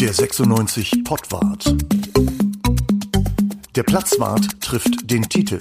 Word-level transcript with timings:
Der 0.00 0.14
96 0.14 1.02
Pottwart. 1.02 1.74
Der 3.74 3.82
Platzwart 3.82 4.60
trifft 4.60 5.10
den 5.10 5.22
Titel. 5.28 5.58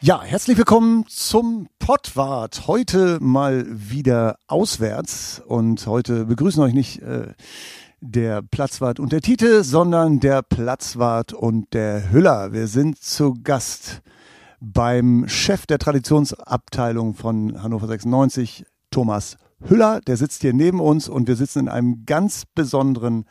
Ja, 0.00 0.20
herzlich 0.22 0.58
willkommen 0.58 1.04
zum 1.06 1.68
Pottwart. 1.78 2.66
Heute 2.66 3.18
mal 3.20 3.64
wieder 3.68 4.38
auswärts 4.48 5.40
und 5.46 5.86
heute 5.86 6.24
begrüßen 6.24 6.60
euch 6.60 6.74
nicht 6.74 7.02
äh, 7.02 7.28
der 8.00 8.42
Platzwart 8.42 8.98
und 8.98 9.12
der 9.12 9.20
Titel, 9.20 9.62
sondern 9.62 10.18
der 10.18 10.42
Platzwart 10.42 11.32
und 11.32 11.72
der 11.72 12.10
Hüller. 12.10 12.52
Wir 12.52 12.66
sind 12.66 13.00
zu 13.00 13.34
Gast 13.44 14.02
beim 14.72 15.28
Chef 15.28 15.66
der 15.66 15.78
Traditionsabteilung 15.78 17.14
von 17.14 17.62
Hannover 17.62 17.86
96, 17.86 18.64
Thomas 18.90 19.36
Hüller. 19.60 20.00
Der 20.06 20.16
sitzt 20.16 20.42
hier 20.42 20.54
neben 20.54 20.80
uns 20.80 21.08
und 21.08 21.28
wir 21.28 21.36
sitzen 21.36 21.60
in 21.60 21.68
einem 21.68 22.06
ganz 22.06 22.44
besonderen 22.54 23.26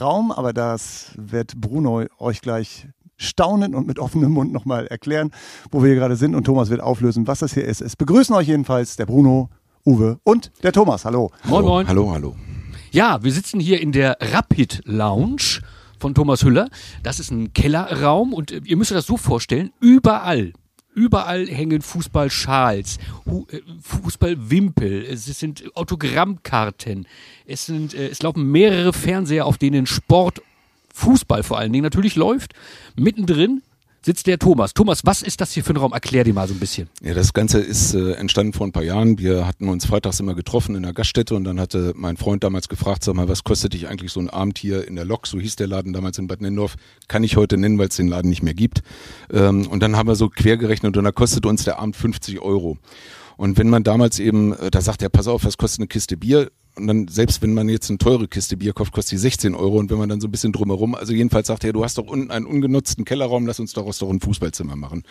Raum, 0.00 0.30
aber 0.30 0.52
das 0.52 1.12
wird 1.16 1.56
Bruno 1.60 2.04
euch 2.18 2.40
gleich 2.40 2.86
staunend 3.16 3.74
und 3.74 3.86
mit 3.86 3.98
offenem 3.98 4.32
Mund 4.32 4.52
nochmal 4.52 4.86
erklären, 4.86 5.30
wo 5.70 5.82
wir 5.82 5.88
hier 5.88 5.96
gerade 5.96 6.16
sind 6.16 6.34
und 6.34 6.44
Thomas 6.44 6.70
wird 6.70 6.80
auflösen, 6.80 7.26
was 7.26 7.40
das 7.40 7.54
hier 7.54 7.64
ist. 7.64 7.80
Es 7.80 7.96
begrüßen 7.96 8.34
euch 8.34 8.48
jedenfalls 8.48 8.96
der 8.96 9.06
Bruno, 9.06 9.50
Uwe 9.84 10.18
und 10.24 10.52
der 10.62 10.72
Thomas. 10.72 11.04
Hallo. 11.04 11.30
Moin, 11.44 11.64
moin. 11.64 11.88
Hallo, 11.88 12.12
hallo. 12.12 12.36
Ja, 12.92 13.22
wir 13.22 13.32
sitzen 13.32 13.60
hier 13.60 13.80
in 13.80 13.92
der 13.92 14.16
Rapid 14.20 14.82
Lounge 14.84 15.60
von 15.98 16.14
Thomas 16.14 16.44
Hüller. 16.44 16.68
Das 17.02 17.20
ist 17.20 17.30
ein 17.30 17.52
Kellerraum 17.52 18.32
und 18.32 18.50
ihr 18.50 18.76
müsst 18.76 18.90
euch 18.90 18.98
das 18.98 19.06
so 19.06 19.16
vorstellen, 19.16 19.70
überall 19.80 20.52
Überall 21.00 21.46
hängen 21.46 21.80
Fußballschals, 21.80 22.98
äh, 23.26 23.60
Fußballwimpel, 23.80 25.06
es 25.06 25.24
sind 25.24 25.74
Autogrammkarten, 25.74 27.06
es, 27.46 27.64
sind, 27.64 27.94
äh, 27.94 28.08
es 28.08 28.20
laufen 28.20 28.52
mehrere 28.52 28.92
Fernseher, 28.92 29.46
auf 29.46 29.56
denen 29.56 29.86
Sport, 29.86 30.42
Fußball 30.92 31.42
vor 31.42 31.58
allen 31.58 31.72
Dingen 31.72 31.84
natürlich 31.84 32.16
läuft. 32.16 32.52
Mittendrin 32.96 33.62
sitzt 34.02 34.26
der 34.26 34.38
Thomas. 34.38 34.74
Thomas, 34.74 35.04
was 35.04 35.22
ist 35.22 35.40
das 35.40 35.52
hier 35.52 35.64
für 35.64 35.74
ein 35.74 35.76
Raum? 35.76 35.92
Erklär 35.92 36.24
dir 36.24 36.34
mal 36.34 36.48
so 36.48 36.54
ein 36.54 36.60
bisschen. 36.60 36.88
Ja, 37.02 37.14
das 37.14 37.32
Ganze 37.32 37.60
ist 37.60 37.94
äh, 37.94 38.12
entstanden 38.12 38.52
vor 38.52 38.66
ein 38.66 38.72
paar 38.72 38.82
Jahren. 38.82 39.18
Wir 39.18 39.46
hatten 39.46 39.68
uns 39.68 39.86
freitags 39.86 40.20
immer 40.20 40.34
getroffen 40.34 40.74
in 40.74 40.82
der 40.82 40.92
Gaststätte 40.92 41.34
und 41.34 41.44
dann 41.44 41.60
hatte 41.60 41.92
mein 41.96 42.16
Freund 42.16 42.44
damals 42.44 42.68
gefragt, 42.68 43.04
sag 43.04 43.14
mal, 43.14 43.28
was 43.28 43.44
kostet 43.44 43.74
dich 43.74 43.88
eigentlich 43.88 44.12
so 44.12 44.20
ein 44.20 44.30
Abend 44.30 44.58
hier 44.58 44.86
in 44.86 44.96
der 44.96 45.04
Lok? 45.04 45.26
So 45.26 45.38
hieß 45.38 45.56
der 45.56 45.66
Laden 45.66 45.92
damals 45.92 46.18
in 46.18 46.26
Bad 46.26 46.40
Nennendorf. 46.40 46.76
Kann 47.08 47.24
ich 47.24 47.36
heute 47.36 47.56
nennen, 47.56 47.78
weil 47.78 47.88
es 47.88 47.96
den 47.96 48.08
Laden 48.08 48.28
nicht 48.28 48.42
mehr 48.42 48.54
gibt. 48.54 48.82
Ähm, 49.32 49.66
und 49.66 49.82
dann 49.82 49.96
haben 49.96 50.08
wir 50.08 50.16
so 50.16 50.28
quer 50.28 50.56
gerechnet 50.56 50.96
und 50.96 51.04
da 51.04 51.12
kostet 51.12 51.46
uns 51.46 51.64
der 51.64 51.78
Abend 51.78 51.96
50 51.96 52.40
Euro. 52.40 52.78
Und 53.36 53.56
wenn 53.56 53.70
man 53.70 53.84
damals 53.84 54.18
eben, 54.18 54.52
äh, 54.52 54.70
da 54.70 54.82
sagt 54.82 55.02
er, 55.02 55.08
pass 55.08 55.26
auf, 55.26 55.44
was 55.44 55.56
kostet 55.56 55.80
eine 55.80 55.88
Kiste 55.88 56.16
Bier? 56.16 56.50
Und 56.80 56.86
dann, 56.86 57.08
selbst 57.08 57.42
wenn 57.42 57.54
man 57.54 57.68
jetzt 57.68 57.90
eine 57.90 57.98
teure 57.98 58.28
Kiste 58.28 58.56
Bier 58.56 58.72
kauft, 58.72 58.92
kostet 58.92 59.12
die 59.12 59.18
16 59.18 59.54
Euro. 59.54 59.78
Und 59.78 59.90
wenn 59.90 59.98
man 59.98 60.08
dann 60.08 60.20
so 60.20 60.28
ein 60.28 60.30
bisschen 60.30 60.52
drumherum, 60.52 60.94
also 60.94 61.12
jedenfalls 61.12 61.48
sagt 61.48 61.64
er, 61.64 61.72
du 61.72 61.84
hast 61.84 61.98
doch 61.98 62.06
unten 62.06 62.30
einen 62.30 62.46
ungenutzten 62.46 63.04
Kellerraum, 63.04 63.46
lass 63.46 63.60
uns 63.60 63.72
daraus 63.72 63.98
doch 63.98 64.10
ein 64.10 64.20
Fußballzimmer 64.20 64.76
machen. 64.76 65.02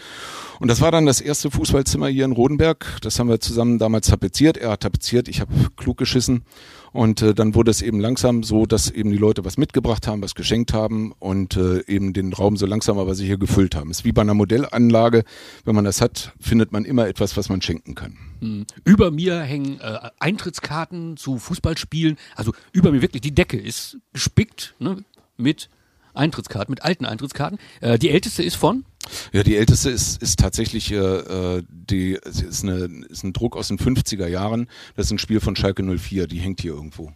Und 0.59 0.69
das 0.69 0.81
war 0.81 0.91
dann 0.91 1.05
das 1.05 1.21
erste 1.21 1.51
Fußballzimmer 1.51 2.07
hier 2.07 2.25
in 2.25 2.31
Rodenberg. 2.31 2.97
Das 3.01 3.19
haben 3.19 3.29
wir 3.29 3.39
zusammen 3.39 3.79
damals 3.79 4.07
tapeziert. 4.07 4.57
Er 4.57 4.71
hat 4.71 4.81
tapeziert, 4.81 5.27
ich 5.27 5.41
habe 5.41 5.53
klug 5.77 5.97
geschissen. 5.97 6.43
Und 6.91 7.21
äh, 7.21 7.33
dann 7.33 7.55
wurde 7.55 7.71
es 7.71 7.81
eben 7.81 7.99
langsam 7.99 8.43
so, 8.43 8.65
dass 8.65 8.89
eben 8.89 9.11
die 9.11 9.17
Leute 9.17 9.45
was 9.45 9.57
mitgebracht 9.57 10.07
haben, 10.07 10.21
was 10.21 10.35
geschenkt 10.35 10.73
haben 10.73 11.13
und 11.19 11.55
äh, 11.55 11.85
eben 11.87 12.13
den 12.13 12.33
Raum 12.33 12.57
so 12.57 12.65
langsam 12.65 12.97
aber 12.97 13.15
sicher 13.15 13.37
gefüllt 13.37 13.75
haben. 13.75 13.91
Ist 13.91 14.05
wie 14.05 14.11
bei 14.11 14.21
einer 14.21 14.33
Modellanlage. 14.33 15.23
Wenn 15.65 15.75
man 15.75 15.85
das 15.85 16.01
hat, 16.01 16.33
findet 16.39 16.71
man 16.71 16.85
immer 16.85 17.07
etwas, 17.07 17.37
was 17.37 17.49
man 17.49 17.61
schenken 17.61 17.95
kann. 17.95 18.17
Mhm. 18.41 18.65
Über 18.83 19.11
mir 19.11 19.41
hängen 19.41 19.79
äh, 19.79 20.09
Eintrittskarten 20.19 21.17
zu 21.17 21.37
Fußballspielen. 21.37 22.17
Also 22.35 22.53
über 22.71 22.91
mir 22.91 23.01
wirklich, 23.01 23.21
die 23.21 23.35
Decke 23.35 23.57
ist 23.57 23.97
gespickt 24.14 24.75
ne, 24.80 25.03
mit 25.37 25.69
Eintrittskarten, 26.14 26.71
mit 26.71 26.83
alten 26.83 27.05
Eintrittskarten. 27.05 27.59
Äh, 27.81 27.99
die 27.99 28.09
älteste 28.09 28.43
ist 28.43 28.55
von? 28.55 28.85
Ja, 29.32 29.43
die 29.43 29.55
älteste 29.55 29.89
ist, 29.89 30.21
ist 30.21 30.39
tatsächlich 30.39 30.92
äh, 30.92 31.61
die 31.70 32.14
ist, 32.14 32.64
eine, 32.64 33.05
ist 33.10 33.23
ein 33.23 33.33
Druck 33.33 33.55
aus 33.55 33.70
den 33.70 33.77
50er 33.77 34.27
Jahren. 34.27 34.67
Das 34.95 35.08
ist 35.08 35.11
ein 35.11 35.20
Spiel 35.20 35.39
von 35.39 35.55
Schalke 35.55 35.83
04, 35.83 36.27
die 36.27 36.39
hängt 36.39 36.61
hier 36.61 36.73
irgendwo. 36.73 37.11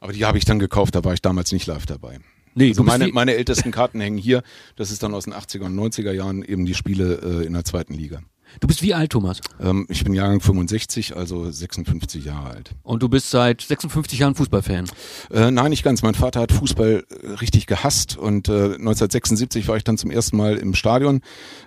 Aber 0.00 0.12
die 0.12 0.24
habe 0.24 0.38
ich 0.38 0.44
dann 0.44 0.58
gekauft, 0.58 0.94
da 0.94 1.04
war 1.04 1.14
ich 1.14 1.22
damals 1.22 1.50
nicht 1.52 1.66
live 1.66 1.86
dabei. 1.86 2.20
Nee, 2.54 2.68
also 2.68 2.82
meine, 2.82 3.08
meine 3.08 3.34
ältesten 3.34 3.70
Karten 3.70 4.00
hängen 4.00 4.18
hier. 4.18 4.42
Das 4.76 4.90
ist 4.90 5.02
dann 5.02 5.14
aus 5.14 5.24
den 5.24 5.34
80er 5.34 5.66
und 5.66 5.78
90er 5.78 6.12
Jahren 6.12 6.42
eben 6.42 6.66
die 6.66 6.74
Spiele 6.74 7.20
äh, 7.22 7.46
in 7.46 7.52
der 7.52 7.64
zweiten 7.64 7.94
Liga. 7.94 8.20
Du 8.60 8.66
bist 8.66 8.82
wie 8.82 8.94
alt, 8.94 9.12
Thomas? 9.12 9.40
Ähm, 9.60 9.86
ich 9.88 10.04
bin 10.04 10.14
Jahrgang 10.14 10.40
65, 10.40 11.16
also 11.16 11.50
56 11.50 12.24
Jahre 12.24 12.50
alt. 12.50 12.70
Und 12.82 13.02
du 13.02 13.08
bist 13.08 13.30
seit 13.30 13.60
56 13.60 14.18
Jahren 14.18 14.34
Fußballfan? 14.34 14.86
Äh, 15.30 15.50
nein, 15.50 15.70
nicht 15.70 15.82
ganz. 15.82 16.02
Mein 16.02 16.14
Vater 16.14 16.40
hat 16.40 16.52
Fußball 16.52 17.04
äh, 17.08 17.26
richtig 17.40 17.66
gehasst 17.66 18.16
und 18.16 18.48
äh, 18.48 18.74
1976 18.74 19.68
war 19.68 19.76
ich 19.76 19.84
dann 19.84 19.98
zum 19.98 20.10
ersten 20.10 20.36
Mal 20.36 20.56
im 20.56 20.74
Stadion. 20.74 21.20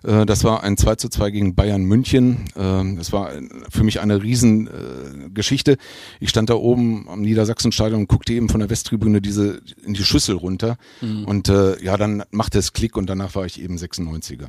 Äh, 0.03 0.25
das 0.25 0.43
war 0.43 0.63
ein 0.63 0.77
2 0.77 0.95
zu 0.95 1.09
2 1.09 1.31
gegen 1.31 1.55
Bayern 1.55 1.83
München. 1.83 2.45
Äh, 2.55 2.95
das 2.97 3.11
war 3.11 3.31
für 3.69 3.83
mich 3.83 3.99
eine 3.99 4.21
Riesengeschichte. 4.21 5.77
ich 6.19 6.29
stand 6.29 6.49
da 6.49 6.55
oben 6.55 7.07
am 7.09 7.21
Niedersachsenstadion 7.21 8.01
und 8.01 8.07
guckte 8.07 8.33
eben 8.33 8.49
von 8.49 8.59
der 8.59 8.69
Westtribüne 8.69 9.21
diese 9.21 9.61
in 9.85 9.93
die 9.93 10.03
Schüssel 10.03 10.35
runter. 10.35 10.77
Mhm. 11.01 11.25
Und 11.25 11.49
äh, 11.49 11.81
ja, 11.83 11.97
dann 11.97 12.23
machte 12.31 12.59
es 12.59 12.73
Klick 12.73 12.97
und 12.97 13.09
danach 13.09 13.35
war 13.35 13.45
ich 13.45 13.61
eben 13.61 13.77
96er. 13.77 14.47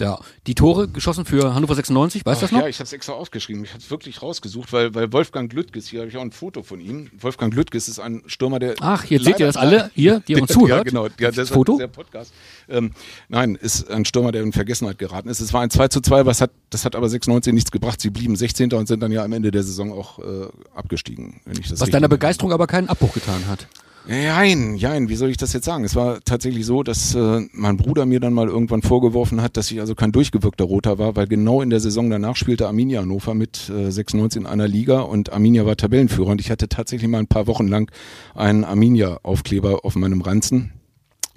Ja, 0.00 0.20
die 0.46 0.54
Tore 0.54 0.86
geschossen 0.86 1.24
für 1.24 1.54
Hannover 1.54 1.74
96, 1.74 2.24
weißt 2.24 2.40
du 2.40 2.44
das 2.44 2.52
noch? 2.52 2.60
Ja, 2.60 2.68
ich 2.68 2.76
habe 2.76 2.84
es 2.84 2.92
extra 2.92 3.14
aufgeschrieben. 3.14 3.64
Ich 3.64 3.70
habe 3.70 3.82
es 3.82 3.90
wirklich 3.90 4.22
rausgesucht, 4.22 4.72
weil, 4.72 4.94
weil 4.94 5.12
Wolfgang 5.12 5.50
Glüttges, 5.50 5.88
hier 5.88 6.00
habe 6.00 6.08
ich 6.08 6.16
auch 6.16 6.22
ein 6.22 6.30
Foto 6.30 6.62
von 6.62 6.80
ihm. 6.80 7.10
Wolfgang 7.20 7.52
Glüttges 7.52 7.88
ist 7.88 7.98
ein 7.98 8.22
Stürmer, 8.26 8.60
der. 8.60 8.76
Ach, 8.80 9.04
jetzt 9.06 9.24
seht 9.24 9.40
ihr 9.40 9.46
das 9.46 9.56
alle 9.56 9.90
hier, 9.94 10.20
die 10.20 10.40
uns 10.40 10.52
zuhört. 10.52 10.70
Ja, 10.70 10.82
genau. 10.84 11.08
Ja, 11.18 11.32
das 11.32 11.50
Foto? 11.50 11.72
Ist 11.72 11.80
der 11.80 11.88
Podcast. 11.88 12.32
Ähm, 12.68 12.92
nein, 13.28 13.56
ist 13.56 13.90
ein 13.90 14.04
Stürmer, 14.04 14.30
der 14.30 14.42
in 14.42 14.52
Vergessenheit 14.52 14.98
geraten 14.98 15.28
ist. 15.28 15.40
Es 15.40 15.52
war 15.52 15.62
ein 15.62 15.70
2 15.70 15.88
zu 15.88 16.00
2, 16.00 16.26
was 16.26 16.40
hat, 16.40 16.52
das 16.70 16.84
hat 16.84 16.94
aber 16.94 17.08
96 17.08 17.52
nichts 17.52 17.72
gebracht. 17.72 18.00
Sie 18.00 18.10
blieben 18.10 18.36
16. 18.36 18.72
und 18.74 18.86
sind 18.86 19.02
dann 19.02 19.10
ja 19.10 19.24
am 19.24 19.32
Ende 19.32 19.50
der 19.50 19.64
Saison 19.64 19.92
auch 19.92 20.20
äh, 20.20 20.46
abgestiegen. 20.74 21.40
Wenn 21.44 21.58
ich 21.58 21.68
das 21.68 21.80
was 21.80 21.90
deiner 21.90 22.08
Begeisterung 22.08 22.52
aber 22.52 22.68
keinen 22.68 22.88
Abbruch 22.88 23.14
getan 23.14 23.48
hat. 23.48 23.66
Nein, 24.06 24.78
nein, 24.80 25.08
wie 25.08 25.16
soll 25.16 25.28
ich 25.30 25.36
das 25.36 25.52
jetzt 25.52 25.66
sagen? 25.66 25.84
Es 25.84 25.94
war 25.94 26.20
tatsächlich 26.24 26.64
so, 26.64 26.82
dass 26.82 27.14
äh, 27.14 27.46
mein 27.52 27.76
Bruder 27.76 28.06
mir 28.06 28.20
dann 28.20 28.32
mal 28.32 28.48
irgendwann 28.48 28.82
vorgeworfen 28.82 29.42
hat, 29.42 29.56
dass 29.56 29.70
ich 29.70 29.80
also 29.80 29.94
kein 29.94 30.12
durchgewirkter 30.12 30.64
Roter 30.64 30.98
war, 30.98 31.14
weil 31.16 31.26
genau 31.26 31.60
in 31.60 31.70
der 31.70 31.80
Saison 31.80 32.08
danach 32.08 32.36
spielte 32.36 32.66
Arminia 32.66 33.02
Hannover 33.02 33.34
mit 33.34 33.68
äh, 33.68 33.90
96 33.90 34.42
in 34.42 34.46
einer 34.46 34.66
Liga 34.66 35.00
und 35.00 35.32
Arminia 35.32 35.66
war 35.66 35.76
Tabellenführer 35.76 36.30
und 36.30 36.40
ich 36.40 36.50
hatte 36.50 36.68
tatsächlich 36.68 37.08
mal 37.10 37.18
ein 37.18 37.26
paar 37.26 37.46
Wochen 37.46 37.68
lang 37.68 37.90
einen 38.34 38.64
Arminia-Aufkleber 38.64 39.84
auf 39.84 39.94
meinem 39.94 40.22
Ranzen, 40.22 40.72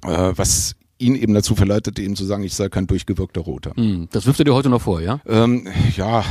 äh, 0.04 0.32
was 0.36 0.76
ihn 1.02 1.16
eben 1.16 1.34
dazu 1.34 1.56
verleitete, 1.56 2.02
ihm 2.02 2.16
zu 2.16 2.26
sagen, 2.26 2.44
ich 2.44 2.54
sei 2.54 2.70
kein 2.70 2.88
durchgewirkter 2.88 3.42
Roter. 3.42 3.74
Mm, 3.76 4.08
das 4.12 4.26
wirft 4.26 4.40
er 4.40 4.46
dir 4.46 4.54
heute 4.54 4.70
noch 4.70 4.82
vor, 4.82 5.02
ja? 5.02 5.20
Ähm, 5.28 5.68
ja, 5.98 6.24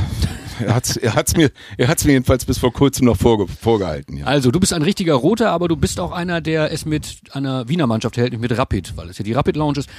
er 0.61 0.75
hat's, 0.75 0.97
er 0.97 1.15
hat's 1.15 1.35
mir, 1.35 1.51
er 1.77 1.87
hat's 1.87 2.05
mir 2.05 2.13
jedenfalls 2.13 2.45
bis 2.45 2.57
vor 2.57 2.73
kurzem 2.73 3.05
noch 3.05 3.17
vorge 3.17 3.47
vorgehalten. 3.47 4.17
Ja. 4.17 4.25
Also 4.25 4.51
du 4.51 4.59
bist 4.59 4.73
ein 4.73 4.81
richtiger 4.81 5.15
Roter, 5.15 5.51
aber 5.51 5.67
du 5.67 5.75
bist 5.75 5.99
auch 5.99 6.11
einer, 6.11 6.41
der 6.41 6.71
es 6.71 6.85
mit 6.85 7.21
einer 7.31 7.67
Wiener 7.67 7.87
Mannschaft 7.87 8.17
hält, 8.17 8.31
nicht 8.31 8.41
mit 8.41 8.57
Rapid, 8.57 8.97
weil 8.97 9.09
es 9.09 9.17
ja 9.17 9.23
die 9.23 9.33
Rapid 9.33 9.55
Lounge 9.55 9.79
ist 9.79 9.89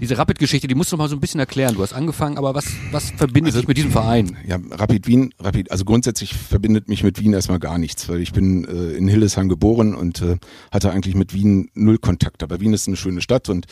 diese 0.00 0.16
Rapid-Geschichte, 0.16 0.66
die 0.66 0.74
musst 0.74 0.90
du 0.92 0.96
mal 0.96 1.08
so 1.08 1.16
ein 1.16 1.20
bisschen 1.20 1.40
erklären. 1.40 1.74
Du 1.74 1.82
hast 1.82 1.92
angefangen, 1.92 2.38
aber 2.38 2.54
was, 2.54 2.66
was 2.90 3.10
verbindet 3.10 3.52
also, 3.52 3.60
dich 3.60 3.68
mit 3.68 3.76
diesem 3.76 3.90
Verein? 3.90 4.36
Ja, 4.46 4.58
Rapid 4.70 5.06
Wien, 5.06 5.34
Rapid, 5.38 5.70
also 5.70 5.84
grundsätzlich 5.84 6.34
verbindet 6.34 6.88
mich 6.88 7.04
mit 7.04 7.20
Wien 7.20 7.34
erstmal 7.34 7.58
gar 7.58 7.76
nichts, 7.76 8.08
weil 8.08 8.20
ich 8.20 8.32
bin 8.32 8.64
äh, 8.64 8.96
in 8.96 9.08
Hildesheim 9.08 9.48
geboren 9.50 9.94
und 9.94 10.22
äh, 10.22 10.38
hatte 10.72 10.90
eigentlich 10.90 11.14
mit 11.14 11.34
Wien 11.34 11.70
null 11.74 11.98
Kontakt. 11.98 12.42
Aber 12.42 12.60
Wien 12.60 12.72
ist 12.72 12.88
eine 12.88 12.96
schöne 12.96 13.20
Stadt 13.20 13.50
und 13.50 13.66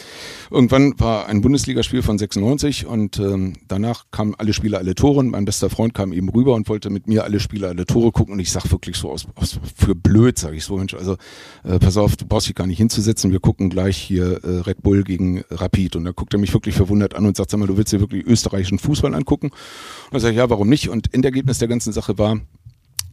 irgendwann 0.51 1.01
war 1.01 1.27
ein 1.27 1.41
Bundesligaspiel 1.41 2.03
von 2.03 2.19
96 2.19 2.85
und 2.85 3.19
ähm, 3.19 3.55
danach 3.67 4.05
kamen 4.11 4.35
alle 4.37 4.53
Spieler, 4.53 4.79
alle 4.79 4.95
Tore 4.95 5.21
und 5.21 5.31
mein 5.31 5.47
bester 5.47 5.71
Freund 5.71 5.95
kam 5.95 6.13
eben 6.13 6.29
rüber 6.29 6.38
und 6.47 6.69
wollte 6.69 6.91
mit 6.91 7.07
mir 7.07 7.25
alle 7.25 7.41
Spieler, 7.41 7.69
alle 7.69 7.87
Tore 7.87 8.13
gucken 8.13 8.35
und 8.35 8.41
ich 8.41 8.51
sag 8.51 8.71
wirklich 8.71 8.97
so 8.97 9.11
aus, 9.11 9.27
aus 9.35 9.59
für 9.77 9.95
blöd, 9.95 10.39
sag 10.39 10.55
ich 10.55 10.65
so, 10.65 10.77
Mensch, 10.77 10.95
also 10.95 11.17
äh, 11.65 11.79
pass 11.79 11.97
auf, 11.97 12.17
du 12.17 12.27
brauchst 12.27 12.49
dich 12.49 12.55
gar 12.55 12.67
nicht 12.67 12.79
hinzusetzen, 12.79 13.33
wir 13.33 13.41
gucken 13.41 13.71
gleich 13.71 13.97
hier 13.97 14.45
äh, 14.45 14.61
Red 14.61 14.83
Bull 14.83 15.05
gegen 15.05 15.45
Rapid 15.51 15.97
und 15.97 16.05
da 16.05 16.13
guckt 16.13 16.35
er 16.35 16.41
mich 16.41 16.53
wirklich 16.53 16.75
verwundert 16.75 17.15
an 17.15 17.27
und 17.27 17.37
sagt, 17.37 17.51
sag 17.51 17.59
mal, 17.59 17.67
du 17.67 17.77
willst 17.77 17.93
dir 17.93 18.01
wirklich 18.01 18.27
österreichischen 18.27 18.79
Fußball 18.79 19.15
angucken? 19.15 19.49
Und 19.49 20.13
dann 20.13 20.21
sage 20.21 20.33
ich, 20.33 20.39
ja, 20.39 20.51
warum 20.51 20.69
nicht? 20.69 20.89
Und 20.89 21.13
Endergebnis 21.15 21.59
der 21.59 21.69
ganzen 21.69 21.93
Sache 21.93 22.19
war, 22.19 22.41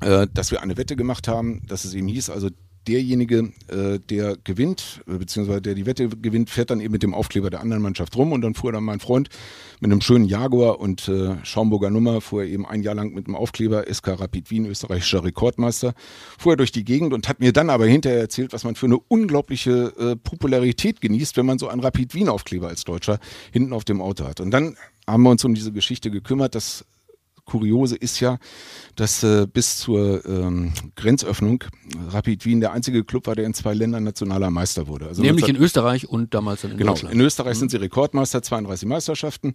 äh, 0.01 0.27
dass 0.33 0.51
wir 0.51 0.61
eine 0.61 0.77
Wette 0.77 0.95
gemacht 0.95 1.27
haben, 1.27 1.61
dass 1.67 1.85
es 1.85 1.93
eben 1.93 2.07
hieß, 2.07 2.29
also 2.29 2.49
derjenige, 2.87 3.51
äh, 3.67 3.99
der 4.09 4.37
gewinnt, 4.43 5.01
beziehungsweise 5.05 5.61
der 5.61 5.75
die 5.75 5.85
Wette 5.85 6.09
gewinnt, 6.09 6.49
fährt 6.49 6.69
dann 6.69 6.79
eben 6.79 6.91
mit 6.91 7.03
dem 7.03 7.13
Aufkleber 7.13 7.49
der 7.49 7.61
anderen 7.61 7.81
Mannschaft 7.81 8.15
rum 8.15 8.31
und 8.31 8.41
dann 8.41 8.53
fuhr 8.53 8.71
dann 8.71 8.83
mein 8.83 8.99
Freund 8.99 9.29
mit 9.79 9.91
einem 9.91 10.01
schönen 10.01 10.25
Jaguar 10.25 10.79
und 10.79 11.07
äh, 11.07 11.35
Schaumburger 11.43 11.89
Nummer, 11.89 12.21
fuhr 12.21 12.43
er 12.43 12.49
eben 12.49 12.65
ein 12.65 12.83
Jahr 12.83 12.95
lang 12.95 13.13
mit 13.13 13.27
dem 13.27 13.35
Aufkleber 13.35 13.85
SK 13.91 14.19
Rapid 14.19 14.51
Wien, 14.51 14.65
österreichischer 14.65 15.23
Rekordmeister, 15.23 15.93
fuhr 16.37 16.53
er 16.53 16.57
durch 16.57 16.71
die 16.71 16.85
Gegend 16.85 17.13
und 17.13 17.27
hat 17.27 17.39
mir 17.39 17.51
dann 17.51 17.69
aber 17.69 17.85
hinterher 17.85 18.19
erzählt, 18.19 18.53
was 18.53 18.63
man 18.63 18.75
für 18.75 18.85
eine 18.85 18.97
unglaubliche 18.97 19.93
äh, 19.97 20.15
Popularität 20.15 21.01
genießt, 21.01 21.37
wenn 21.37 21.45
man 21.45 21.59
so 21.59 21.67
einen 21.67 21.81
Rapid 21.81 22.13
Wien 22.13 22.29
Aufkleber 22.29 22.67
als 22.67 22.83
Deutscher 22.83 23.19
hinten 23.51 23.73
auf 23.73 23.83
dem 23.83 24.01
Auto 24.01 24.25
hat. 24.25 24.39
Und 24.39 24.51
dann 24.51 24.77
haben 25.07 25.23
wir 25.23 25.29
uns 25.29 25.43
um 25.43 25.53
diese 25.53 25.71
Geschichte 25.71 26.09
gekümmert, 26.09 26.55
dass 26.55 26.85
Kuriose 27.45 27.95
ist 27.95 28.19
ja, 28.19 28.37
dass 28.95 29.23
äh, 29.23 29.47
bis 29.51 29.77
zur 29.77 30.25
ähm, 30.25 30.73
Grenzöffnung 30.95 31.63
Rapid 32.09 32.45
Wien 32.45 32.59
der 32.59 32.73
einzige 32.73 33.03
Club 33.03 33.27
war, 33.27 33.35
der 33.35 33.45
in 33.45 33.53
zwei 33.53 33.73
Ländern 33.73 34.03
nationaler 34.03 34.49
Meister 34.49 34.87
wurde. 34.87 35.07
Also 35.07 35.21
Nämlich 35.21 35.47
in 35.47 35.55
Österreich 35.55 36.09
und 36.09 36.33
damals 36.33 36.63
in 36.63 36.77
genau, 36.77 36.93
Deutschland. 36.93 37.13
In 37.13 37.21
Österreich 37.21 37.55
mhm. 37.55 37.59
sind 37.59 37.71
sie 37.71 37.77
Rekordmeister, 37.77 38.41
32 38.41 38.87
Meisterschaften. 38.87 39.53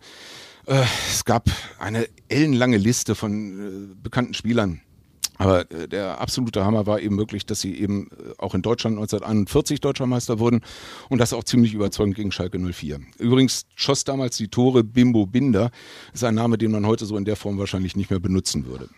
Äh, 0.66 0.82
es 1.10 1.25
gab 1.25 1.50
eine 1.78 2.06
ellenlange 2.28 2.76
Liste 2.76 3.14
von 3.14 3.92
äh, 3.92 3.94
bekannten 4.02 4.34
Spielern. 4.34 4.81
Aber 5.40 5.70
äh, 5.70 5.88
der 5.88 6.20
absolute 6.20 6.66
Hammer 6.66 6.87
war 6.87 7.00
eben 7.00 7.16
wirklich, 7.16 7.46
dass 7.46 7.62
sie 7.62 7.75
eben 7.75 8.10
äh, 8.10 8.34
auch 8.37 8.54
in 8.54 8.60
Deutschland 8.60 8.98
1941 8.98 9.81
Deutscher 9.81 10.06
Meister 10.06 10.38
wurden 10.38 10.60
und 11.08 11.19
das 11.19 11.32
auch 11.32 11.44
ziemlich 11.44 11.72
überzeugend 11.72 12.14
gegen 12.14 12.31
Schalke 12.31 12.58
04. 12.58 13.00
Übrigens 13.19 13.64
schoss 13.75 14.04
damals 14.04 14.37
die 14.37 14.48
Tore 14.48 14.84
Bimbo 14.84 15.25
Binder, 15.25 15.70
ist 16.12 16.25
ein 16.25 16.34
Name, 16.34 16.58
den 16.58 16.72
man 16.72 16.87
heute 16.87 17.06
so 17.06 17.16
in 17.16 17.25
der 17.25 17.37
Form 17.37 17.56
wahrscheinlich 17.56 17.96
nicht 17.96 18.10
mehr 18.10 18.20
benutzen 18.20 18.66
würde. 18.66 18.90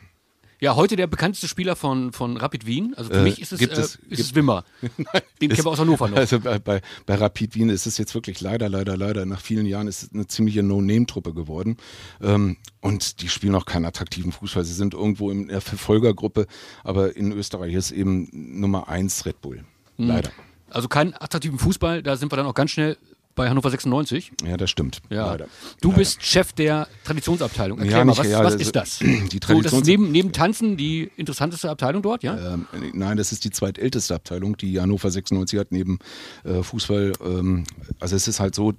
Ja, 0.63 0.77
heute 0.77 0.95
der 0.95 1.09
bekannteste 1.09 1.49
Spieler 1.49 1.75
von, 1.75 2.13
von 2.13 2.37
Rapid 2.37 2.67
Wien. 2.67 2.95
Also 2.97 3.11
für 3.11 3.19
äh, 3.19 3.23
mich 3.25 3.41
ist 3.43 3.53
es, 3.53 3.61
äh, 3.61 3.99
ist 4.11 4.21
es 4.21 4.35
Wimmer. 4.37 4.65
Den 5.41 5.51
kennen 5.51 5.65
wir 5.65 5.67
aus 5.67 5.81
Hannover 5.81 6.07
noch. 6.07 6.17
Also 6.17 6.39
bei, 6.39 6.61
bei, 6.61 6.81
bei 7.05 7.17
Rapid 7.17 7.57
Wien 7.57 7.69
ist 7.69 7.87
es 7.87 7.99
jetzt 7.99 8.15
wirklich 8.15 8.41
leider, 8.41 8.69
leider, 8.69 8.97
leider, 8.97 9.27
nach 9.27 9.41
vielen 9.41 9.67
Jahren 9.67 9.89
ist 9.89 10.05
es 10.05 10.13
eine 10.13 10.29
ziemliche 10.29 10.63
No-Name-Truppe 10.63 11.35
geworden. 11.35 11.79
Ähm, 12.21 12.59
und 12.81 13.23
die 13.23 13.29
spielen 13.29 13.57
auch 13.57 13.67
keinen 13.67 13.87
attraktiven 13.87 14.31
Fußball. 14.31 14.63
Sie 14.63 14.73
sind 14.73 14.95
irgendwo 14.95 15.33
in 15.33 15.49
der 15.49 15.63
Verfolgergruppe, 15.63 16.47
aber 16.85 17.17
in 17.17 17.33
Österreich 17.33 17.75
ist 17.75 17.91
eben 17.91 18.29
Nummer 18.31 18.87
eins 18.87 19.27
Red 19.27 19.41
Bull. 19.41 19.65
Mhm. 19.97 20.07
Leider. 20.07 20.31
Also 20.71 20.87
keinen 20.87 21.13
attraktiven 21.15 21.59
Fußball, 21.59 22.05
da 22.05 22.17
sind 22.17 22.31
wir 22.31 22.37
dann 22.37 22.47
auch 22.47 22.55
ganz 22.55 22.71
schnell 22.71 22.99
bei 23.35 23.49
Hannover 23.49 23.71
96. 23.71 24.33
Ja, 24.47 24.57
das 24.57 24.71
stimmt. 24.71 25.01
Ja. 25.11 25.27
Leider. 25.27 25.47
Du 25.81 25.89
Leider. 25.89 25.99
bist 25.99 26.23
Chef 26.23 26.53
der 26.53 26.89
Traditionsabteilung. 27.05 27.79
Erklär 27.79 27.99
ja, 27.99 28.05
mal, 28.05 28.17
was, 28.17 28.27
ja, 28.27 28.45
was 28.45 28.55
ist 28.55 28.77
das? 28.77 28.99
Die 29.01 29.41
Traditions 29.41 29.47
so, 29.49 29.63
das 29.63 29.73
ist 29.73 29.87
neben, 29.87 30.13
neben 30.13 30.33
Tanzen 30.33 30.77
die 30.77 31.11
interessanteste 31.17 31.71
Abteilung 31.71 32.03
dort, 32.03 32.23
ja? 32.23 32.55
Ähm, 32.55 32.67
nein, 32.93 33.17
das 33.17 33.33
ist 33.33 33.45
die 33.45 33.51
zweitälteste 33.51 34.15
Abteilung, 34.15 34.57
die 34.57 34.81
Hannover 34.81 35.11
96 35.11 35.59
hat, 35.59 35.73
neben 35.73 35.99
äh, 36.45 36.63
Fußball. 36.63 37.13
Ähm, 37.25 37.65
also 38.01 38.17
es 38.17 38.29
ist 38.29 38.41
halt 38.41 38.55
so, 38.55 38.75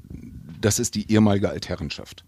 das 0.62 0.80
ist 0.80 0.96
die 0.96 1.12
ehemalige 1.12 1.50
Altherrenschaft. 1.50 2.24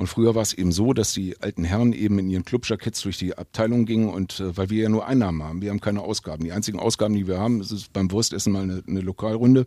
Und 0.00 0.06
früher 0.06 0.34
war 0.34 0.40
es 0.40 0.54
eben 0.54 0.72
so, 0.72 0.94
dass 0.94 1.12
die 1.12 1.38
alten 1.42 1.62
Herren 1.62 1.92
eben 1.92 2.18
in 2.18 2.30
ihren 2.30 2.46
Clubjacketts 2.46 3.02
durch 3.02 3.18
die 3.18 3.36
Abteilung 3.36 3.84
gingen 3.84 4.08
und 4.08 4.40
äh, 4.40 4.56
weil 4.56 4.70
wir 4.70 4.84
ja 4.84 4.88
nur 4.88 5.06
Einnahmen 5.06 5.42
haben, 5.42 5.60
wir 5.60 5.68
haben 5.68 5.82
keine 5.82 6.00
Ausgaben. 6.00 6.42
Die 6.42 6.52
einzigen 6.52 6.80
Ausgaben, 6.80 7.12
die 7.12 7.26
wir 7.26 7.38
haben, 7.38 7.60
ist 7.60 7.92
beim 7.92 8.10
Wurstessen 8.10 8.50
mal 8.50 8.62
eine, 8.62 8.82
eine 8.88 9.02
Lokalrunde 9.02 9.66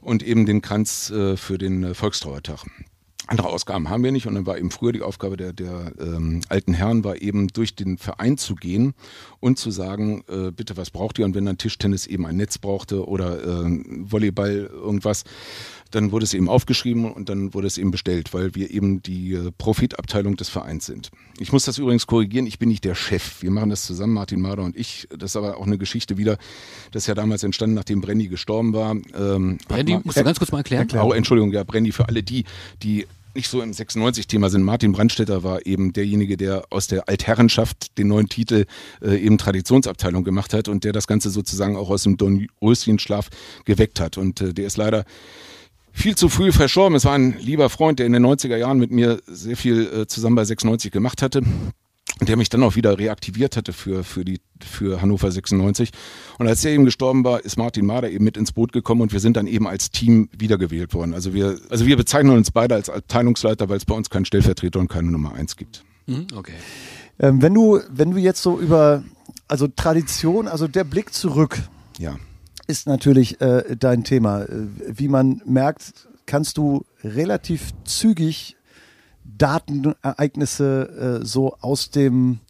und 0.00 0.24
eben 0.24 0.46
den 0.46 0.62
Kranz 0.62 1.10
äh, 1.10 1.36
für 1.36 1.58
den 1.58 1.84
äh, 1.84 1.94
Volkstrauertag. 1.94 2.64
Andere 3.28 3.50
Ausgaben 3.50 3.88
haben 3.88 4.02
wir 4.02 4.10
nicht 4.10 4.26
und 4.26 4.34
dann 4.34 4.46
war 4.46 4.58
eben 4.58 4.72
früher 4.72 4.90
die 4.90 5.00
Aufgabe 5.00 5.36
der, 5.36 5.52
der 5.52 5.92
ähm, 6.00 6.40
alten 6.48 6.74
Herren, 6.74 7.04
war 7.04 7.22
eben 7.22 7.46
durch 7.46 7.76
den 7.76 7.96
Verein 7.96 8.36
zu 8.38 8.56
gehen 8.56 8.94
und 9.38 9.60
zu 9.60 9.70
sagen, 9.70 10.24
äh, 10.28 10.50
bitte 10.50 10.76
was 10.76 10.90
braucht 10.90 11.20
ihr 11.20 11.24
und 11.24 11.36
wenn 11.36 11.46
dann 11.46 11.56
Tischtennis 11.56 12.08
eben 12.08 12.26
ein 12.26 12.36
Netz 12.36 12.58
brauchte 12.58 13.06
oder 13.06 13.64
äh, 13.64 13.80
Volleyball 14.00 14.68
irgendwas, 14.72 15.22
dann 15.92 16.10
wurde 16.10 16.24
es 16.24 16.34
eben 16.34 16.48
aufgeschrieben 16.48 17.10
und 17.10 17.28
dann 17.28 17.54
wurde 17.54 17.66
es 17.66 17.78
eben 17.78 17.90
bestellt, 17.90 18.34
weil 18.34 18.54
wir 18.54 18.70
eben 18.70 19.02
die 19.02 19.34
äh, 19.34 19.50
Profitabteilung 19.56 20.36
des 20.36 20.48
Vereins 20.48 20.86
sind. 20.86 21.10
Ich 21.38 21.52
muss 21.52 21.64
das 21.64 21.78
übrigens 21.78 22.06
korrigieren, 22.06 22.46
ich 22.46 22.58
bin 22.58 22.68
nicht 22.68 22.84
der 22.84 22.94
Chef. 22.94 23.42
Wir 23.42 23.50
machen 23.50 23.70
das 23.70 23.84
zusammen, 23.84 24.14
Martin 24.14 24.40
Mader 24.40 24.64
und 24.64 24.76
ich. 24.76 25.08
Das 25.16 25.32
ist 25.32 25.36
aber 25.36 25.58
auch 25.58 25.66
eine 25.66 25.78
Geschichte 25.78 26.16
wieder, 26.16 26.38
das 26.90 27.04
ist 27.04 27.06
ja 27.06 27.14
damals 27.14 27.42
entstanden, 27.44 27.74
nachdem 27.74 28.00
Brenny 28.00 28.28
gestorben 28.28 28.72
war. 28.72 28.92
Ähm, 28.92 29.58
Brenny, 29.68 30.00
musst 30.02 30.18
du 30.18 30.24
ganz 30.24 30.38
kurz 30.38 30.52
mal 30.52 30.58
erklären? 30.58 30.88
Oh, 31.00 31.12
Entschuldigung, 31.12 31.52
ja, 31.52 31.64
Brenny 31.64 31.92
für 31.92 32.08
alle 32.08 32.22
die, 32.22 32.44
die 32.82 33.06
nicht 33.34 33.48
so 33.48 33.62
im 33.62 33.70
96-Thema 33.72 34.50
sind. 34.50 34.62
Martin 34.62 34.92
Brandstetter 34.92 35.42
war 35.42 35.64
eben 35.66 35.92
derjenige, 35.92 36.36
der 36.36 36.64
aus 36.70 36.86
der 36.86 37.08
Altherrenschaft 37.08 37.96
den 37.98 38.08
neuen 38.08 38.28
Titel 38.28 38.66
äh, 39.00 39.16
eben 39.16 39.38
Traditionsabteilung 39.38 40.24
gemacht 40.24 40.52
hat 40.52 40.68
und 40.68 40.84
der 40.84 40.92
das 40.92 41.06
Ganze 41.06 41.30
sozusagen 41.30 41.76
auch 41.76 41.90
aus 41.90 42.02
dem 42.02 42.16
Dornröschenschlaf 42.16 43.30
geweckt 43.64 44.00
hat. 44.00 44.18
Und 44.18 44.40
äh, 44.40 44.52
der 44.52 44.66
ist 44.66 44.76
leider 44.76 45.04
viel 45.92 46.16
zu 46.16 46.28
früh 46.28 46.52
verstorben. 46.52 46.96
Es 46.96 47.04
war 47.04 47.14
ein 47.14 47.36
lieber 47.38 47.68
Freund, 47.70 47.98
der 47.98 48.06
in 48.06 48.12
den 48.12 48.24
90er 48.24 48.56
Jahren 48.56 48.78
mit 48.78 48.90
mir 48.90 49.20
sehr 49.26 49.56
viel 49.56 49.86
äh, 49.86 50.06
zusammen 50.06 50.36
bei 50.36 50.44
96 50.44 50.90
gemacht 50.90 51.22
hatte 51.22 51.42
und 52.20 52.28
der 52.28 52.36
mich 52.36 52.48
dann 52.48 52.62
auch 52.62 52.76
wieder 52.76 52.98
reaktiviert 52.98 53.56
hatte 53.56 53.72
für, 53.72 54.04
für, 54.04 54.24
die, 54.24 54.40
für 54.60 55.02
Hannover 55.02 55.30
96. 55.30 55.90
Und 56.38 56.48
als 56.48 56.64
er 56.64 56.72
eben 56.72 56.84
gestorben 56.84 57.24
war, 57.24 57.44
ist 57.44 57.56
Martin 57.56 57.86
Mader 57.86 58.10
eben 58.10 58.24
mit 58.24 58.36
ins 58.36 58.52
Boot 58.52 58.72
gekommen 58.72 59.02
und 59.02 59.12
wir 59.12 59.20
sind 59.20 59.36
dann 59.36 59.46
eben 59.46 59.66
als 59.66 59.90
Team 59.90 60.28
wiedergewählt 60.36 60.94
worden. 60.94 61.14
Also 61.14 61.34
wir, 61.34 61.58
also 61.68 61.86
wir 61.86 61.96
bezeichnen 61.96 62.36
uns 62.36 62.50
beide 62.50 62.74
als 62.74 62.90
Abteilungsleiter, 62.90 63.68
weil 63.68 63.76
es 63.76 63.84
bei 63.84 63.94
uns 63.94 64.10
keinen 64.10 64.24
Stellvertreter 64.24 64.80
und 64.80 64.88
keine 64.88 65.10
Nummer 65.10 65.34
eins 65.34 65.56
gibt. 65.56 65.84
Mhm, 66.06 66.26
okay. 66.34 66.54
Ähm, 67.18 67.42
wenn 67.42 67.54
du, 67.54 67.80
wenn 67.90 68.10
du 68.10 68.18
jetzt 68.18 68.42
so 68.42 68.58
über, 68.58 69.04
also 69.48 69.68
Tradition, 69.68 70.48
also 70.48 70.68
der 70.68 70.84
Blick 70.84 71.12
zurück. 71.12 71.58
Ja 71.98 72.16
ist 72.72 72.86
natürlich 72.86 73.38
äh, 73.42 73.76
dein 73.78 74.02
Thema. 74.02 74.44
Äh, 74.44 74.66
wie 74.86 75.08
man 75.08 75.42
merkt, 75.44 76.08
kannst 76.24 76.56
du 76.56 76.86
relativ 77.04 77.72
zügig 77.84 78.56
Datenereignisse 79.24 81.20
äh, 81.20 81.26
so 81.26 81.54
aus 81.60 81.90
dem 81.90 82.40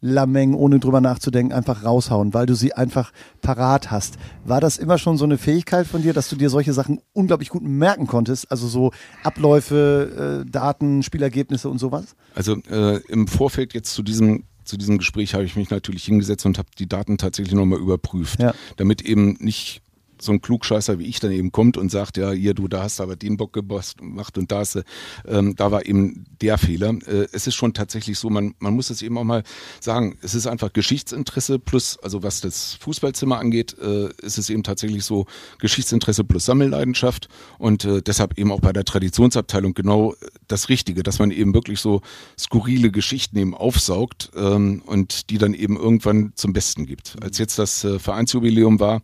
Lameng, 0.00 0.54
ohne 0.54 0.78
drüber 0.78 1.00
nachzudenken, 1.00 1.52
einfach 1.52 1.84
raushauen, 1.84 2.32
weil 2.32 2.46
du 2.46 2.54
sie 2.54 2.74
einfach 2.74 3.12
parat 3.40 3.90
hast. 3.90 4.18
War 4.44 4.60
das 4.60 4.78
immer 4.78 4.98
schon 4.98 5.16
so 5.16 5.24
eine 5.24 5.38
Fähigkeit 5.38 5.86
von 5.86 6.02
dir, 6.02 6.12
dass 6.12 6.28
du 6.28 6.36
dir 6.36 6.48
solche 6.48 6.72
Sachen 6.72 7.00
unglaublich 7.12 7.48
gut 7.48 7.62
merken 7.62 8.06
konntest? 8.06 8.50
Also 8.50 8.68
so 8.68 8.92
Abläufe, 9.24 10.44
äh, 10.44 10.50
Daten, 10.50 11.02
Spielergebnisse 11.02 11.68
und 11.68 11.78
sowas? 11.78 12.14
Also 12.36 12.56
äh, 12.70 13.00
im 13.08 13.26
Vorfeld 13.26 13.74
jetzt 13.74 13.94
zu 13.94 14.02
diesem 14.02 14.44
zu 14.72 14.78
diesem 14.78 14.96
Gespräch 14.96 15.34
habe 15.34 15.44
ich 15.44 15.54
mich 15.54 15.68
natürlich 15.68 16.02
hingesetzt 16.02 16.46
und 16.46 16.56
habe 16.56 16.70
die 16.78 16.88
Daten 16.88 17.18
tatsächlich 17.18 17.54
nochmal 17.54 17.78
überprüft, 17.78 18.40
ja. 18.40 18.54
damit 18.78 19.02
eben 19.02 19.36
nicht 19.38 19.82
so 20.22 20.32
ein 20.32 20.40
Klugscheißer 20.40 20.98
wie 20.98 21.06
ich 21.06 21.20
dann 21.20 21.32
eben 21.32 21.52
kommt 21.52 21.76
und 21.76 21.90
sagt, 21.90 22.16
ja, 22.16 22.30
hier, 22.32 22.54
du, 22.54 22.68
da 22.68 22.82
hast 22.82 22.98
du 22.98 23.02
aber 23.04 23.16
den 23.16 23.36
Bock 23.36 23.52
gemacht 23.52 24.38
und 24.38 24.52
da 24.52 24.58
hast 24.58 24.76
du, 24.76 24.82
ähm, 25.26 25.54
da 25.56 25.70
war 25.70 25.86
eben 25.86 26.24
der 26.40 26.58
Fehler. 26.58 26.94
Äh, 27.06 27.26
es 27.32 27.46
ist 27.46 27.54
schon 27.54 27.74
tatsächlich 27.74 28.18
so, 28.18 28.30
man, 28.30 28.54
man 28.58 28.74
muss 28.74 28.90
es 28.90 29.02
eben 29.02 29.18
auch 29.18 29.24
mal 29.24 29.42
sagen, 29.80 30.18
es 30.22 30.34
ist 30.34 30.46
einfach 30.46 30.72
Geschichtsinteresse 30.72 31.58
plus, 31.58 31.98
also 31.98 32.22
was 32.22 32.40
das 32.40 32.74
Fußballzimmer 32.74 33.38
angeht, 33.38 33.76
äh, 33.80 34.08
ist 34.22 34.38
es 34.38 34.50
eben 34.50 34.62
tatsächlich 34.62 35.04
so 35.04 35.26
Geschichtsinteresse 35.58 36.24
plus 36.24 36.44
Sammelleidenschaft 36.44 37.28
und 37.58 37.84
äh, 37.84 38.02
deshalb 38.02 38.38
eben 38.38 38.52
auch 38.52 38.60
bei 38.60 38.72
der 38.72 38.84
Traditionsabteilung 38.84 39.74
genau 39.74 40.14
das 40.48 40.68
Richtige, 40.68 41.02
dass 41.02 41.18
man 41.18 41.30
eben 41.30 41.54
wirklich 41.54 41.80
so 41.80 42.02
skurrile 42.38 42.90
Geschichten 42.90 43.38
eben 43.38 43.54
aufsaugt 43.54 44.30
ähm, 44.36 44.82
und 44.86 45.30
die 45.30 45.38
dann 45.38 45.54
eben 45.54 45.76
irgendwann 45.76 46.32
zum 46.34 46.52
Besten 46.52 46.86
gibt. 46.86 47.16
Als 47.22 47.38
jetzt 47.38 47.58
das 47.58 47.84
äh, 47.84 47.98
Vereinsjubiläum 47.98 48.80
war, 48.80 49.02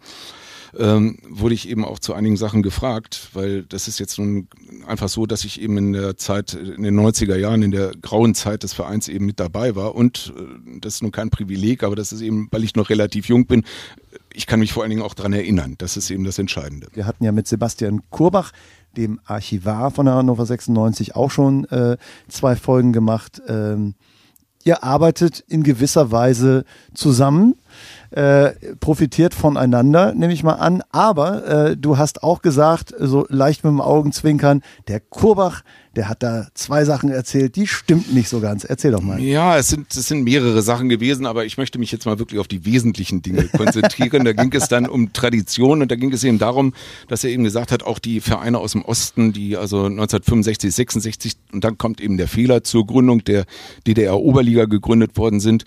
ähm, 0.77 1.19
wurde 1.29 1.55
ich 1.55 1.69
eben 1.69 1.85
auch 1.85 1.99
zu 1.99 2.15
einigen 2.15 2.37
Sachen 2.37 2.63
gefragt, 2.63 3.31
weil 3.33 3.63
das 3.63 3.89
ist 3.89 3.99
jetzt 3.99 4.19
nun 4.19 4.49
einfach 4.87 5.09
so, 5.09 5.27
dass 5.27 5.45
ich 5.45 5.61
eben 5.61 5.77
in 5.79 5.93
der 5.93 6.17
Zeit, 6.17 6.55
in 6.55 6.83
den 6.83 6.99
90er 6.99 7.37
Jahren, 7.37 7.63
in 7.63 7.71
der 7.71 7.93
grauen 8.01 8.35
Zeit 8.35 8.63
des 8.63 8.73
Vereins 8.73 9.09
eben 9.09 9.27
mit 9.27 9.41
dabei 9.41 9.77
war 9.77 9.95
und 9.95 10.33
äh, 10.37 10.79
das 10.81 10.97
ist 10.97 11.03
nun 11.03 11.13
kein 11.13 11.31
Privileg, 11.31 11.83
aber 11.83 11.97
das 11.97 12.13
ist 12.13 12.21
eben, 12.21 12.49
weil 12.51 12.65
ich 12.65 12.75
noch 12.75 12.91
relativ 12.91 13.29
jung 13.29 13.47
bin, 13.47 13.65
ich 14.33 14.47
kann 14.47 14.61
mich 14.61 14.73
vor 14.73 14.83
allen 14.83 14.91
Dingen 14.91 15.03
auch 15.03 15.15
daran 15.15 15.33
erinnern. 15.33 15.75
Das 15.79 15.97
ist 15.97 16.11
eben 16.11 16.25
das 16.25 16.39
Entscheidende. 16.39 16.87
Wir 16.93 17.07
hatten 17.07 17.25
ja 17.25 17.33
mit 17.33 17.49
Sebastian 17.49 18.03
Kurbach, 18.11 18.53
dem 18.97 19.21
Archivar 19.25 19.91
von 19.91 20.09
Hannover 20.09 20.47
96, 20.47 21.17
auch 21.17 21.31
schon 21.31 21.65
äh, 21.67 21.97
zwei 22.29 22.57
Folgen 22.57 22.93
gemacht. 22.93 23.43
Ähm, 23.49 23.95
ihr 24.65 24.85
arbeitet 24.85 25.45
in 25.49 25.63
gewisser 25.63 26.11
Weise 26.11 26.65
zusammen 26.95 27.55
äh, 28.11 28.51
profitiert 28.81 29.35
voneinander, 29.35 30.15
nehme 30.15 30.33
ich 30.33 30.43
mal 30.43 30.55
an. 30.55 30.83
Aber 30.91 31.47
äh, 31.47 31.77
du 31.77 31.99
hast 31.99 32.23
auch 32.23 32.43
gesagt, 32.43 32.95
so 32.99 33.27
leicht 33.29 33.65
mit 33.65 33.71
dem 33.71 33.81
Augenzwinkern, 33.81 34.63
der 34.89 35.01
Kurbach, 35.01 35.63
der 35.99 36.09
hat 36.09 36.23
da 36.23 36.47
zwei 36.55 36.85
Sachen 36.85 37.11
erzählt, 37.11 37.57
die 37.57 37.67
stimmt 37.67 38.15
nicht 38.15 38.29
so 38.29 38.39
ganz. 38.39 38.63
Erzähl 38.63 38.93
doch 38.93 39.03
mal. 39.03 39.21
Ja, 39.21 39.59
es 39.59 39.67
sind, 39.67 39.95
es 39.95 40.07
sind 40.07 40.23
mehrere 40.23 40.63
Sachen 40.63 40.89
gewesen, 40.89 41.27
aber 41.27 41.45
ich 41.45 41.59
möchte 41.59 41.81
mich 41.81 41.91
jetzt 41.91 42.07
mal 42.07 42.21
wirklich 42.21 42.39
auf 42.39 42.47
die 42.47 42.65
wesentlichen 42.65 43.21
Dinge 43.21 43.49
konzentrieren. 43.49 44.25
da 44.25 44.33
ging 44.33 44.53
es 44.55 44.69
dann 44.69 44.89
um 44.89 45.13
Tradition 45.13 45.83
und 45.83 45.91
da 45.91 45.97
ging 45.97 46.13
es 46.13 46.23
eben 46.23 46.39
darum, 46.39 46.73
dass 47.09 47.25
er 47.25 47.31
eben 47.31 47.43
gesagt 47.43 47.73
hat, 47.73 47.83
auch 47.83 47.99
die 47.99 48.21
Vereine 48.21 48.59
aus 48.59 48.73
dem 48.73 48.85
Osten, 48.85 49.33
die 49.33 49.57
also 49.57 49.87
1965, 49.87 50.73
66 50.73 51.33
und 51.53 51.65
dann 51.65 51.79
kommt 51.79 52.01
eben 52.01 52.17
der 52.17 52.29
Fehler 52.29 52.63
zur 52.63 52.87
Gründung 52.87 53.25
der 53.25 53.45
DDR-Oberliga 53.89 54.67
gegründet 54.67 55.17
worden 55.17 55.41
sind. 55.41 55.65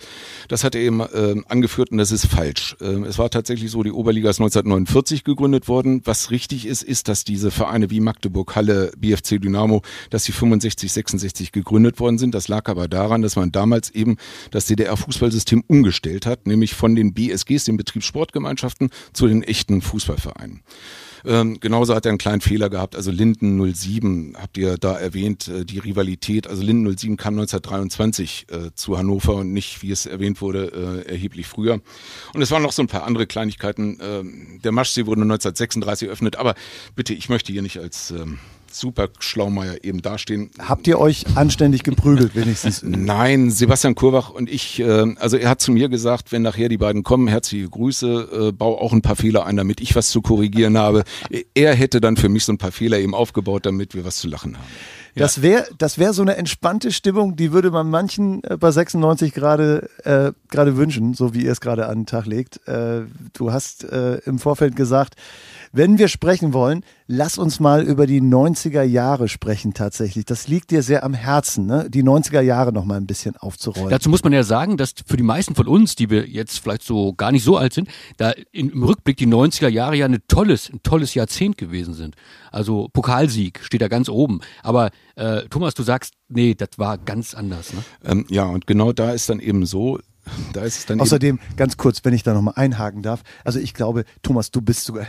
Das 0.48 0.64
hat 0.64 0.74
er 0.74 0.80
eben 0.80 1.00
äh, 1.00 1.34
angeführt 1.46 1.90
und 1.90 1.98
das 1.98 2.10
ist 2.10 2.24
falsch. 2.26 2.74
Äh, 2.80 3.04
es 3.06 3.18
war 3.18 3.28
tatsächlich 3.28 3.70
so, 3.70 3.82
die 3.82 3.92
Oberliga 3.92 4.30
ist 4.30 4.40
1949 4.40 5.24
gegründet 5.24 5.68
worden. 5.68 6.00
Was 6.06 6.30
richtig 6.30 6.64
ist, 6.64 6.82
ist, 6.82 7.08
dass 7.08 7.24
diese 7.24 7.50
Vereine 7.50 7.90
wie 7.90 8.00
Magdeburg, 8.00 8.56
Halle, 8.56 8.92
BFC 8.96 9.38
Dynamo, 9.38 9.82
dass 10.08 10.21
dass 10.22 10.26
sie 10.26 10.32
65, 10.32 10.92
66 10.92 11.50
gegründet 11.50 11.98
worden 11.98 12.16
sind. 12.16 12.32
Das 12.32 12.46
lag 12.46 12.68
aber 12.68 12.86
daran, 12.86 13.22
dass 13.22 13.34
man 13.34 13.50
damals 13.50 13.90
eben 13.90 14.18
das 14.52 14.66
DDR-Fußballsystem 14.66 15.64
umgestellt 15.66 16.26
hat, 16.26 16.46
nämlich 16.46 16.74
von 16.74 16.94
den 16.94 17.12
BSGs, 17.12 17.64
den 17.64 17.76
Betriebssportgemeinschaften, 17.76 18.90
zu 19.12 19.26
den 19.26 19.42
echten 19.42 19.82
Fußballvereinen. 19.82 20.62
Ähm, 21.24 21.58
genauso 21.58 21.94
hat 21.94 22.06
er 22.06 22.10
einen 22.10 22.18
kleinen 22.18 22.40
Fehler 22.40 22.70
gehabt. 22.70 22.94
Also 22.94 23.10
Linden 23.10 23.74
07 23.74 24.36
habt 24.40 24.56
ihr 24.58 24.76
da 24.76 24.96
erwähnt, 24.96 25.48
äh, 25.48 25.64
die 25.64 25.78
Rivalität. 25.78 26.46
Also 26.46 26.62
Linden 26.62 26.96
07 26.96 27.16
kam 27.16 27.34
1923 27.34 28.46
äh, 28.50 28.70
zu 28.74 28.96
Hannover 28.98 29.36
und 29.36 29.52
nicht, 29.52 29.82
wie 29.82 29.90
es 29.90 30.06
erwähnt 30.06 30.40
wurde, 30.40 31.04
äh, 31.06 31.10
erheblich 31.10 31.48
früher. 31.48 31.80
Und 32.32 32.42
es 32.42 32.50
waren 32.52 32.62
noch 32.62 32.72
so 32.72 32.82
ein 32.82 32.88
paar 32.88 33.04
andere 33.04 33.26
Kleinigkeiten. 33.26 33.98
Ähm, 34.00 34.60
der 34.62 34.72
Maschsee 34.72 35.06
wurde 35.06 35.22
1936 35.22 36.08
eröffnet. 36.08 36.36
Aber 36.36 36.54
bitte, 36.94 37.12
ich 37.12 37.28
möchte 37.28 37.52
hier 37.52 37.62
nicht 37.62 37.78
als 37.78 38.12
ähm, 38.12 38.38
super 38.74 39.08
Schlaumeier 39.18 39.84
eben 39.84 40.02
dastehen. 40.02 40.50
Habt 40.58 40.86
ihr 40.86 40.98
euch 40.98 41.24
anständig 41.34 41.82
geprügelt 41.82 42.34
wenigstens? 42.34 42.82
Nein, 42.82 43.50
Sebastian 43.50 43.94
Kurbach 43.94 44.30
und 44.30 44.50
ich, 44.50 44.80
äh, 44.80 45.14
also 45.18 45.36
er 45.36 45.50
hat 45.50 45.60
zu 45.60 45.72
mir 45.72 45.88
gesagt, 45.88 46.32
wenn 46.32 46.42
nachher 46.42 46.68
die 46.68 46.78
beiden 46.78 47.02
kommen, 47.02 47.28
herzliche 47.28 47.68
Grüße, 47.68 48.48
äh, 48.48 48.52
bau 48.52 48.80
auch 48.80 48.92
ein 48.92 49.02
paar 49.02 49.16
Fehler 49.16 49.46
ein, 49.46 49.56
damit 49.56 49.80
ich 49.80 49.94
was 49.94 50.10
zu 50.10 50.22
korrigieren 50.22 50.78
habe. 50.78 51.04
Er 51.54 51.74
hätte 51.74 52.00
dann 52.00 52.16
für 52.16 52.28
mich 52.28 52.44
so 52.44 52.52
ein 52.52 52.58
paar 52.58 52.72
Fehler 52.72 52.98
eben 52.98 53.14
aufgebaut, 53.14 53.66
damit 53.66 53.94
wir 53.94 54.04
was 54.04 54.16
zu 54.16 54.28
lachen 54.28 54.56
haben. 54.56 54.66
Das 55.14 55.42
wäre 55.42 55.66
das 55.76 55.98
wäre 55.98 56.14
so 56.14 56.22
eine 56.22 56.36
entspannte 56.36 56.90
Stimmung, 56.90 57.36
die 57.36 57.52
würde 57.52 57.70
man 57.70 57.90
manchen 57.90 58.42
äh, 58.44 58.56
bei 58.56 58.70
96 58.70 59.34
gerade 59.34 59.88
äh, 60.04 60.32
gerade 60.48 60.76
wünschen, 60.76 61.14
so 61.14 61.34
wie 61.34 61.44
ihr 61.44 61.52
es 61.52 61.60
gerade 61.60 61.86
an 61.86 62.00
den 62.00 62.06
Tag 62.06 62.26
legt. 62.26 62.66
Äh, 62.66 63.02
du 63.34 63.52
hast 63.52 63.84
äh, 63.84 64.16
im 64.24 64.38
Vorfeld 64.38 64.74
gesagt, 64.74 65.16
wenn 65.72 65.98
wir 65.98 66.08
sprechen 66.08 66.52
wollen, 66.52 66.84
lass 67.06 67.38
uns 67.38 67.58
mal 67.58 67.82
über 67.82 68.06
die 68.06 68.20
90er 68.20 68.82
Jahre 68.82 69.28
sprechen 69.28 69.74
tatsächlich. 69.74 70.24
Das 70.26 70.46
liegt 70.46 70.70
dir 70.70 70.82
sehr 70.82 71.02
am 71.02 71.14
Herzen, 71.14 71.66
ne? 71.66 71.88
die 71.88 72.02
90er 72.02 72.40
Jahre 72.40 72.72
noch 72.72 72.84
mal 72.84 72.96
ein 72.96 73.06
bisschen 73.06 73.36
aufzurollen. 73.36 73.90
Dazu 73.90 74.10
muss 74.10 74.22
man 74.22 74.32
ja 74.32 74.42
sagen, 74.42 74.76
dass 74.76 74.94
für 75.06 75.16
die 75.16 75.22
meisten 75.22 75.54
von 75.54 75.66
uns, 75.66 75.96
die 75.96 76.10
wir 76.10 76.28
jetzt 76.28 76.58
vielleicht 76.58 76.82
so 76.82 77.14
gar 77.14 77.32
nicht 77.32 77.44
so 77.44 77.56
alt 77.56 77.72
sind, 77.72 77.88
da 78.18 78.32
im 78.52 78.82
Rückblick 78.82 79.16
die 79.16 79.26
90er 79.26 79.68
Jahre 79.68 79.96
ja 79.96 80.06
ein 80.06 80.18
tolles, 80.28 80.70
ein 80.70 80.82
tolles 80.82 81.14
Jahrzehnt 81.14 81.56
gewesen 81.56 81.94
sind. 81.94 82.16
Also 82.50 82.88
Pokalsieg 82.92 83.60
steht 83.62 83.80
da 83.80 83.88
ganz 83.88 84.08
oben. 84.08 84.40
Aber 84.62 84.90
äh, 85.16 85.42
Thomas, 85.48 85.74
du 85.74 85.82
sagst, 85.82 86.14
nee, 86.28 86.54
das 86.54 86.70
war 86.76 86.98
ganz 86.98 87.34
anders. 87.34 87.72
Ne? 87.72 87.82
Ähm, 88.04 88.26
ja, 88.28 88.44
und 88.44 88.66
genau 88.66 88.92
da 88.92 89.12
ist 89.12 89.28
dann 89.28 89.40
eben 89.40 89.64
so, 89.64 89.98
da 90.52 90.62
ist 90.62 90.78
es 90.78 90.86
dann 90.86 91.00
Außerdem, 91.00 91.40
ganz 91.56 91.76
kurz, 91.76 92.04
wenn 92.04 92.14
ich 92.14 92.22
da 92.22 92.32
nochmal 92.32 92.54
einhaken 92.56 93.02
darf. 93.02 93.22
Also 93.44 93.58
ich 93.58 93.74
glaube, 93.74 94.04
Thomas, 94.22 94.50
du 94.50 94.62
bist 94.62 94.84
sogar, 94.84 95.06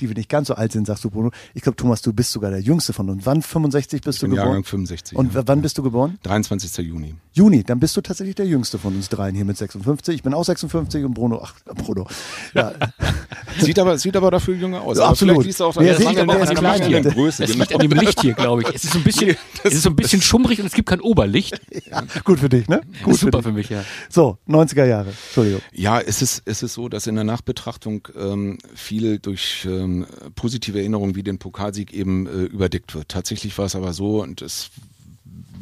die 0.00 0.08
wir 0.08 0.16
nicht 0.16 0.28
ganz 0.28 0.48
so 0.48 0.54
alt 0.54 0.72
sind, 0.72 0.86
sagst 0.86 1.04
du, 1.04 1.10
Bruno. 1.10 1.30
Ich 1.54 1.62
glaube, 1.62 1.76
Thomas, 1.76 2.02
du 2.02 2.12
bist 2.12 2.32
sogar 2.32 2.50
der 2.50 2.60
Jüngste 2.60 2.92
von 2.92 3.08
uns. 3.10 3.26
Wann 3.26 3.42
65 3.42 4.02
bist 4.02 4.16
ich 4.16 4.20
du 4.20 4.26
bin 4.26 4.36
geboren? 4.36 4.48
Jahrgang 4.48 4.64
65. 4.64 5.18
Und 5.18 5.34
ja. 5.34 5.42
wann 5.46 5.62
bist 5.62 5.78
du 5.78 5.82
geboren? 5.82 6.18
23. 6.22 6.86
Juni. 6.86 7.14
Juni, 7.32 7.64
dann 7.64 7.80
bist 7.80 7.96
du 7.96 8.00
tatsächlich 8.00 8.34
der 8.34 8.46
Jüngste 8.46 8.78
von 8.78 8.94
uns 8.94 9.08
dreien 9.08 9.34
hier 9.34 9.44
mit 9.44 9.56
56. 9.56 10.14
Ich 10.14 10.22
bin 10.22 10.34
auch 10.34 10.44
56 10.44 11.04
und 11.04 11.14
Bruno, 11.14 11.40
ach, 11.42 11.54
Bruno. 11.74 12.06
Ja, 12.54 12.72
Sieht 13.58 13.78
aber, 13.78 13.96
sieht 13.98 14.16
aber 14.16 14.30
dafür 14.30 14.54
jünger 14.54 14.82
aus. 14.82 14.98
Ja, 14.98 15.04
Aber 15.04 15.12
absolut. 15.12 15.36
Vielleicht 15.36 15.46
liest 15.46 15.62
auch 15.62 15.76
an 15.76 15.86
Ja, 15.86 15.94
der 15.94 16.08
sieht 16.08 16.18
an 16.18 16.28
der 16.28 16.46
klein 16.46 16.62
mangelnden 16.62 17.02
hier. 17.02 17.12
Größe. 17.12 17.44
Es 17.44 17.52
genau. 17.52 17.62
liegt 17.62 17.74
an 17.74 17.88
dem 17.88 17.98
Licht 17.98 18.20
hier, 18.20 18.34
glaube 18.34 18.62
ich. 18.62 18.68
Es 18.74 18.84
ist 18.84 18.92
so 18.92 18.98
ein 18.98 19.04
bisschen, 19.04 19.36
es 19.64 19.74
ist 19.74 19.82
so 19.82 19.90
ein 19.90 19.96
bisschen 19.96 20.20
schummrig 20.20 20.60
und 20.60 20.66
es 20.66 20.72
gibt 20.72 20.88
kein 20.88 21.00
Oberlicht. 21.00 21.58
gut 22.24 22.40
für 22.40 22.48
dich, 22.48 22.68
ne? 22.68 22.82
Gut 23.02 23.16
Super 23.16 23.42
für 23.42 23.46
für 23.46 23.52
mich, 23.52 23.68
ja. 23.68 23.84
So, 24.08 24.38
90er 24.48 24.84
Jahre. 24.84 25.10
Entschuldigung. 25.10 25.60
Ja, 25.72 26.00
es 26.00 26.20
ist, 26.22 26.42
es 26.44 26.62
ist 26.62 26.74
so, 26.74 26.88
dass 26.88 27.06
in 27.06 27.14
der 27.14 27.24
Nachbetrachtung 27.24 28.08
ähm, 28.18 28.58
viel 28.74 29.18
durch 29.18 29.66
ähm, 29.86 30.06
positive 30.34 30.78
Erinnerungen 30.78 31.14
wie 31.14 31.22
den 31.22 31.38
Pokalsieg 31.38 31.92
eben 31.92 32.26
äh, 32.26 32.44
überdeckt 32.44 32.94
wird. 32.94 33.08
Tatsächlich 33.08 33.56
war 33.58 33.66
es 33.66 33.76
aber 33.76 33.92
so 33.92 34.22
und 34.22 34.42
es 34.42 34.70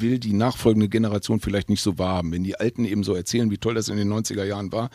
will 0.00 0.18
die 0.18 0.32
nachfolgende 0.32 0.88
Generation 0.88 1.40
vielleicht 1.40 1.68
nicht 1.68 1.82
so 1.82 1.98
wahrhaben. 1.98 2.32
Wenn 2.32 2.44
die 2.44 2.58
Alten 2.58 2.84
eben 2.84 3.04
so 3.04 3.14
erzählen, 3.14 3.50
wie 3.50 3.58
toll 3.58 3.74
das 3.74 3.88
in 3.88 3.96
den 3.96 4.12
90er 4.12 4.44
Jahren 4.44 4.72
war, 4.72 4.90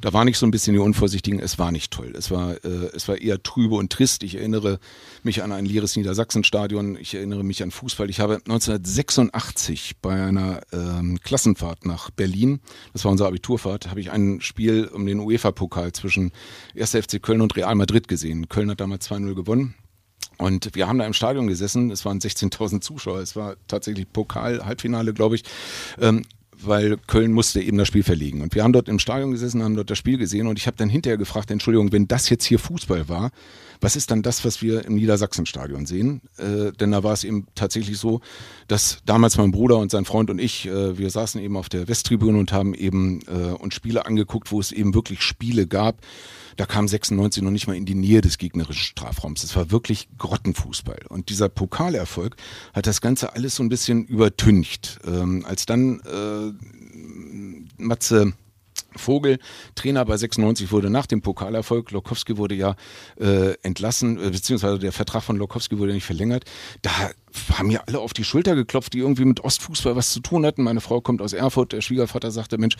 da 0.00 0.12
war 0.12 0.24
nicht 0.24 0.38
so 0.38 0.46
ein 0.46 0.50
bisschen 0.50 0.74
die 0.74 0.80
Unvorsichtigen, 0.80 1.40
es 1.40 1.58
war 1.58 1.72
nicht 1.72 1.92
toll. 1.92 2.12
Es 2.16 2.30
war, 2.30 2.52
äh, 2.64 2.90
es 2.94 3.08
war 3.08 3.18
eher 3.18 3.42
trübe 3.42 3.76
und 3.76 3.92
trist. 3.92 4.22
Ich 4.22 4.36
erinnere 4.36 4.78
mich 5.22 5.42
an 5.42 5.52
ein 5.52 5.66
leeres 5.66 5.96
Niedersachsenstadion, 5.96 6.96
ich 7.00 7.14
erinnere 7.14 7.44
mich 7.44 7.62
an 7.62 7.70
Fußball. 7.70 8.10
Ich 8.10 8.20
habe 8.20 8.36
1986 8.36 9.96
bei 10.00 10.24
einer 10.24 10.60
ähm, 10.72 11.18
Klassenfahrt 11.22 11.86
nach 11.86 12.10
Berlin, 12.10 12.60
das 12.92 13.04
war 13.04 13.12
unsere 13.12 13.28
Abiturfahrt, 13.28 13.88
habe 13.90 14.00
ich 14.00 14.10
ein 14.10 14.40
Spiel 14.40 14.86
um 14.86 15.06
den 15.06 15.20
UEFA-Pokal 15.20 15.92
zwischen 15.92 16.32
1. 16.78 16.90
FC 16.90 17.22
Köln 17.22 17.40
und 17.40 17.56
Real 17.56 17.74
Madrid 17.74 18.08
gesehen. 18.08 18.48
Köln 18.48 18.70
hat 18.70 18.80
damals 18.80 19.10
2-0 19.10 19.34
gewonnen. 19.34 19.74
Und 20.38 20.74
wir 20.74 20.88
haben 20.88 20.98
da 20.98 21.06
im 21.06 21.12
Stadion 21.12 21.46
gesessen, 21.46 21.90
es 21.90 22.04
waren 22.04 22.18
16.000 22.18 22.80
Zuschauer, 22.80 23.20
es 23.20 23.36
war 23.36 23.56
tatsächlich 23.68 24.10
Pokal, 24.12 24.64
Halbfinale, 24.64 25.12
glaube 25.14 25.36
ich, 25.36 25.44
ähm, 26.00 26.22
weil 26.66 26.96
Köln 27.06 27.32
musste 27.32 27.60
eben 27.60 27.78
das 27.78 27.88
Spiel 27.88 28.02
verlegen. 28.02 28.42
Und 28.42 28.54
wir 28.54 28.62
haben 28.62 28.72
dort 28.72 28.88
im 28.88 28.98
Stadion 28.98 29.30
gesessen, 29.32 29.62
haben 29.62 29.76
dort 29.76 29.90
das 29.90 29.98
Spiel 29.98 30.18
gesehen 30.18 30.46
und 30.46 30.58
ich 30.58 30.66
habe 30.66 30.76
dann 30.76 30.88
hinterher 30.88 31.18
gefragt, 31.18 31.50
Entschuldigung, 31.50 31.92
wenn 31.92 32.08
das 32.08 32.28
jetzt 32.28 32.44
hier 32.44 32.58
Fußball 32.58 33.08
war, 33.08 33.30
was 33.80 33.96
ist 33.96 34.10
dann 34.10 34.22
das, 34.22 34.44
was 34.44 34.62
wir 34.62 34.84
im 34.84 34.94
Niedersachsenstadion 34.94 35.84
sehen? 35.86 36.22
Äh, 36.38 36.72
denn 36.72 36.92
da 36.92 37.02
war 37.02 37.12
es 37.12 37.24
eben 37.24 37.46
tatsächlich 37.54 37.98
so, 37.98 38.20
dass 38.68 38.98
damals 39.04 39.36
mein 39.36 39.50
Bruder 39.50 39.78
und 39.78 39.90
sein 39.90 40.04
Freund 40.04 40.30
und 40.30 40.38
ich, 40.38 40.66
äh, 40.66 40.96
wir 40.96 41.10
saßen 41.10 41.40
eben 41.40 41.56
auf 41.56 41.68
der 41.68 41.88
Westtribüne 41.88 42.38
und 42.38 42.52
haben 42.52 42.74
eben 42.74 43.20
äh, 43.26 43.52
uns 43.52 43.74
Spiele 43.74 44.06
angeguckt, 44.06 44.52
wo 44.52 44.60
es 44.60 44.72
eben 44.72 44.94
wirklich 44.94 45.22
Spiele 45.22 45.66
gab. 45.66 45.98
Da 46.56 46.66
kam 46.66 46.88
96 46.88 47.42
noch 47.42 47.50
nicht 47.50 47.66
mal 47.66 47.76
in 47.76 47.86
die 47.86 47.94
Nähe 47.94 48.20
des 48.20 48.38
gegnerischen 48.38 48.82
Strafraums. 48.82 49.44
Es 49.44 49.56
war 49.56 49.70
wirklich 49.70 50.08
Grottenfußball. 50.18 51.00
Und 51.08 51.28
dieser 51.28 51.48
Pokalerfolg 51.48 52.36
hat 52.72 52.86
das 52.86 53.00
Ganze 53.00 53.34
alles 53.34 53.56
so 53.56 53.62
ein 53.62 53.68
bisschen 53.68 54.04
übertüncht. 54.04 55.00
Ähm, 55.06 55.44
als 55.46 55.66
dann 55.66 56.00
äh, 56.00 57.82
Matze 57.82 58.32
Vogel, 58.96 59.38
Trainer 59.74 60.04
bei 60.04 60.16
96 60.16 60.70
wurde 60.70 60.90
nach 60.90 61.06
dem 61.06 61.20
Pokalerfolg. 61.20 61.90
Lokowski 61.90 62.36
wurde 62.36 62.54
ja 62.54 62.76
äh, 63.18 63.54
entlassen, 63.62 64.18
äh, 64.18 64.30
beziehungsweise 64.30 64.78
der 64.78 64.92
Vertrag 64.92 65.22
von 65.22 65.36
Lokowski 65.36 65.78
wurde 65.78 65.92
nicht 65.92 66.04
verlängert. 66.04 66.44
Da 66.82 67.10
haben 67.52 67.68
mir 67.68 67.86
alle 67.86 68.00
auf 68.00 68.12
die 68.12 68.24
Schulter 68.24 68.54
geklopft, 68.54 68.92
die 68.92 68.98
irgendwie 68.98 69.24
mit 69.24 69.40
Ostfußball 69.40 69.96
was 69.96 70.12
zu 70.12 70.20
tun 70.20 70.44
hatten. 70.46 70.62
Meine 70.62 70.80
Frau 70.80 71.00
kommt 71.00 71.22
aus 71.22 71.32
Erfurt, 71.32 71.72
der 71.72 71.80
Schwiegervater 71.80 72.30
sagte, 72.30 72.58
Mensch, 72.58 72.76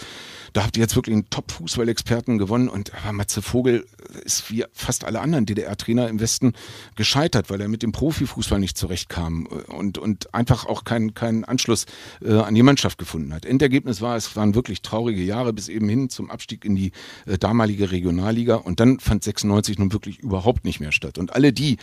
da 0.52 0.64
habt 0.64 0.76
ihr 0.76 0.82
jetzt 0.82 0.96
wirklich 0.96 1.14
einen 1.14 1.30
Top-Fußballexperten 1.30 2.38
gewonnen. 2.38 2.68
Und 2.68 2.92
aber 2.94 3.12
Matze 3.12 3.42
Vogel 3.42 3.86
ist 4.24 4.50
wie 4.50 4.64
fast 4.72 5.04
alle 5.04 5.20
anderen 5.20 5.46
DDR-Trainer 5.46 6.08
im 6.08 6.20
Westen 6.20 6.52
gescheitert, 6.96 7.50
weil 7.50 7.60
er 7.60 7.68
mit 7.68 7.82
dem 7.82 7.92
Profifußball 7.92 8.58
nicht 8.58 8.78
zurechtkam 8.78 9.46
und, 9.46 9.98
und 9.98 10.32
einfach 10.34 10.66
auch 10.66 10.84
keinen 10.84 11.14
keinen 11.14 11.44
Anschluss 11.44 11.86
äh, 12.22 12.32
an 12.32 12.54
die 12.54 12.62
Mannschaft 12.62 12.98
gefunden 12.98 13.32
hat. 13.32 13.44
Endergebnis 13.44 14.00
war, 14.00 14.16
es 14.16 14.36
waren 14.36 14.54
wirklich 14.54 14.82
traurige 14.82 15.22
Jahre 15.22 15.52
bis 15.52 15.68
eben 15.68 15.88
hin 15.88 16.10
zum 16.10 16.30
Abstieg 16.30 16.64
in 16.64 16.76
die 16.76 16.92
äh, 17.26 17.38
damalige 17.38 17.90
Regionalliga. 17.90 18.56
Und 18.56 18.80
dann 18.80 19.00
fand 19.00 19.24
96 19.24 19.78
nun 19.78 19.92
wirklich 19.92 20.18
überhaupt 20.18 20.64
nicht 20.64 20.80
mehr 20.80 20.92
statt. 20.92 21.18
Und 21.18 21.34
alle 21.34 21.52
die, 21.52 21.78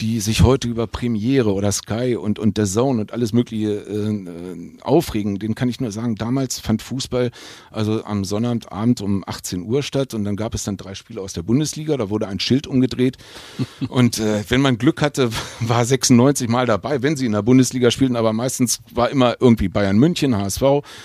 die 0.00 0.20
sich 0.20 0.42
heute 0.42 0.68
über 0.68 0.86
Premiere 0.86 1.52
oder 1.52 1.72
Sky 1.72 2.15
und, 2.20 2.38
und 2.38 2.56
der 2.58 2.66
Zone 2.66 3.00
und 3.00 3.12
alles 3.12 3.32
Mögliche 3.32 3.72
äh, 3.72 4.80
aufregen, 4.82 5.38
den 5.38 5.54
kann 5.54 5.68
ich 5.68 5.80
nur 5.80 5.92
sagen, 5.92 6.14
damals 6.14 6.60
fand 6.60 6.82
Fußball 6.82 7.30
also 7.70 8.04
am 8.04 8.24
Sonnabendabend 8.24 9.00
um 9.00 9.24
18 9.26 9.62
Uhr 9.62 9.82
statt 9.82 10.14
und 10.14 10.24
dann 10.24 10.36
gab 10.36 10.54
es 10.54 10.64
dann 10.64 10.76
drei 10.76 10.94
Spiele 10.94 11.20
aus 11.20 11.32
der 11.32 11.42
Bundesliga, 11.42 11.96
da 11.96 12.10
wurde 12.10 12.28
ein 12.28 12.40
Schild 12.40 12.66
umgedreht. 12.66 13.16
Und 13.88 14.18
äh, 14.18 14.44
wenn 14.48 14.60
man 14.60 14.78
Glück 14.78 15.02
hatte, 15.02 15.30
war 15.60 15.84
96 15.84 16.48
mal 16.48 16.66
dabei, 16.66 17.02
wenn 17.02 17.16
sie 17.16 17.26
in 17.26 17.32
der 17.32 17.42
Bundesliga 17.42 17.90
spielten, 17.90 18.16
aber 18.16 18.32
meistens 18.32 18.80
war 18.92 19.10
immer 19.10 19.36
irgendwie 19.40 19.68
Bayern 19.68 19.98
München, 19.98 20.36
HSV, 20.36 20.62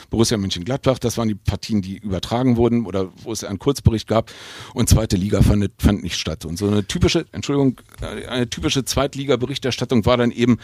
Borussia 0.10 0.38
Mönchengladbach, 0.38 1.00
das 1.00 1.18
waren 1.18 1.28
die 1.28 1.36
Partien, 1.36 1.82
die 1.82 1.98
übertragen 1.98 2.58
wurden 2.58 2.86
oder 2.86 3.12
wo 3.24 3.32
es 3.32 3.44
einen 3.44 3.60
Kurzbericht 3.60 4.08
gab. 4.08 4.32
Und 4.74 4.90
zweite 4.90 5.18
Liga 5.18 5.42
fand, 5.42 5.70
fand 5.78 6.04
nicht 6.04 6.16
statt. 6.16 6.46
Und 6.46 6.58
so 6.58 6.68
eine 6.68 6.86
typische, 6.86 7.26
Entschuldigung, 7.32 7.80
äh, 8.02 8.28
eine 8.28 8.50
typische 8.50 8.84
Zweitliga-Berichterstattung 8.86 10.06
war 10.06 10.18
dann 10.18 10.32
eben 10.32 10.58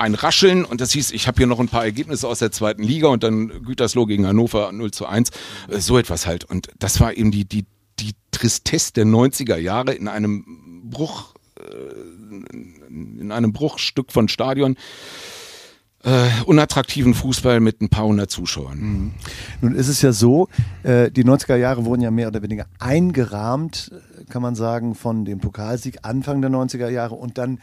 ein 0.00 0.14
Rascheln 0.14 0.64
und 0.64 0.80
das 0.80 0.92
hieß, 0.92 1.12
ich 1.12 1.28
habe 1.28 1.36
hier 1.38 1.46
noch 1.46 1.60
ein 1.60 1.68
paar 1.68 1.84
Ergebnisse 1.84 2.26
aus 2.26 2.38
der 2.38 2.50
zweiten 2.50 2.82
Liga 2.82 3.08
und 3.08 3.22
dann 3.22 3.48
Gütersloh 3.64 4.06
gegen 4.06 4.26
Hannover 4.26 4.72
0 4.72 4.90
zu 4.90 5.06
1, 5.06 5.30
äh, 5.68 5.78
so 5.78 5.98
etwas 5.98 6.26
halt. 6.26 6.44
Und 6.44 6.70
das 6.78 7.00
war 7.00 7.16
eben 7.16 7.30
die, 7.30 7.44
die, 7.44 7.66
die 7.98 8.12
Tristesse 8.30 8.94
der 8.94 9.04
90er 9.04 9.56
Jahre 9.56 9.92
in 9.92 10.08
einem 10.08 10.82
Bruch, 10.84 11.34
äh, 11.58 12.90
in 12.90 13.30
einem 13.30 13.52
Bruchstück 13.52 14.10
von 14.10 14.28
Stadion. 14.28 14.76
Äh, 16.02 16.30
unattraktiven 16.46 17.12
Fußball 17.12 17.60
mit 17.60 17.82
ein 17.82 17.90
paar 17.90 18.06
hundert 18.06 18.30
Zuschauern. 18.30 19.12
Nun 19.60 19.74
ist 19.74 19.88
es 19.88 20.00
ja 20.00 20.12
so, 20.12 20.48
äh, 20.82 21.10
die 21.10 21.24
90er 21.24 21.56
Jahre 21.56 21.84
wurden 21.84 22.00
ja 22.00 22.10
mehr 22.10 22.28
oder 22.28 22.42
weniger 22.42 22.64
eingerahmt, 22.78 23.92
kann 24.30 24.40
man 24.40 24.54
sagen, 24.54 24.94
von 24.94 25.26
dem 25.26 25.40
Pokalsieg 25.40 25.98
Anfang 26.00 26.40
der 26.40 26.50
90er 26.50 26.88
Jahre 26.88 27.16
und 27.16 27.36
dann 27.36 27.58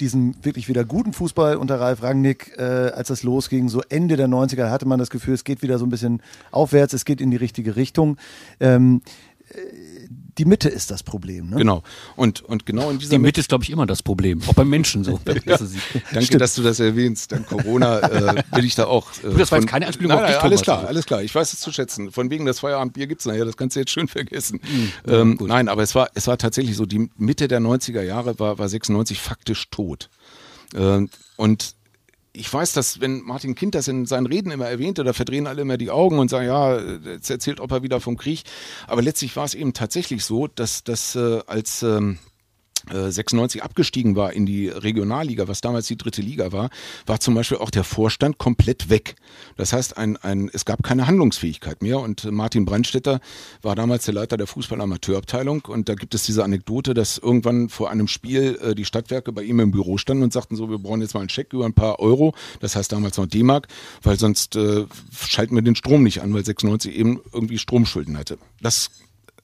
diesen 0.00 0.44
wirklich 0.44 0.68
wieder 0.68 0.84
guten 0.84 1.12
Fußball 1.12 1.56
unter 1.56 1.80
Ralf 1.80 2.02
Rangnick, 2.02 2.52
äh, 2.56 2.62
als 2.62 3.08
das 3.08 3.22
losging, 3.22 3.68
so 3.68 3.82
Ende 3.88 4.16
der 4.16 4.28
90er, 4.28 4.70
hatte 4.70 4.86
man 4.86 4.98
das 4.98 5.10
Gefühl, 5.10 5.34
es 5.34 5.44
geht 5.44 5.62
wieder 5.62 5.78
so 5.78 5.86
ein 5.86 5.90
bisschen 5.90 6.22
aufwärts, 6.50 6.92
es 6.92 7.04
geht 7.04 7.20
in 7.20 7.30
die 7.30 7.36
richtige 7.36 7.76
Richtung. 7.76 8.16
Ähm, 8.60 9.02
äh, 9.48 10.08
die 10.38 10.44
Mitte 10.44 10.68
ist 10.68 10.90
das 10.90 11.02
Problem. 11.02 11.50
Ne? 11.50 11.56
Genau. 11.56 11.82
Und, 12.16 12.40
und 12.42 12.64
genau 12.64 12.90
in 12.90 12.98
dieser 12.98 13.10
Die 13.10 13.18
Mitte 13.18 13.40
ist, 13.40 13.48
glaube 13.48 13.64
ich, 13.64 13.70
immer 13.70 13.86
das 13.86 14.02
Problem. 14.02 14.40
Auch 14.46 14.54
beim 14.54 14.68
Menschen 14.68 15.04
so. 15.04 15.20
sehe. 15.24 15.34
Danke, 16.12 16.26
Stimmt. 16.26 16.40
dass 16.40 16.54
du 16.54 16.62
das 16.62 16.80
erwähnst. 16.80 17.32
Dank 17.32 17.46
Corona 17.46 18.00
äh, 18.00 18.42
will 18.52 18.64
ich 18.64 18.74
da 18.74 18.86
auch. 18.86 19.10
Äh, 19.18 19.30
Du, 19.32 19.38
das 19.38 19.52
war 19.52 19.58
jetzt 19.58 19.68
keine 19.68 19.86
Anspielung 19.86 20.10
nein, 20.10 20.18
auf 20.18 20.22
nein, 20.24 20.34
dich, 20.34 20.42
Alles 20.42 20.62
Thomas. 20.62 20.80
klar, 20.80 20.88
alles 20.88 21.06
klar. 21.06 21.22
Ich 21.22 21.34
weiß 21.34 21.52
es 21.52 21.60
zu 21.60 21.72
schätzen. 21.72 22.12
Von 22.12 22.30
wegen 22.30 22.46
das 22.46 22.60
Feierabendbier 22.60 23.06
gibt's 23.06 23.26
nachher. 23.26 23.44
Das 23.44 23.56
kannst 23.56 23.76
du 23.76 23.80
jetzt 23.80 23.90
schön 23.90 24.08
vergessen. 24.08 24.60
Hm, 24.62 24.92
ähm, 25.06 25.38
nein, 25.40 25.68
aber 25.68 25.82
es 25.82 25.94
war, 25.94 26.08
es 26.14 26.26
war 26.26 26.38
tatsächlich 26.38 26.76
so. 26.76 26.86
Die 26.86 27.10
Mitte 27.16 27.48
der 27.48 27.60
90er 27.60 28.02
Jahre 28.02 28.38
war, 28.38 28.58
war 28.58 28.68
96 28.68 29.20
faktisch 29.20 29.68
tot. 29.70 30.08
Ähm, 30.74 31.10
und 31.36 31.74
ich 32.34 32.52
weiß, 32.52 32.72
dass 32.72 33.00
wenn 33.00 33.22
Martin 33.22 33.54
Kind 33.54 33.74
das 33.74 33.88
in 33.88 34.06
seinen 34.06 34.26
Reden 34.26 34.50
immer 34.50 34.66
erwähnte, 34.66 35.04
da 35.04 35.12
verdrehen 35.12 35.46
alle 35.46 35.62
immer 35.62 35.76
die 35.76 35.90
Augen 35.90 36.18
und 36.18 36.28
sagen, 36.28 36.46
ja, 36.46 36.78
jetzt 36.78 37.30
erzählt 37.30 37.60
Opa 37.60 37.82
wieder 37.82 38.00
vom 38.00 38.16
Krieg. 38.16 38.44
Aber 38.86 39.02
letztlich 39.02 39.36
war 39.36 39.44
es 39.44 39.54
eben 39.54 39.74
tatsächlich 39.74 40.24
so, 40.24 40.46
dass 40.46 40.82
das 40.82 41.14
äh, 41.14 41.40
als 41.46 41.82
ähm, 41.82 42.18
äh, 42.18 42.31
96 42.90 43.62
abgestiegen 43.62 44.16
war 44.16 44.32
in 44.32 44.46
die 44.46 44.68
Regionalliga, 44.68 45.48
was 45.48 45.60
damals 45.60 45.86
die 45.86 45.96
dritte 45.96 46.22
Liga 46.22 46.52
war, 46.52 46.70
war 47.06 47.20
zum 47.20 47.34
Beispiel 47.34 47.58
auch 47.58 47.70
der 47.70 47.84
Vorstand 47.84 48.38
komplett 48.38 48.90
weg. 48.90 49.16
Das 49.56 49.72
heißt, 49.72 49.96
ein, 49.96 50.16
ein, 50.18 50.50
es 50.52 50.64
gab 50.64 50.82
keine 50.82 51.06
Handlungsfähigkeit 51.06 51.82
mehr 51.82 52.00
und 52.00 52.24
äh, 52.24 52.30
Martin 52.30 52.64
Brandstetter 52.64 53.20
war 53.62 53.74
damals 53.74 54.04
der 54.04 54.14
Leiter 54.14 54.36
der 54.36 54.46
Fußball-Amateurabteilung 54.46 55.64
und 55.66 55.88
da 55.88 55.94
gibt 55.94 56.14
es 56.14 56.24
diese 56.24 56.44
Anekdote, 56.44 56.94
dass 56.94 57.18
irgendwann 57.18 57.68
vor 57.68 57.90
einem 57.90 58.08
Spiel 58.08 58.58
äh, 58.62 58.74
die 58.74 58.84
Stadtwerke 58.84 59.32
bei 59.32 59.42
ihm 59.42 59.60
im 59.60 59.70
Büro 59.70 59.98
standen 59.98 60.22
und 60.22 60.32
sagten 60.32 60.56
so, 60.56 60.70
wir 60.70 60.78
brauchen 60.78 61.00
jetzt 61.00 61.14
mal 61.14 61.20
einen 61.20 61.28
Scheck 61.28 61.52
über 61.52 61.64
ein 61.64 61.74
paar 61.74 62.00
Euro, 62.00 62.34
das 62.60 62.76
heißt 62.76 62.92
damals 62.92 63.16
noch 63.16 63.26
D-Mark, 63.26 63.68
weil 64.02 64.18
sonst 64.18 64.56
äh, 64.56 64.86
schalten 65.14 65.54
wir 65.54 65.62
den 65.62 65.76
Strom 65.76 66.02
nicht 66.02 66.22
an, 66.22 66.32
weil 66.34 66.44
96 66.44 66.94
eben 66.94 67.20
irgendwie 67.32 67.58
Stromschulden 67.58 68.18
hatte. 68.18 68.38
Das 68.60 68.90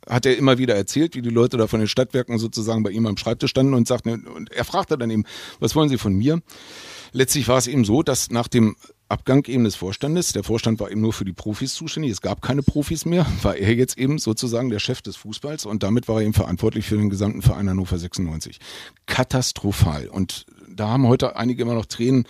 hat 0.09 0.27
er 0.27 0.37
immer 0.37 0.59
wieder 0.59 0.75
erzählt, 0.75 1.15
wie 1.15 1.23
die 1.23 1.31
Leute 1.31 1.57
da 1.57 1.67
von 1.67 1.81
den 1.81 1.89
Stadtwerken 1.89 2.39
sozusagen 2.39 2.83
bei 2.83 2.91
ihm 2.91 3.07
am 3.07 3.17
Schreibtisch 3.17 3.51
standen 3.51 3.75
und 3.75 3.89
sagten, 3.89 4.27
und 4.27 4.53
er 4.53 4.65
fragte 4.65 4.99
dann 4.99 5.11
eben, 5.11 5.25
was 5.61 5.75
wollen 5.75 5.89
Sie 5.89 5.99
von 5.99 6.15
mir? 6.15 6.41
Letztlich 7.13 7.49
war 7.49 7.59
es 7.59 7.67
eben 7.67 7.85
so, 7.85 8.03
dass 8.03 8.31
nach 8.31 8.49
dem 8.49 8.77
Abgang 9.09 9.47
eben 9.47 9.65
des 9.65 9.75
Vorstandes, 9.75 10.33
der 10.33 10.45
Vorstand 10.45 10.81
war 10.81 10.91
eben 10.91 11.01
nur 11.01 11.15
für 11.15 11.25
die 11.25 11.33
Profis 11.33 11.75
zuständig, 11.75 12.13
es 12.13 12.21
gab 12.21 12.43
keine 12.43 12.63
Profis 12.63 13.07
mehr, 13.07 13.27
war 13.43 13.57
er 13.57 13.75
jetzt 13.75 13.97
eben 13.97 14.19
sozusagen 14.19 14.69
der 14.69 14.79
Chef 14.79 15.01
des 15.01 15.17
Fußballs 15.17 15.65
und 15.65 15.83
damit 15.83 16.09
war 16.09 16.17
er 16.17 16.23
eben 16.23 16.35
verantwortlich 16.35 16.87
für 16.87 16.97
den 16.97 17.09
gesamten 17.09 17.41
Verein 17.41 17.71
Hannover 17.71 17.99
96. 17.99 18.59
Katastrophal. 19.07 20.09
Und 20.09 20.47
da 20.79 20.89
haben 20.89 21.07
heute 21.07 21.37
einige 21.37 21.63
immer 21.63 21.75
noch 21.75 21.87
Tränen 21.87 22.25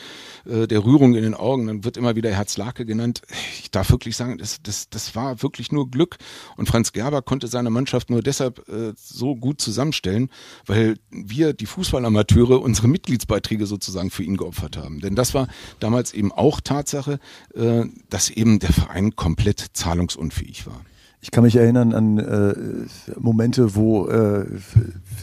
äh, 0.47 0.67
der 0.67 0.85
Rührung 0.85 1.15
in 1.15 1.23
den 1.23 1.35
Augen. 1.35 1.67
Dann 1.67 1.85
wird 1.85 1.97
immer 1.97 2.17
wieder 2.17 2.31
Herzlake 2.31 2.87
genannt. 2.87 3.23
Ich 3.61 3.71
darf 3.71 3.91
wirklich 3.91 4.17
sagen, 4.17 4.39
das, 4.39 4.63
das, 4.63 4.89
das 4.89 5.15
war 5.15 5.43
wirklich 5.43 5.73
nur 5.73 5.91
Glück. 5.91 6.17
Und 6.57 6.69
Franz 6.69 6.93
Gerber 6.93 7.23
konnte 7.23 7.49
seine 7.49 7.71
Mannschaft 7.71 8.11
nur 8.11 8.23
deshalb 8.23 8.69
äh, 8.69 8.93
so 8.97 9.37
gut 9.37 9.61
zusammenstellen, 9.61 10.31
weil 10.67 10.97
wir, 11.11 11.53
die 11.53 11.67
Fußballamateure, 11.67 12.61
unsere 12.61 12.89
Mitgliedsbeiträge 12.89 13.67
sozusagen 13.67 14.11
für 14.11 14.23
ihn 14.23 14.37
geopfert 14.37 14.77
haben. 14.77 15.01
Denn 15.01 15.15
das 15.15 15.35
war 15.35 15.49
damals 15.81 16.13
eben 16.13 16.33
auch 16.33 16.61
Tatsache, 16.61 17.19
äh, 17.55 17.85
dass 18.09 18.31
eben 18.31 18.59
der 18.59 18.73
Verein 18.73 19.17
komplett 19.17 19.65
zahlungsunfähig 19.73 20.67
war. 20.67 20.81
Ich 21.21 21.31
kann 21.33 21.43
mich 21.43 21.57
erinnern 21.57 21.93
an 21.95 22.19
äh, 22.19 22.55
Momente, 23.19 23.75
wo 23.75 24.07
äh, 24.07 24.47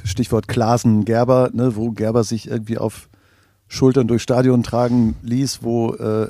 Stichwort 0.04 0.48
Klasen 0.48 1.06
Gerber, 1.06 1.52
ne, 1.54 1.76
wo 1.76 1.92
Gerber 1.92 2.24
sich 2.24 2.50
irgendwie 2.50 2.78
auf 2.78 3.08
Schultern 3.68 4.08
durch 4.08 4.22
Stadion 4.22 4.64
tragen 4.64 5.16
ließ, 5.22 5.60
wo 5.64 5.94
äh, 5.94 6.28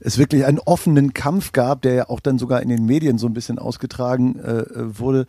es 0.00 0.18
wirklich 0.18 0.44
einen 0.44 0.58
offenen 0.58 1.14
Kampf 1.14 1.52
gab, 1.52 1.82
der 1.82 1.94
ja 1.94 2.08
auch 2.08 2.20
dann 2.20 2.38
sogar 2.38 2.62
in 2.62 2.68
den 2.68 2.84
Medien 2.84 3.18
so 3.18 3.26
ein 3.26 3.34
bisschen 3.34 3.58
ausgetragen 3.58 4.38
äh, 4.38 4.64
wurde. 4.98 5.26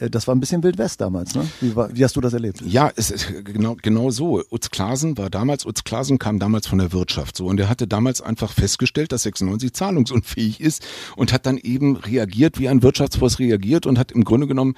Äh, 0.00 0.10
Das 0.10 0.26
war 0.26 0.34
ein 0.34 0.40
bisschen 0.40 0.62
Wild 0.62 0.78
West 0.78 1.00
damals, 1.00 1.34
ne? 1.34 1.46
Wie, 1.60 1.76
war, 1.76 1.94
wie 1.94 2.04
hast 2.04 2.16
du 2.16 2.20
das 2.20 2.32
erlebt? 2.32 2.62
Ja, 2.62 2.90
es 2.96 3.10
ist 3.10 3.32
genau, 3.44 3.76
genau 3.80 4.10
so. 4.10 4.42
Utz 4.50 4.70
Klasen 4.70 5.16
war 5.18 5.30
damals, 5.30 5.66
Utz 5.66 5.84
Klasen 5.84 6.18
kam 6.18 6.38
damals 6.38 6.66
von 6.66 6.78
der 6.78 6.92
Wirtschaft 6.92 7.36
so 7.36 7.46
und 7.46 7.60
er 7.60 7.68
hatte 7.68 7.86
damals 7.86 8.20
einfach 8.20 8.52
festgestellt, 8.52 9.12
dass 9.12 9.22
96 9.22 9.72
zahlungsunfähig 9.72 10.60
ist 10.60 10.86
und 11.16 11.32
hat 11.32 11.46
dann 11.46 11.58
eben 11.58 11.96
reagiert, 11.96 12.58
wie 12.58 12.68
ein 12.68 12.82
Wirtschaftsboss 12.82 13.38
reagiert 13.38 13.86
und 13.86 13.98
hat 13.98 14.12
im 14.12 14.24
Grunde 14.24 14.46
genommen 14.46 14.74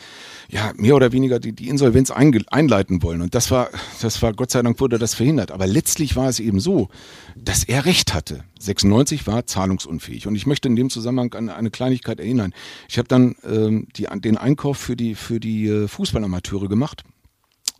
ja 0.48 0.72
mehr 0.76 0.96
oder 0.96 1.12
weniger 1.12 1.38
die, 1.40 1.52
die 1.52 1.68
Insolvenz 1.68 2.10
einleiten 2.10 3.02
wollen. 3.02 3.22
Und 3.22 3.34
das 3.34 3.50
war, 3.50 3.68
das 4.00 4.20
war, 4.22 4.32
Gott 4.32 4.50
sei 4.50 4.62
Dank 4.62 4.80
wurde 4.80 4.98
das 4.98 5.14
verhindert. 5.14 5.50
Aber 5.50 5.66
letztlich 5.66 6.16
war 6.16 6.28
es 6.28 6.40
eben 6.40 6.60
so, 6.60 6.88
dass 7.36 7.64
er 7.64 7.84
recht 7.84 8.14
hatte. 8.14 8.44
96 8.60 9.26
war 9.26 9.46
zahlungsunfähig. 9.46 10.26
Und 10.26 10.34
ich 10.34 10.46
möchte 10.46 10.68
in 10.68 10.76
dem 10.76 10.90
Zusammenhang 10.90 11.34
an 11.34 11.48
eine 11.48 11.70
Kleinigkeit 11.70 12.20
erinnern. 12.20 12.52
Ich 12.88 12.98
habe 12.98 13.08
dann 13.08 13.36
ähm, 13.44 13.88
die, 13.96 14.06
den 14.20 14.36
Einkauf 14.36 14.78
für 14.78 14.96
die, 14.96 15.14
für 15.14 15.40
die 15.40 15.66
äh, 15.66 15.88
Fußballamateure 15.88 16.68
gemacht 16.68 17.04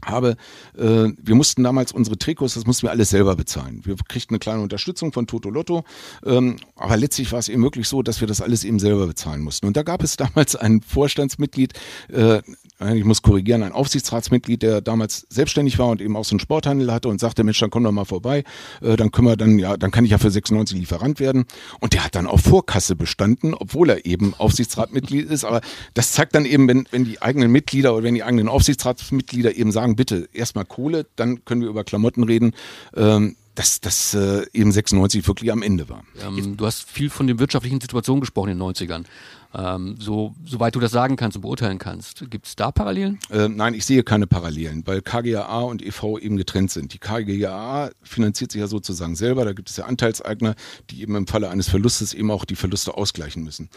habe, 0.05 0.37
äh, 0.77 1.09
wir 1.17 1.35
mussten 1.35 1.63
damals 1.63 1.93
unsere 1.93 2.19
Trikots, 2.19 2.55
das 2.55 2.67
mussten 2.67 2.85
wir 2.85 2.91
alles 2.91 3.11
selber 3.11 3.37
bezahlen. 3.37 3.83
Wir 3.85 3.97
kriegten 4.09 4.35
eine 4.35 4.41
kleine 4.41 4.61
Unterstützung 4.61 5.13
von 5.13 5.27
Toto 5.27 5.51
Lotto, 5.51 5.85
ähm, 6.25 6.57
aber 6.77 6.97
letztlich 6.97 7.31
war 7.33 7.39
es 7.39 7.49
eben 7.49 7.63
wirklich 7.63 7.89
so, 7.89 8.03
dass 8.03 8.21
wir 8.21 8.29
das 8.29 8.41
alles 8.41 8.65
eben 8.65 8.79
selber 8.79 9.07
bezahlen 9.07 9.43
mussten. 9.43 9.67
Und 9.67 9.77
da 9.77 9.83
gab 9.83 10.03
es 10.03 10.17
damals 10.23 10.57
ein 10.57 10.83
Vorstandsmitglied, 10.83 11.75
äh, 12.09 12.43
ich 12.95 13.05
muss 13.05 13.23
korrigieren, 13.23 13.63
ein 13.63 13.73
Aufsichtsratsmitglied, 13.73 14.63
der 14.63 14.81
damals 14.81 15.27
selbstständig 15.29 15.79
war 15.79 15.89
und 15.89 16.01
eben 16.01 16.17
auch 16.17 16.25
so 16.25 16.35
einen 16.35 16.41
Sporthandel 16.41 16.93
hatte 16.93 17.09
und 17.09 17.21
sagte, 17.21 17.45
Mensch, 17.45 17.59
dann 17.61 17.71
komm 17.71 17.85
doch 17.85 17.93
mal 17.93 18.05
vorbei, 18.05 18.45
äh, 18.81 18.97
dann 18.97 19.11
können 19.11 19.29
wir 19.29 19.37
dann, 19.37 19.59
ja, 19.59 19.77
dann 19.77 19.91
kann 19.91 20.05
ich 20.05 20.11
ja 20.11 20.19
für 20.19 20.31
96 20.31 20.79
Lieferant 20.79 21.21
werden. 21.21 21.45
Und 21.81 21.93
der 21.93 22.05
hat 22.05 22.15
dann 22.15 22.27
auf 22.27 22.43
Vorkasse 22.43 22.97
bestanden, 22.97 23.55
obwohl 23.55 23.91
er 23.91 24.07
eben 24.07 24.35
Aufsichtsratmitglied 24.37 25.31
ist. 25.31 25.45
Aber 25.45 25.61
das 25.95 26.13
zeigt 26.13 26.35
dann 26.35 26.45
eben, 26.45 26.69
wenn, 26.69 26.87
wenn 26.91 27.05
die 27.05 27.23
eigenen 27.23 27.51
Mitglieder 27.51 27.95
oder 27.95 28.05
wenn 28.05 28.15
die 28.15 28.23
eigenen 28.23 28.49
Aufsichtsratsmitglieder 28.49 29.57
eben 29.57 29.73
sagen, 29.73 29.97
bitte 29.97 30.29
erstmal 30.33 30.65
Kohle, 30.65 31.07
dann 31.17 31.45
können 31.45 31.63
wir 31.63 31.69
über 31.69 31.85
Klamotten 31.85 32.25
reden. 32.25 32.53
Ähm, 32.97 33.37
dass 33.55 33.81
das 33.81 34.15
äh, 34.15 34.47
eben 34.53 34.73
96 34.73 35.27
wirklich 35.27 35.53
am 35.53 35.63
Ende 35.63 35.89
war. 35.89 36.05
Ähm, 36.21 36.57
du 36.57 36.67
hast 36.67 36.89
viel 36.89 37.11
von 37.11 37.27
den 37.27 37.39
wirtschaftlichen 37.39 37.81
Situationen 37.81 38.21
gesprochen 38.21 38.51
in 38.51 38.59
den 38.59 38.69
90ern. 38.69 39.05
Ähm, 39.55 39.97
so, 39.99 40.35
soweit 40.45 40.75
du 40.75 40.81
das 40.81 40.93
sagen 40.93 41.17
kannst 41.17 41.37
und 41.37 41.43
beurteilen 41.43 41.79
kannst, 41.79 42.31
gibt 42.31 42.47
es 42.47 42.57
da 42.57 42.73
Parallelen? 42.73 43.19
Äh, 43.31 43.49
nein, 43.49 43.75
ich 43.75 43.85
sehe 43.85 44.03
keine 44.03 44.27
Parallelen, 44.27 44.87
weil 44.87 45.03
KGAA 45.03 45.61
und 45.61 45.83
EV 45.83 46.19
eben 46.19 46.39
getrennt 46.39 46.71
sind. 46.71 46.95
Die 46.95 46.99
KGAA 46.99 47.91
finanziert 48.03 48.53
sich 48.53 48.61
ja 48.61 48.67
sozusagen 48.67 49.15
selber, 49.15 49.45
da 49.45 49.53
gibt 49.53 49.69
es 49.69 49.77
ja 49.77 49.85
Anteilseigner, 49.85 50.55
die 50.91 51.03
eben 51.03 51.15
im 51.17 51.27
Falle 51.27 51.51
eines 51.51 51.69
Verlustes 51.69 52.15
eben 52.15 52.31
auch 52.31 52.47
die 52.47 52.57
Verluste 52.57 52.97
ausgleichen 52.97 53.45
müssen. 53.45 53.69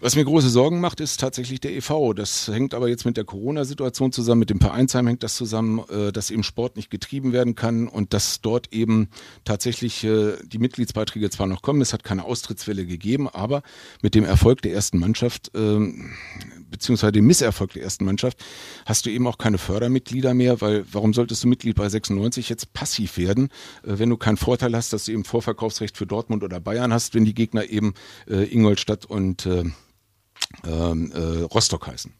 Was 0.00 0.14
mir 0.14 0.24
große 0.24 0.48
Sorgen 0.48 0.80
macht, 0.80 1.00
ist 1.00 1.18
tatsächlich 1.18 1.58
der 1.58 1.74
EV. 1.74 2.14
Das 2.14 2.46
hängt 2.46 2.72
aber 2.72 2.88
jetzt 2.88 3.04
mit 3.04 3.16
der 3.16 3.24
Corona-Situation 3.24 4.12
zusammen, 4.12 4.38
mit 4.38 4.50
dem 4.50 4.60
Vereinsheim 4.60 5.08
hängt 5.08 5.24
das 5.24 5.34
zusammen, 5.34 5.82
äh, 5.90 6.12
dass 6.12 6.30
eben 6.30 6.44
Sport 6.44 6.76
nicht 6.76 6.88
getrieben 6.88 7.32
werden 7.32 7.56
kann 7.56 7.88
und 7.88 8.14
dass 8.14 8.40
dort 8.40 8.72
eben 8.72 9.08
tatsächlich 9.44 10.04
äh, 10.04 10.36
die 10.46 10.58
Mitgliedsbeiträge 10.58 11.30
zwar 11.30 11.48
noch 11.48 11.62
kommen, 11.62 11.80
es 11.80 11.92
hat 11.92 12.04
keine 12.04 12.24
Austrittswelle 12.24 12.86
gegeben, 12.86 13.28
aber 13.28 13.62
mit 14.00 14.14
dem 14.14 14.22
Erfolg 14.24 14.62
der 14.62 14.72
ersten 14.72 15.00
Mannschaft 15.00 15.50
ähm, 15.56 16.12
beziehungsweise 16.70 17.10
dem 17.10 17.26
Misserfolg 17.26 17.72
der 17.72 17.82
ersten 17.82 18.04
Mannschaft, 18.04 18.38
hast 18.86 19.04
du 19.04 19.10
eben 19.10 19.26
auch 19.26 19.38
keine 19.38 19.58
Fördermitglieder 19.58 20.32
mehr, 20.32 20.60
weil 20.60 20.84
warum 20.92 21.12
solltest 21.12 21.42
du 21.42 21.48
Mitglied 21.48 21.74
bei 21.74 21.88
96 21.88 22.48
jetzt 22.48 22.72
passiv 22.72 23.18
werden, 23.18 23.48
äh, 23.82 23.98
wenn 23.98 24.10
du 24.10 24.16
keinen 24.16 24.36
Vorteil 24.36 24.76
hast, 24.76 24.92
dass 24.92 25.06
du 25.06 25.12
eben 25.12 25.24
Vorverkaufsrecht 25.24 25.96
für 25.96 26.06
Dortmund 26.06 26.44
oder 26.44 26.60
Bayern 26.60 26.92
hast, 26.92 27.14
wenn 27.14 27.24
die 27.24 27.34
Gegner 27.34 27.68
eben 27.68 27.94
Ingolstadt 28.26 29.04
und 29.06 29.48
ähm, 30.66 31.12
äh, 31.12 31.42
Rostock 31.42 31.86
heißen. 31.86 32.12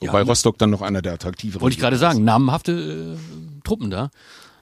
Ja, 0.00 0.08
Wobei 0.08 0.22
ne? 0.22 0.28
Rostock 0.28 0.58
dann 0.58 0.70
noch 0.70 0.82
einer 0.82 1.02
der 1.02 1.14
attraktiveren 1.14 1.62
Wollte 1.62 1.74
ich 1.74 1.80
gerade 1.80 1.96
sagen, 1.96 2.24
namenhafte 2.24 3.16
äh, 3.16 3.62
Truppen 3.64 3.90
da. 3.90 4.10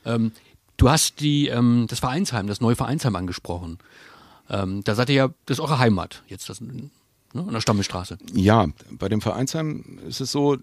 Ähm, 0.04 0.32
du 0.76 0.90
hast 0.90 1.20
die, 1.20 1.48
ähm, 1.48 1.86
das 1.88 2.00
Vereinsheim, 2.00 2.46
das 2.46 2.60
neue 2.60 2.76
Vereinsheim 2.76 3.16
angesprochen. 3.16 3.78
Ähm, 4.50 4.82
da 4.84 4.94
seid 4.94 5.08
ihr 5.08 5.14
ja, 5.14 5.28
das 5.46 5.58
ist 5.58 5.60
eure 5.60 5.78
Heimat, 5.78 6.22
jetzt 6.26 6.48
das, 6.48 6.60
ne, 6.60 6.90
an 7.34 7.52
der 7.52 7.60
Stammelstraße. 7.60 8.18
Ja, 8.34 8.66
bei 8.90 9.08
dem 9.08 9.20
Vereinsheim 9.20 9.98
ist 10.06 10.20
es 10.20 10.32
so, 10.32 10.54
äh, 10.54 10.58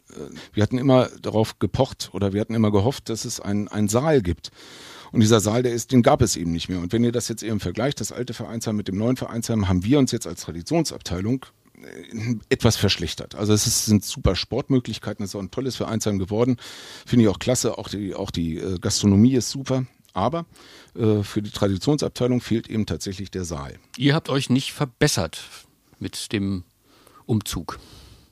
wir 0.54 0.64
hatten 0.64 0.78
immer 0.78 1.08
darauf 1.22 1.60
gepocht 1.60 2.10
oder 2.14 2.34
wir 2.34 2.42
hatten 2.42 2.54
immer 2.54 2.72
gehofft, 2.72 3.10
dass 3.10 3.26
es 3.26 3.40
einen, 3.40 3.68
einen 3.68 3.90
Saal 3.90 4.22
gibt. 4.22 4.52
Und 5.12 5.22
dieser 5.22 5.40
Saal, 5.40 5.64
der 5.64 5.74
ist, 5.74 5.92
den 5.92 6.04
gab 6.04 6.22
es 6.22 6.36
eben 6.36 6.52
nicht 6.52 6.70
mehr. 6.70 6.80
Und 6.80 6.94
wenn 6.94 7.04
ihr 7.04 7.12
das 7.12 7.28
jetzt 7.28 7.44
eben 7.44 7.60
vergleicht, 7.60 8.00
das 8.00 8.12
alte 8.12 8.34
Vereinsheim 8.34 8.76
mit 8.76 8.88
dem 8.88 8.98
neuen 8.98 9.18
Vereinsheim, 9.18 9.68
haben 9.68 9.84
wir 9.84 10.00
uns 10.00 10.12
jetzt 10.12 10.28
als 10.28 10.42
Traditionsabteilung 10.42 11.46
äh, 11.82 12.36
etwas 12.50 12.78
verschlechtert. 12.78 13.36
Also 13.36 13.54
es 13.54 13.68
ist, 13.68 13.86
sind 13.86 14.04
super 14.04 14.36
Sportmöglichkeiten, 14.36 15.24
es 15.24 15.32
ist 15.32 15.36
auch 15.36 15.42
ein 15.42 15.52
tolles 15.52 15.76
Vereinsheim 15.76 16.20
geworden. 16.20 16.58
Finde 17.06 17.24
ich 17.24 17.30
auch 17.30 17.40
klasse, 17.40 17.78
auch 17.78 17.90
die, 17.90 18.14
auch 18.14 18.32
die 18.32 18.58
äh, 18.58 18.78
Gastronomie 18.80 19.34
ist 19.34 19.50
super. 19.50 19.86
Aber 20.14 20.46
äh, 20.96 21.24
für 21.24 21.42
die 21.42 21.52
Traditionsabteilung 21.52 22.42
fehlt 22.42 22.70
eben 22.70 22.86
tatsächlich 22.86 23.32
der 23.32 23.46
Saal. 23.46 23.76
Ihr 23.98 24.16
habt 24.16 24.30
euch 24.30 24.50
nicht 24.50 24.74
verbessert 24.74 25.42
mit 26.00 26.32
dem 26.34 26.64
Umzug. 27.26 27.80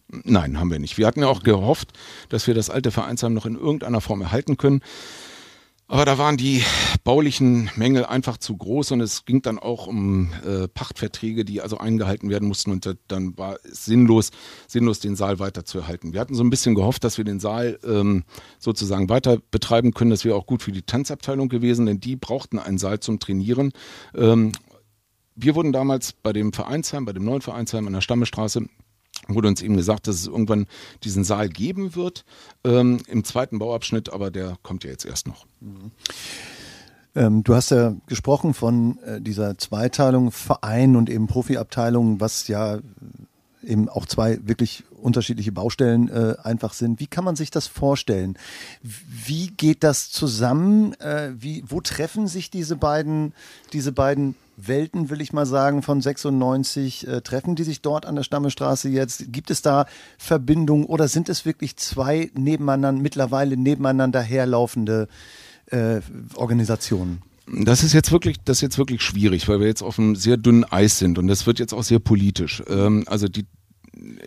Nein, 0.09 0.57
haben 0.57 0.71
wir 0.71 0.79
nicht. 0.79 0.97
Wir 0.97 1.05
hatten 1.05 1.19
ja 1.19 1.27
auch 1.27 1.43
gehofft, 1.43 1.91
dass 2.29 2.47
wir 2.47 2.53
das 2.53 2.69
alte 2.69 2.91
Vereinsheim 2.91 3.33
noch 3.33 3.45
in 3.45 3.55
irgendeiner 3.55 3.99
Form 3.99 4.21
erhalten 4.21 4.57
können. 4.57 4.81
Aber 5.89 6.04
da 6.04 6.17
waren 6.17 6.36
die 6.36 6.63
baulichen 7.06 7.69
Mängel 7.78 8.06
einfach 8.06 8.38
zu 8.38 8.58
groß 8.58 8.91
und 8.91 9.00
es 9.00 9.23
ging 9.23 9.41
dann 9.41 9.58
auch 9.58 9.88
um 9.88 10.34
äh, 10.45 10.67
Pachtverträge, 10.67 11.45
die 11.45 11.62
also 11.62 11.78
eingehalten 11.78 12.30
werden 12.30 12.45
mussten 12.50 12.71
und 12.71 12.97
dann 13.08 13.38
war 13.38 13.58
es 13.63 13.86
sinnlos, 13.86 14.32
sinnlos 14.67 15.00
den 15.00 15.15
Saal 15.15 15.39
weiter 15.39 15.63
zu 15.63 15.80
erhalten. 15.80 16.12
Wir 16.12 16.19
hatten 16.19 16.36
so 16.36 16.43
ein 16.43 16.50
bisschen 16.50 16.76
gehofft, 16.76 17.06
dass 17.06 17.17
wir 17.17 17.23
den 17.23 17.39
Saal 17.39 17.80
ähm, 17.86 18.26
sozusagen 18.60 19.08
weiter 19.08 19.38
betreiben 19.50 19.93
können. 19.93 20.12
Das 20.12 20.26
wäre 20.26 20.36
auch 20.36 20.45
gut 20.45 20.62
für 20.62 20.73
die 20.73 20.82
Tanzabteilung 20.82 21.47
gewesen, 21.47 21.86
denn 21.86 22.02
die 22.02 22.17
brauchten 22.17 22.60
einen 22.60 22.78
Saal 22.78 23.00
zum 23.00 23.19
Trainieren. 23.19 23.71
Ähm, 24.13 24.52
wir 25.36 25.56
wurden 25.56 25.71
damals 25.71 26.12
bei 26.12 26.34
dem 26.34 26.52
Vereinsheim, 26.52 27.06
bei 27.06 27.13
dem 27.13 27.23
neuen 27.23 27.41
Vereinsheim 27.41 27.88
an 27.88 27.93
der 27.93 28.02
Stammestraße 28.02 28.67
wurde 29.27 29.47
uns 29.47 29.62
eben 29.62 29.77
gesagt, 29.77 30.08
dass 30.08 30.15
es 30.15 30.27
irgendwann 30.27 30.67
diesen 31.03 31.23
Saal 31.23 31.49
geben 31.49 31.95
wird 31.95 32.25
ähm, 32.63 32.99
im 33.08 33.23
zweiten 33.23 33.60
Bauabschnitt, 33.60 34.12
aber 34.12 34.32
der 34.32 34.58
kommt 34.63 34.84
ja 34.84 34.89
jetzt 34.89 35.06
erst 35.06 35.27
noch. 35.27 35.45
Mhm. 35.60 35.91
Ähm, 37.15 37.43
du 37.43 37.56
hast 37.56 37.71
ja 37.71 37.95
gesprochen 38.06 38.53
von 38.53 38.99
äh, 38.99 39.19
dieser 39.19 39.58
Zweiteilung 39.58 40.32
Verein 40.32 40.95
und 40.95 41.10
eben 41.10 41.25
Profiabteilung, 41.25 42.21
was 42.21 42.47
ja 42.47 42.77
eben 43.67 43.89
auch 43.89 44.06
zwei 44.06 44.39
wirklich 44.43 44.84
unterschiedliche 45.01 45.51
Baustellen 45.51 46.10
äh, 46.10 46.36
einfach 46.41 46.73
sind. 46.73 46.99
Wie 46.99 47.08
kann 47.08 47.23
man 47.23 47.36
sich 47.36 47.51
das 47.51 47.67
vorstellen? 47.67 48.38
Wie 48.82 49.47
geht 49.47 49.84
das 49.84 50.10
zusammen? 50.10 50.93
Äh, 50.99 51.32
wie, 51.38 51.63
wo 51.67 51.82
treffen 51.82 52.27
sich 52.27 52.49
diese 52.49 52.75
beiden, 52.75 53.34
diese 53.73 53.91
beiden 53.91 54.36
Welten, 54.58 55.12
will 55.12 55.21
ich 55.21 55.34
mal 55.34 55.45
sagen, 55.45 55.84
von 55.84 56.01
96? 56.01 57.08
Äh, 57.08 57.21
treffen 57.21 57.56
die 57.56 57.63
sich 57.63 57.82
dort 57.82 58.06
an 58.06 58.15
der 58.15 58.23
Stammestraße 58.23 58.89
jetzt? 58.89 59.32
Gibt 59.32 59.51
es 59.51 59.62
da 59.62 59.86
Verbindungen 60.17 60.86
oder 60.86 61.08
sind 61.08 61.30
es 61.30 61.45
wirklich 61.45 61.77
zwei 61.77 62.32
nebeneinander, 62.34 63.01
mittlerweile 63.01 63.56
nebeneinander 63.56 64.21
herlaufende 64.21 65.08
äh, 65.67 66.01
Organisationen? 66.36 67.21
Das 67.47 67.84
ist 67.84 67.93
jetzt 67.93 68.12
wirklich, 68.12 68.38
das 68.43 68.58
ist 68.58 68.62
jetzt 68.62 68.77
wirklich 68.77 69.01
schwierig, 69.01 69.47
weil 69.47 69.62
wir 69.62 69.67
jetzt 69.67 69.82
auf 69.82 69.97
einem 69.97 70.15
sehr 70.15 70.36
dünnen 70.36 70.65
Eis 70.65 70.99
sind 70.99 71.17
und 71.17 71.27
das 71.27 71.47
wird 71.47 71.60
jetzt 71.60 71.73
auch 71.73 71.84
sehr 71.84 71.99
politisch. 71.99 72.62
Ähm, 72.67 73.06
also 73.08 73.27
die 73.27 73.45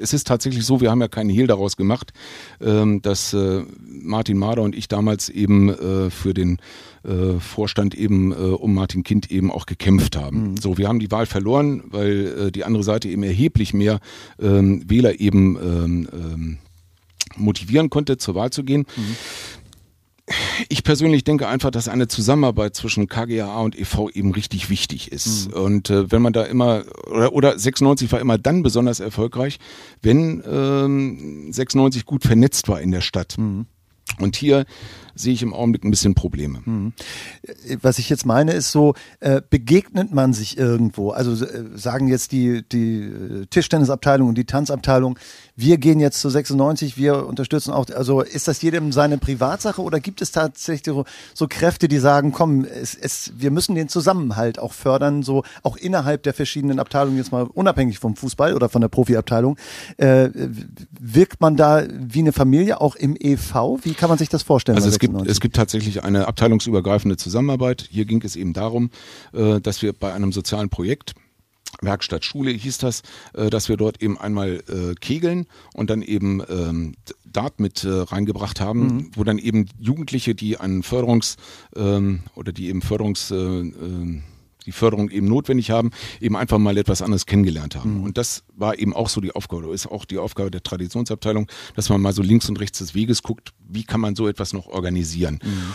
es 0.00 0.12
ist 0.12 0.26
tatsächlich 0.26 0.64
so, 0.64 0.80
wir 0.80 0.90
haben 0.90 1.00
ja 1.00 1.09
keinen 1.09 1.30
Hehl 1.30 1.46
daraus 1.46 1.76
gemacht, 1.76 2.12
ähm, 2.61 3.02
dass 3.02 3.33
äh, 3.33 3.62
Martin 3.80 4.38
Mader 4.38 4.62
und 4.62 4.74
ich 4.74 4.88
damals 4.88 5.28
eben 5.28 5.68
äh, 5.68 6.11
für 6.11 6.35
den 6.35 6.59
äh, 7.02 7.38
Vorstand 7.38 7.94
eben 7.94 8.33
um 8.33 8.74
Martin 8.74 9.02
Kind 9.04 9.30
eben 9.30 9.50
auch 9.50 9.66
gekämpft 9.66 10.16
haben. 10.16 10.52
Mhm. 10.52 10.56
So, 10.59 10.78
wir 10.78 10.88
haben 10.88 11.00
die 11.00 11.11
Wahl 11.11 11.26
verloren, 11.26 11.83
weil 11.87 12.50
die 12.50 12.64
andere 12.64 12.83
Seite 12.83 13.09
eben 13.09 13.22
erheblich 13.22 13.72
mehr 13.72 14.00
ähm, 14.40 14.83
Wähler 14.88 15.18
eben 15.20 15.56
ähm, 15.56 16.59
motivieren 17.37 17.90
konnte, 17.90 18.18
zur 18.18 18.35
Wahl 18.35 18.50
zu 18.50 18.64
gehen. 18.64 18.87
Mhm 18.96 19.16
ich 20.69 20.85
persönlich 20.85 21.25
denke 21.25 21.49
einfach, 21.49 21.71
dass 21.71 21.88
eine 21.88 22.09
Zusammenarbeit 22.09 22.75
zwischen 22.75 23.09
KGAA 23.09 23.61
und 23.61 23.79
e.V. 23.79 24.11
eben 24.11 24.33
richtig 24.33 24.71
wichtig 24.71 25.12
ist. 25.12 25.49
Mhm. 25.49 25.55
Und 25.55 25.90
äh, 25.90 26.11
wenn 26.11 26.23
man 26.23 26.33
da 26.33 26.45
immer, 26.45 26.85
oder, 27.07 27.33
oder 27.33 27.59
96 27.59 28.11
war 28.12 28.21
immer 28.21 28.38
dann 28.38 28.62
besonders 28.62 29.01
erfolgreich, 29.01 29.59
wenn 30.03 30.43
ähm, 30.47 31.53
96 31.53 32.05
gut 32.07 32.25
vernetzt 32.25 32.69
war 32.69 32.81
in 32.81 32.90
der 32.90 33.01
Stadt. 33.01 33.37
Mhm. 33.38 33.66
Und 34.19 34.37
hier 34.37 34.66
sehe 35.14 35.33
ich 35.33 35.43
im 35.43 35.55
Augenblick 35.55 35.85
ein 35.85 35.90
bisschen 35.90 36.14
Probleme. 36.14 36.61
Mhm. 36.64 36.93
Was 37.83 37.99
ich 37.99 38.09
jetzt 38.09 38.27
meine, 38.27 38.53
ist 38.53 38.73
so, 38.73 38.95
äh, 39.21 39.40
begegnet 39.49 40.12
man 40.12 40.33
sich 40.33 40.59
irgendwo? 40.59 41.11
Also 41.11 41.45
äh, 41.45 41.64
sagen 41.75 42.09
jetzt 42.09 42.33
die, 42.33 42.62
die 42.66 43.03
äh, 43.03 43.47
Tischtennisabteilung 43.47 44.29
und 44.29 44.38
die 44.38 44.47
Tanzabteilung, 44.47 45.19
wir 45.61 45.79
gehen 45.79 46.01
jetzt 46.01 46.20
zu 46.20 46.31
96, 46.31 46.96
wir 46.96 47.27
unterstützen 47.27 47.73
auch, 47.73 47.87
also 47.94 48.23
ist 48.23 48.49
das 48.49 48.62
jedem 48.62 48.92
seine 48.92 49.18
Privatsache 49.18 49.83
oder 49.83 50.01
gibt 50.01 50.23
es 50.23 50.33
tatsächlich 50.33 50.94
so, 50.94 51.05
so 51.35 51.46
Kräfte, 51.49 51.88
die 51.88 51.99
sagen, 51.99 52.33
komm, 52.33 52.64
es, 52.64 52.94
es, 52.94 53.33
wir 53.37 53.51
müssen 53.51 53.75
den 53.75 53.88
Zusammenhalt 53.88 54.59
auch 54.59 54.73
fördern, 54.73 55.23
so 55.23 55.42
auch 55.62 55.77
innerhalb 55.77 56.23
der 56.23 56.35
verschiedenen 56.35 56.79
Abteilungen, 56.79 57.18
jetzt 57.18 57.33
mal 57.33 57.42
unabhängig 57.42 57.99
vom 57.99 58.16
Fußball 58.16 58.55
oder 58.55 58.68
von 58.68 58.81
der 58.81 58.88
Profiabteilung, 58.88 59.57
äh, 59.99 60.31
wirkt 60.99 61.40
man 61.40 61.57
da 61.57 61.85
wie 61.90 62.20
eine 62.20 62.33
Familie 62.33 62.81
auch 62.81 62.96
im 62.96 63.16
EV? 63.18 63.79
Wie 63.83 63.94
kann 63.94 64.09
man 64.09 64.18
sich 64.18 64.29
das 64.29 64.42
vorstellen? 64.42 64.77
Also 64.77 64.88
es 64.88 64.99
gibt, 64.99 65.14
es 65.27 65.40
gibt 65.40 65.57
tatsächlich 65.57 66.03
eine 66.03 66.27
abteilungsübergreifende 66.27 67.16
Zusammenarbeit. 67.16 67.87
Hier 67.90 68.07
ging 68.07 68.23
es 68.25 68.37
eben 68.37 68.53
darum, 68.53 68.90
äh, 69.33 69.61
dass 69.61 69.83
wir 69.83 69.92
bei 69.92 70.12
einem 70.14 70.33
sozialen 70.33 70.70
Projekt 70.70 71.14
Werkstatt 71.80 72.24
Schule 72.24 72.50
hieß 72.50 72.78
das, 72.78 73.02
äh, 73.35 73.50
dass 73.50 73.68
wir 73.68 73.76
dort 73.76 74.02
eben 74.02 74.18
einmal 74.18 74.62
äh, 74.68 74.94
kegeln 74.94 75.46
und 75.74 75.90
dann 75.90 76.02
eben 76.02 76.42
ähm, 76.48 76.94
Dart 77.24 77.61
mit 77.61 77.85
äh, 77.85 77.88
reingebracht 77.88 78.61
haben, 78.61 78.80
mhm. 78.80 79.11
wo 79.14 79.24
dann 79.24 79.38
eben 79.38 79.66
Jugendliche, 79.78 80.35
die 80.35 80.59
einen 80.59 80.83
Förderungs 80.83 81.37
ähm, 81.76 82.22
oder 82.35 82.52
die 82.52 82.68
eben 82.68 82.83
Förderungs 82.83 83.30
äh, 83.30 83.37
äh, 83.37 84.22
die 84.66 84.72
Förderung 84.72 85.11
eben 85.11 85.26
notwendig 85.26 85.70
haben, 85.70 85.90
eben 86.20 86.37
einfach 86.37 86.59
mal 86.59 86.76
etwas 86.76 87.00
anderes 87.00 87.24
kennengelernt 87.26 87.76
haben. 87.76 87.98
Mhm. 87.98 88.04
Und 88.04 88.18
das 88.18 88.44
war 88.54 88.78
eben 88.78 88.94
auch 88.94 89.09
so 89.09 89.20
die 89.20 89.33
Aufgabe, 89.33 89.72
ist 89.72 89.87
auch 89.87 90.04
die 90.04 90.18
Aufgabe 90.18 90.50
der 90.50 90.62
Traditionsabteilung, 90.62 91.46
dass 91.76 91.88
man 91.88 92.00
mal 92.00 92.12
so 92.12 92.22
links 92.22 92.48
und 92.48 92.61
rechts 92.61 92.78
des 92.78 92.94
Weges 92.94 93.22
guckt, 93.22 93.52
wie 93.68 93.85
kann 93.85 94.00
man 94.00 94.14
so 94.14 94.28
etwas 94.28 94.52
noch 94.52 94.66
organisieren. 94.66 95.40
Mhm. 95.42 95.74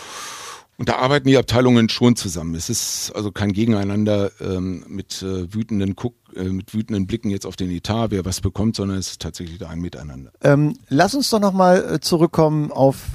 Und 0.78 0.90
da 0.90 0.98
arbeiten 0.98 1.28
die 1.28 1.38
Abteilungen 1.38 1.88
schon 1.88 2.16
zusammen. 2.18 2.54
Es 2.54 2.70
ist 2.70 3.12
also 3.16 3.32
kein 3.32 3.54
Gegeneinander 3.54 4.32
ähm, 4.42 4.84
mit 4.90 5.22
äh, 5.22 5.54
wütenden 5.54 5.96
Guck, 5.96 6.16
äh, 6.36 6.44
mit 6.44 6.74
wütenden 6.74 7.08
Blicken 7.08 7.30
jetzt 7.30 7.46
auf 7.46 7.56
den 7.56 7.72
Etat, 7.72 8.12
wer 8.12 8.26
was 8.26 8.42
bekommt, 8.42 8.76
sondern 8.76 8.98
es 8.98 9.12
ist 9.12 9.22
tatsächlich 9.22 9.66
ein 9.66 9.80
Miteinander. 9.80 10.32
Ähm, 10.42 10.78
lass 10.90 11.16
uns 11.16 11.30
doch 11.30 11.40
nochmal 11.40 11.94
äh, 11.94 12.00
zurückkommen 12.02 12.72
auf, 12.74 13.06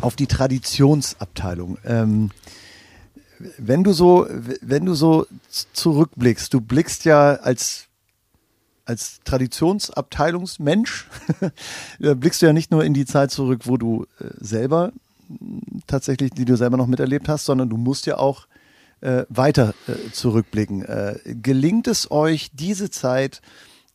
auf 0.00 0.14
die 0.14 0.28
Traditionsabteilung. 0.28 1.78
Ähm, 1.84 2.30
wenn 3.56 3.82
du 3.82 3.92
so, 3.92 4.26
wenn 4.60 4.84
du 4.84 4.94
so 4.94 5.26
zurückblickst, 5.72 6.54
du 6.54 6.60
blickst 6.60 7.04
ja 7.04 7.34
als 7.34 7.84
als 8.84 9.20
Traditionsabteilungsmensch 9.24 11.06
blickst 11.98 12.40
du 12.40 12.46
ja 12.46 12.54
nicht 12.54 12.70
nur 12.70 12.84
in 12.84 12.94
die 12.94 13.04
Zeit 13.04 13.30
zurück, 13.30 13.62
wo 13.64 13.76
du 13.76 14.06
äh, 14.18 14.28
selber 14.40 14.92
tatsächlich, 15.86 16.30
die 16.32 16.44
du 16.44 16.56
selber 16.56 16.76
noch 16.76 16.86
miterlebt 16.86 17.28
hast, 17.28 17.44
sondern 17.44 17.68
du 17.68 17.76
musst 17.76 18.06
ja 18.06 18.18
auch 18.18 18.46
äh, 19.00 19.24
weiter 19.28 19.74
äh, 19.86 20.10
zurückblicken. 20.12 20.84
Äh, 20.84 21.18
gelingt 21.24 21.86
es 21.86 22.10
euch, 22.10 22.50
diese 22.52 22.90
Zeit 22.90 23.40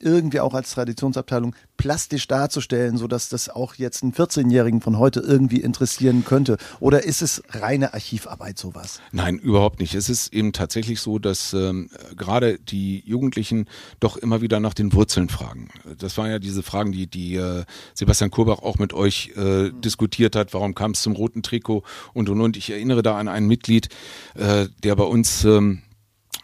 irgendwie 0.04 0.40
auch 0.40 0.54
als 0.54 0.72
Traditionsabteilung 0.72 1.56
plastisch 1.78 2.28
darzustellen, 2.28 2.98
so 2.98 3.08
dass 3.08 3.30
das 3.30 3.50
auch 3.50 3.76
jetzt 3.76 4.04
einen 4.04 4.14
14-Jährigen 4.14 4.82
von 4.82 5.00
heute 5.00 5.20
irgendwie 5.20 5.62
interessieren 5.62 6.24
könnte? 6.26 6.58
Oder 6.80 7.04
ist 7.04 7.22
es 7.22 7.44
reine 7.50 7.94
Archivarbeit 7.94 8.58
sowas? 8.58 9.02
Nein, 9.12 9.38
überhaupt 9.38 9.80
nicht. 9.80 9.96
Es 9.96 10.10
ist 10.10 10.34
eben 10.34 10.54
tatsächlich 10.54 11.02
so, 11.02 11.20
dass 11.20 11.54
ähm, 11.54 11.90
gerade 12.16 12.60
die 12.60 13.04
Jugendlichen 13.06 13.68
doch 14.00 14.18
immer 14.18 14.42
wieder 14.42 14.60
nach 14.60 14.74
den 14.74 14.94
Wurzeln 14.94 15.30
fragen. 15.30 15.70
Das 15.98 16.18
waren 16.18 16.30
ja 16.30 16.40
diese 16.40 16.64
Fragen, 16.64 16.92
die, 16.92 17.08
die 17.08 17.36
äh, 17.36 17.64
Sebastian 17.94 18.32
Kurbach 18.32 18.60
auch 18.60 18.78
mit 18.78 18.94
euch 18.94 19.32
äh, 19.36 19.40
mhm. 19.40 19.82
diskutiert 19.82 20.36
hat. 20.36 20.54
Warum 20.54 20.76
kam 20.76 20.92
es 20.92 21.02
zum 21.02 21.14
roten 21.14 21.44
Trikot 21.44 21.84
und 22.14 22.30
und 22.30 22.42
und. 22.42 22.58
Ich 22.58 22.70
erinnere 22.70 23.04
da 23.04 23.18
an 23.18 23.28
ein 23.28 23.46
Mitglied, 23.46 23.90
äh, 24.36 24.68
der 24.84 24.96
bei 24.96 25.04
uns 25.04 25.44
ähm, 25.44 25.82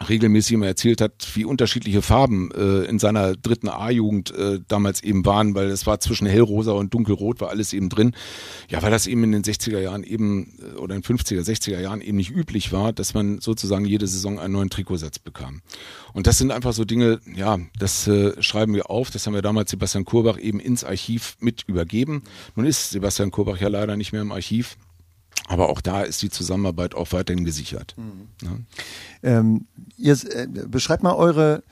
regelmäßig 0.07 0.53
immer 0.53 0.67
erzählt 0.67 1.01
hat, 1.01 1.29
wie 1.33 1.45
unterschiedliche 1.45 2.01
Farben 2.01 2.51
äh, 2.51 2.85
in 2.85 2.99
seiner 2.99 3.35
dritten 3.35 3.67
A-Jugend 3.67 4.31
äh, 4.31 4.59
damals 4.67 5.03
eben 5.03 5.25
waren, 5.25 5.55
weil 5.55 5.67
es 5.67 5.85
war 5.85 5.99
zwischen 5.99 6.25
hellrosa 6.25 6.71
und 6.71 6.93
dunkelrot 6.93 7.41
war 7.41 7.49
alles 7.49 7.73
eben 7.73 7.89
drin. 7.89 8.13
Ja, 8.69 8.81
weil 8.81 8.91
das 8.91 9.07
eben 9.07 9.23
in 9.25 9.31
den 9.33 9.43
60er 9.43 9.79
Jahren 9.79 10.03
eben 10.03 10.53
äh, 10.59 10.77
oder 10.77 10.95
in 10.95 11.03
50er, 11.03 11.41
60er 11.41 11.79
Jahren 11.79 12.01
eben 12.01 12.17
nicht 12.17 12.31
üblich 12.31 12.71
war, 12.71 12.93
dass 12.93 13.13
man 13.13 13.41
sozusagen 13.41 13.85
jede 13.85 14.07
Saison 14.07 14.39
einen 14.39 14.53
neuen 14.53 14.69
Trikotsatz 14.69 15.19
bekam. 15.19 15.62
Und 16.13 16.27
das 16.27 16.38
sind 16.38 16.51
einfach 16.51 16.73
so 16.73 16.85
Dinge, 16.85 17.19
ja, 17.35 17.59
das 17.77 18.07
äh, 18.07 18.41
schreiben 18.41 18.73
wir 18.73 18.89
auf, 18.89 19.12
das 19.12 19.27
haben 19.27 19.33
wir 19.33 19.41
damals 19.41 19.71
Sebastian 19.71 20.05
Kurbach 20.05 20.39
eben 20.39 20.59
ins 20.59 20.83
Archiv 20.83 21.35
mit 21.39 21.65
übergeben. 21.67 22.23
Nun 22.55 22.65
ist 22.65 22.91
Sebastian 22.91 23.31
Kurbach 23.31 23.59
ja 23.59 23.67
leider 23.67 23.97
nicht 23.97 24.13
mehr 24.13 24.21
im 24.21 24.31
Archiv. 24.31 24.77
Aber 25.49 25.69
auch 25.69 25.81
da 25.81 26.03
ist 26.03 26.21
die 26.21 26.29
Zusammenarbeit 26.29 26.93
auch 26.93 27.12
weiterhin 27.12 27.43
gesichert. 27.43 27.95
Mhm. 27.97 28.27
Ja. 28.43 28.51
Ähm, 29.23 29.65
ihr 29.97 30.13
äh, 30.13 30.47
beschreibt 30.67 31.01
mal 31.01 31.15
eure, 31.15 31.63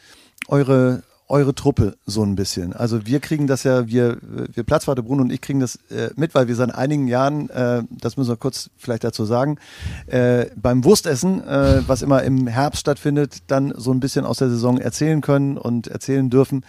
eure, 0.48 1.04
eure 1.28 1.54
Truppe 1.54 1.96
so 2.08 2.24
ein 2.24 2.36
bisschen. 2.36 2.74
Also 2.74 3.06
wir 3.06 3.20
kriegen 3.20 3.46
das 3.46 3.64
ja, 3.64 3.88
wir, 3.88 4.18
wir 4.22 4.64
Platzwarte 4.64 5.04
Bruno 5.04 5.22
und 5.22 5.32
ich 5.32 5.42
kriegen 5.42 5.60
das 5.60 5.76
äh, 5.92 6.10
mit, 6.16 6.34
weil 6.34 6.48
wir 6.48 6.56
seit 6.56 6.74
einigen 6.74 7.08
Jahren, 7.08 7.52
äh, 7.52 7.84
das 7.92 8.18
müssen 8.18 8.32
wir 8.32 8.38
kurz 8.38 8.72
vielleicht 8.78 9.04
dazu 9.04 9.26
sagen, 9.26 9.60
äh, 10.08 10.48
beim 10.56 10.84
Wurstessen, 10.84 11.48
äh, 11.48 11.84
was 11.86 12.02
immer 12.02 12.24
im 12.24 12.48
Herbst 12.48 12.82
stattfindet, 12.82 13.44
dann 13.46 13.74
so 13.78 13.92
ein 13.92 14.00
bisschen 14.00 14.26
aus 14.26 14.40
der 14.40 14.50
Saison 14.50 14.80
erzählen 14.80 15.22
können 15.22 15.56
und 15.56 15.86
erzählen 15.86 16.32
dürfen 16.32 16.66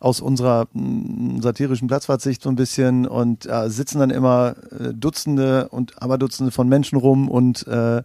aus 0.00 0.20
unserer 0.20 0.66
mm, 0.72 1.40
satirischen 1.40 1.86
Platzfahrtsicht 1.86 2.42
so 2.42 2.48
ein 2.48 2.56
bisschen 2.56 3.06
und 3.06 3.46
äh, 3.46 3.70
sitzen 3.70 4.00
dann 4.00 4.10
immer 4.10 4.56
äh, 4.72 4.92
Dutzende 4.94 5.68
und 5.68 6.02
Aberdutzende 6.02 6.50
von 6.50 6.68
Menschen 6.68 6.98
rum 6.98 7.28
und 7.28 7.66
äh, 7.66 8.02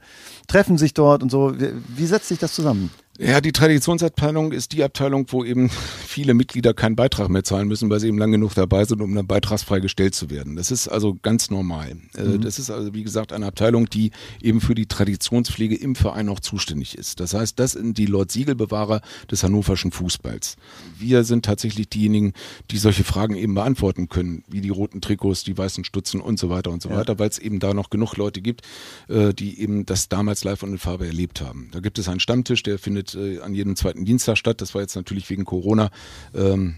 treffen 0.48 0.78
sich 0.78 0.94
dort 0.94 1.24
und 1.24 1.32
so. 1.32 1.60
Wie, 1.60 1.72
wie 1.96 2.06
setzt 2.06 2.28
sich 2.28 2.40
das 2.40 2.54
zusammen? 2.54 2.92
Ja, 3.18 3.40
die 3.40 3.54
Traditionsabteilung 3.54 4.52
ist 4.52 4.74
die 4.74 4.84
Abteilung, 4.84 5.26
wo 5.30 5.46
eben 5.46 5.70
viele 6.06 6.34
Mitglieder 6.34 6.74
keinen 6.74 6.98
Beitrag 6.98 7.30
mehr 7.30 7.46
zahlen 7.46 7.68
müssen, 7.68 7.90
weil 7.90 8.02
sie 8.02 8.10
eben 8.10 8.18
lang 8.18 8.32
genug 8.32 8.54
dabei 8.56 8.84
sind, 8.84 9.02
um 9.02 9.16
dann 9.16 9.26
beitragsfrei 9.26 9.80
gestellt 9.80 10.16
zu 10.16 10.30
werden. 10.30 10.58
Das 10.58 10.70
ist 10.70 10.90
also 10.90 11.18
ganz 11.22 11.50
normal. 11.50 11.96
Äh, 12.18 12.24
mhm. 12.24 12.42
Das 12.42 12.60
ist 12.60 12.70
also, 12.70 12.94
wie 12.94 13.04
gesagt, 13.04 13.32
eine 13.32 13.46
Abteilung, 13.46 13.90
die 13.90 14.12
eben 14.42 14.60
für 14.60 14.76
die 14.76 14.88
Traditionspflege 14.88 15.76
im 15.76 15.96
Verein 15.96 16.28
auch 16.28 16.42
zuständig 16.42 16.98
ist. 16.98 17.22
Das 17.22 17.34
heißt, 17.34 17.58
das 17.58 17.72
sind 17.72 17.98
die 17.98 18.06
Lord 18.06 18.32
Siegelbewahrer 18.32 19.02
des 19.32 19.44
hannoverschen 19.44 19.94
Fußballs. 19.94 20.58
Wir 21.00 21.24
sind 21.24 21.46
tatsächlich 21.46 21.88
diejenigen, 21.88 22.34
die 22.70 22.78
solche 22.78 23.06
Fragen 23.06 23.36
eben 23.36 23.54
beantworten 23.54 24.10
können, 24.10 24.44
wie 24.50 24.60
die 24.60 24.70
roten 24.70 25.00
Trikots, 25.00 25.46
die 25.46 25.58
weißen 25.58 25.86
Stutzen 25.86 26.20
und 26.20 26.38
so 26.38 26.50
weiter 26.50 26.70
und 26.70 26.82
so 26.82 26.90
ja. 26.90 26.98
weiter, 26.98 27.18
weil 27.18 27.30
es 27.30 27.40
eben 27.40 27.60
da 27.60 27.74
noch 27.74 27.90
genug 27.90 28.18
Leute 28.18 28.42
gibt, 28.42 28.64
äh, 29.08 29.34
die 29.34 29.62
eben 29.62 29.86
das 29.86 30.10
damals 30.10 30.44
live 30.44 30.64
und 30.64 30.74
in 30.74 30.78
Farbe 30.80 31.08
erlebt 31.08 31.40
haben. 31.40 31.70
Da 31.72 31.80
gibt 31.80 31.98
es 31.98 32.10
einen 32.10 32.20
Stammtisch, 32.20 32.62
der 32.64 32.78
findet 32.78 33.05
findet 33.12 33.40
äh, 33.40 33.42
an 33.42 33.54
jedem 33.54 33.76
zweiten 33.76 34.06
Dienstag 34.06 34.38
statt. 34.38 34.62
Das 34.62 34.74
war 34.74 34.82
jetzt 34.82 34.96
natürlich 34.96 35.30
wegen 35.30 35.46
Corona 35.46 35.90
ähm, 36.34 36.76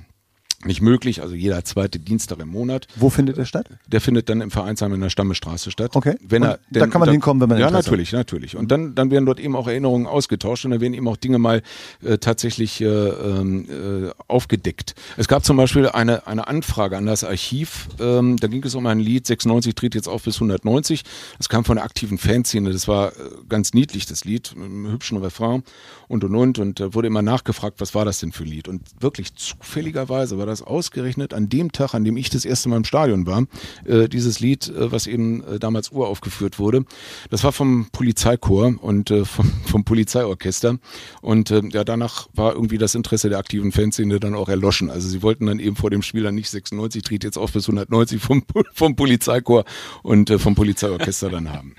nicht 0.65 0.82
möglich, 0.82 1.22
also 1.22 1.36
jeder 1.36 1.63
zweite 1.63 2.00
Dienstag 2.00 2.39
im 2.39 2.50
Monat. 2.50 2.88
Wo 2.96 3.12
findet 3.12 3.38
er 3.38 3.46
statt? 3.46 3.67
Der 3.88 4.02
findet 4.02 4.28
dann 4.28 4.41
im 4.41 4.50
Vereinsheim 4.50 4.91
in 4.93 5.02
der 5.02 5.12
Stammestraße 5.12 5.70
statt. 5.70 5.91
Okay. 5.93 6.15
Wenn 6.28 6.41
er, 6.43 6.60
denn, 6.70 6.80
da 6.82 6.88
kann 6.88 7.00
man 7.00 7.08
da, 7.08 7.12
hinkommen, 7.12 7.41
wenn 7.41 7.50
man 7.50 7.60
Ja, 7.60 7.70
natürlich, 7.70 8.10
hat. 8.10 8.20
natürlich. 8.20 8.56
Und 8.56 8.72
dann, 8.72 8.96
dann 8.96 9.12
werden 9.12 9.28
dort 9.28 9.39
eben 9.39 9.56
auch 9.56 9.67
Erinnerungen 9.67 10.08
ausgetauscht 10.08 10.65
und 10.65 10.72
dann 10.72 10.82
werden 10.82 10.96
eben 10.96 11.08
auch 11.08 11.17
Dinge 11.17 11.38
mal 11.38 11.62
äh, 12.04 12.17
tatsächlich 12.17 12.82
äh, 12.82 12.86
äh, 12.88 14.12
aufgedeckt. 14.28 14.96
Es 15.15 15.28
gab 15.28 15.46
zum 15.46 15.58
Beispiel 15.58 15.89
eine, 15.89 16.26
eine 16.26 16.48
Anfrage 16.48 16.98
an 16.98 17.06
das 17.06 17.24
Archiv, 17.24 17.88
ähm, 18.00 18.38
da 18.38 18.48
ging 18.48 18.63
es 18.63 18.74
um 18.74 18.88
ein 18.88 19.00
Lied, 19.00 19.28
96 19.28 19.76
tritt 19.76 19.93
jetzt 19.93 20.08
auf 20.08 20.24
bis 20.24 20.38
190. 20.38 21.04
Das 21.38 21.50
kam 21.50 21.65
von 21.65 21.76
der 21.76 21.86
aktiven 21.86 22.17
Fanszene, 22.17 22.72
das 22.72 22.88
war 22.88 23.10
äh, 23.10 23.13
ganz 23.48 23.76
niedlich, 23.76 24.08
das 24.08 24.26
Lied, 24.26 24.56
mit 24.56 24.65
einem 24.65 24.91
hübschen 24.91 25.20
Refrain 25.20 25.62
und 26.08 26.24
und 26.24 26.36
und 26.36 26.58
und 26.58 26.80
äh, 26.80 26.96
wurde 26.96 27.08
immer 27.08 27.22
nachgefragt, 27.22 27.80
was 27.80 27.93
war 27.93 28.06
das 28.06 28.20
denn 28.20 28.32
für 28.32 28.43
ein 28.43 28.50
Lied? 28.50 28.67
Und 28.67 28.82
wirklich 29.00 29.36
zufälligerweise 29.36 30.39
war 30.39 30.46
das 30.47 30.62
ausgerechnet 30.62 31.33
an 31.33 31.49
dem 31.49 31.71
Tag, 31.71 31.93
an 31.93 32.03
dem 32.03 32.17
ich 32.17 32.29
das 32.29 32.45
erste 32.45 32.69
Mal 32.69 32.77
im 32.77 32.83
Stadion 32.83 33.25
war, 33.25 33.45
äh, 33.86 34.07
dieses 34.07 34.39
Lied, 34.39 34.69
äh, 34.69 34.91
was 34.91 35.07
eben 35.07 35.43
äh, 35.43 35.60
damals 35.60 35.91
uraufgeführt 35.91 36.60
wurde. 36.60 36.86
Das 37.29 37.43
war 37.43 37.51
vom 37.51 37.88
Polizeichor 37.91 38.75
und 38.81 39.12
äh, 39.12 39.25
vom, 39.25 39.51
vom 39.65 39.83
Polizeiorchester. 39.83 40.77
Und 41.21 41.51
äh, 41.51 41.62
ja, 41.71 41.83
danach 41.83 42.27
war 42.33 42.53
irgendwie 42.53 42.77
das 42.77 42.95
Interesse 42.95 43.29
der 43.29 43.39
aktiven 43.39 43.71
Fanszene 43.71 44.19
dann 44.19 44.36
auch 44.36 44.49
erloschen. 44.49 44.89
Also 44.89 45.07
sie 45.07 45.21
wollten 45.21 45.45
dann 45.45 45.60
eben 45.60 45.75
vor 45.75 45.89
dem 45.89 46.01
Spiel 46.01 46.23
dann 46.23 46.36
nicht 46.36 46.49
96, 46.49 47.03
tritt 47.03 47.23
jetzt 47.23 47.38
auf 47.38 47.53
bis 47.53 47.65
190 47.65 48.21
vom, 48.21 48.43
vom 48.73 48.95
Polizeichor 48.95 49.65
und 50.03 50.29
äh, 50.29 50.39
vom 50.39 50.55
Polizeiorchester 50.55 51.29
dann 51.29 51.51
haben. 51.51 51.75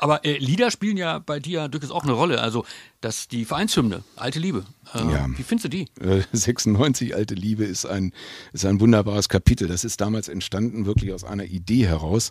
Aber 0.00 0.24
äh, 0.24 0.38
Lieder 0.38 0.70
spielen 0.70 0.96
ja 0.96 1.18
bei 1.18 1.40
dir 1.40 1.68
durchaus 1.68 1.90
auch 1.90 2.04
eine 2.04 2.12
Rolle. 2.12 2.40
Also 2.40 2.64
das 3.02 3.28
die 3.28 3.44
Vereinshymne, 3.44 4.02
Alte 4.16 4.38
Liebe. 4.38 4.64
Äh, 4.94 5.12
ja. 5.12 5.26
Wie 5.36 5.42
findest 5.42 5.66
du 5.66 5.68
die? 5.68 5.86
96 6.32 7.10
äh, 7.10 7.14
Alte 7.14 7.34
Liebe 7.34 7.64
ist 7.64 7.84
ein, 7.84 8.12
ist 8.52 8.64
ein 8.64 8.80
wunderbares 8.80 9.28
Kapitel. 9.28 9.68
Das 9.68 9.84
ist 9.84 10.00
damals 10.00 10.28
entstanden 10.28 10.86
wirklich 10.86 11.12
aus 11.12 11.24
einer 11.24 11.44
Idee 11.44 11.86
heraus. 11.86 12.30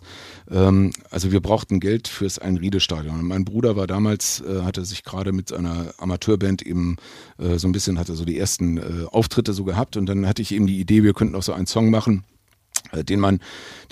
Ähm, 0.50 0.92
also 1.10 1.30
wir 1.30 1.40
brauchten 1.40 1.78
Geld 1.78 2.08
fürs 2.08 2.38
Einriedestadion. 2.38 3.24
Mein 3.24 3.44
Bruder 3.44 3.76
war 3.76 3.86
damals, 3.86 4.40
äh, 4.40 4.62
hatte 4.62 4.84
sich 4.84 5.04
gerade 5.04 5.32
mit 5.32 5.52
einer 5.52 5.94
Amateurband 5.98 6.62
eben 6.62 6.96
äh, 7.38 7.56
so 7.56 7.68
ein 7.68 7.72
bisschen, 7.72 7.98
hatte 7.98 8.14
so 8.14 8.24
die 8.24 8.38
ersten 8.38 8.78
äh, 8.78 9.06
Auftritte 9.06 9.52
so 9.52 9.64
gehabt 9.64 9.96
und 9.96 10.06
dann 10.06 10.26
hatte 10.26 10.42
ich 10.42 10.52
eben 10.52 10.66
die 10.66 10.80
Idee, 10.80 11.04
wir 11.04 11.14
könnten 11.14 11.36
auch 11.36 11.42
so 11.42 11.52
einen 11.52 11.66
Song 11.66 11.90
machen 11.90 12.24
den 12.92 13.20
man, 13.20 13.40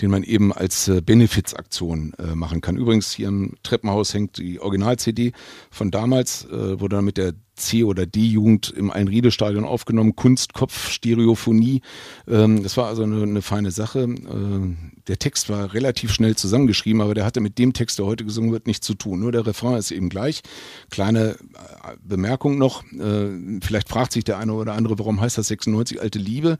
den 0.01 0.11
man 0.11 0.23
eben 0.23 0.53
als 0.53 0.87
äh, 0.87 1.01
Benefizaktion 1.01 2.13
äh, 2.17 2.35
machen 2.35 2.61
kann. 2.61 2.77
Übrigens 2.77 3.11
hier 3.11 3.27
im 3.27 3.55
Treppenhaus 3.63 4.13
hängt 4.13 4.37
die 4.37 4.59
Original-CD 4.59 5.33
von 5.71 5.91
damals, 5.91 6.45
äh, 6.45 6.79
wurde 6.79 6.97
dann 6.97 7.05
mit 7.05 7.17
der 7.17 7.33
C- 7.59 7.83
oder 7.83 8.05
D-Jugend 8.05 8.69
im 8.75 8.91
Einriedestadion 8.91 9.65
aufgenommen, 9.65 10.15
Kunstkopf, 10.15 10.89
Stereophonie. 10.89 11.81
Ähm, 12.27 12.63
das 12.63 12.77
war 12.77 12.87
also 12.87 13.03
eine, 13.03 13.23
eine 13.23 13.41
feine 13.41 13.71
Sache. 13.71 14.03
Äh, 14.03 14.75
der 15.07 15.19
Text 15.19 15.49
war 15.49 15.73
relativ 15.73 16.11
schnell 16.13 16.35
zusammengeschrieben, 16.35 17.01
aber 17.01 17.13
der 17.13 17.25
hatte 17.25 17.41
mit 17.41 17.57
dem 17.57 17.73
Text, 17.73 17.99
der 17.99 18.05
heute 18.05 18.25
gesungen 18.25 18.51
wird, 18.51 18.67
nichts 18.67 18.85
zu 18.85 18.93
tun. 18.93 19.19
Nur 19.19 19.31
der 19.31 19.45
Refrain 19.45 19.77
ist 19.77 19.91
eben 19.91 20.09
gleich. 20.09 20.41
Kleine 20.89 21.31
äh, 21.31 21.95
Bemerkung 22.01 22.57
noch, 22.57 22.83
äh, 22.93 23.59
vielleicht 23.61 23.89
fragt 23.89 24.13
sich 24.13 24.23
der 24.23 24.37
eine 24.37 24.53
oder 24.53 24.73
andere, 24.73 24.97
warum 24.97 25.19
heißt 25.19 25.37
das 25.37 25.47
96 25.47 26.01
alte 26.01 26.19
Liebe? 26.19 26.57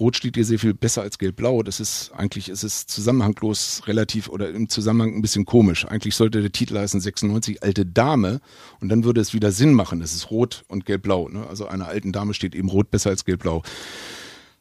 Rot 0.00 0.16
steht 0.16 0.36
hier 0.36 0.44
sehr 0.44 0.58
viel 0.58 0.74
besser 0.74 1.02
als 1.02 1.18
gelb-blau. 1.18 1.62
Das 1.62 1.80
ist 1.80 2.12
eigentlich, 2.16 2.48
es 2.48 2.64
ist 2.64 2.90
zusammenhanglos 2.90 3.82
relativ 3.86 4.28
oder 4.28 4.50
im 4.50 4.68
Zusammenhang 4.68 5.14
ein 5.14 5.22
bisschen 5.22 5.44
komisch. 5.44 5.86
Eigentlich 5.86 6.16
sollte 6.16 6.40
der 6.40 6.52
Titel 6.52 6.78
heißen 6.78 7.00
96 7.00 7.62
alte 7.62 7.84
Dame 7.84 8.40
und 8.80 8.88
dann 8.88 9.04
würde 9.04 9.20
es 9.20 9.34
wieder 9.34 9.52
Sinn 9.52 9.74
machen. 9.74 10.00
Das 10.00 10.14
ist 10.14 10.30
rot 10.30 10.37
Rot 10.38 10.64
und 10.68 10.86
Gelb-Blau. 10.86 11.28
Ne? 11.28 11.46
Also 11.48 11.66
einer 11.66 11.88
alten 11.88 12.12
Dame 12.12 12.32
steht 12.32 12.54
eben 12.54 12.68
Rot 12.68 12.92
besser 12.92 13.10
als 13.10 13.24
Gelb-Blau. 13.24 13.62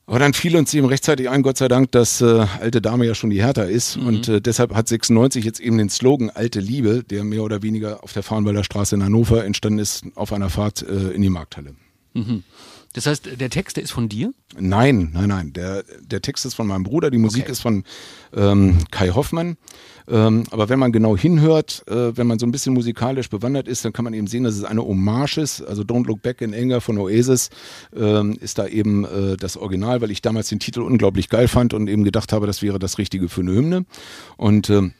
Aber 0.08 0.20
dann 0.20 0.34
fiel 0.34 0.56
uns 0.56 0.74
eben 0.74 0.88
rechtzeitig 0.88 1.30
ein, 1.30 1.44
Gott 1.44 1.58
sei 1.58 1.68
Dank, 1.68 1.92
dass 1.92 2.22
äh, 2.22 2.46
alte 2.62 2.82
Dame 2.82 3.06
ja 3.06 3.14
schon 3.14 3.30
die 3.30 3.44
Hertha 3.44 3.64
ist. 3.64 3.98
Mhm. 3.98 4.08
Und 4.08 4.28
äh, 4.30 4.42
deshalb 4.42 4.74
hat 4.74 4.88
96 4.88 5.44
jetzt 5.46 5.60
eben 5.60 5.78
den 5.78 5.90
Slogan 5.90 6.30
Alte 6.30 6.62
Liebe, 6.62 7.04
der 7.04 7.24
mehr 7.24 7.44
oder 7.44 7.62
weniger 7.62 8.04
auf 8.04 8.14
der 8.14 8.24
Farnwalder 8.24 8.64
Straße 8.64 8.96
in 8.96 9.04
Hannover 9.04 9.44
entstanden 9.44 9.80
ist, 9.80 10.06
auf 10.16 10.34
einer 10.34 10.50
Fahrt 10.50 10.82
äh, 10.82 11.12
in 11.12 11.22
die 11.22 11.30
Markthalle. 11.30 11.76
Mhm. 12.14 12.44
Das 12.98 13.06
heißt, 13.06 13.40
der 13.40 13.52
Text, 13.52 13.78
der 13.78 13.84
ist 13.84 13.92
von 13.92 14.10
dir? 14.10 14.34
Nein, 14.60 15.12
nein, 15.14 15.28
nein. 15.28 15.54
Der, 15.54 15.84
der 16.02 16.20
Text 16.20 16.48
ist 16.48 16.56
von 16.56 16.66
meinem 16.66 16.82
Bruder, 16.82 17.12
die 17.12 17.20
Musik 17.20 17.44
okay. 17.44 17.52
ist 17.52 17.60
von 17.60 17.84
ähm, 18.36 18.80
Kai 18.90 19.10
Hoffmann. 19.10 19.56
Ähm, 20.08 20.46
aber 20.50 20.68
wenn 20.68 20.80
man 20.80 20.92
genau 20.92 21.16
hinhört, 21.16 21.84
äh, 21.88 22.18
wenn 22.18 22.26
man 22.26 22.40
so 22.40 22.48
ein 22.48 22.52
bisschen 22.52 22.74
musikalisch 22.74 23.30
bewandert 23.30 23.68
ist, 23.68 23.86
dann 23.86 23.94
kann 23.94 24.04
man 24.04 24.16
eben 24.16 24.26
sehen, 24.26 24.46
dass 24.46 24.56
es 24.56 24.64
eine 24.64 24.82
Hommage 24.82 25.38
ist. 25.38 25.62
Also 25.62 25.84
Don't 25.84 26.08
Look 26.08 26.24
Back 26.24 26.42
in 26.42 26.56
Anger 26.56 26.82
von 26.82 26.98
Oasis 26.98 27.52
ähm, 27.96 28.36
ist 28.42 28.58
da 28.58 28.66
eben 28.66 29.06
äh, 29.06 29.38
das 29.38 29.58
Original, 29.58 30.02
weil 30.02 30.10
ich 30.10 30.24
damals 30.24 30.50
den 30.50 30.58
Titel 30.58 30.82
unglaublich 30.82 31.30
geil 31.30 31.48
fand 31.48 31.76
und 31.76 31.88
eben 31.90 32.04
gedacht 32.04 32.34
habe, 32.34 32.48
das 32.48 32.64
wäre 32.64 32.80
das 32.80 32.98
Richtige 32.98 33.30
für 33.30 33.42
eine 33.42 33.52
Hymne. 33.52 33.86
Und 34.38 34.72
ähm, 34.72 34.94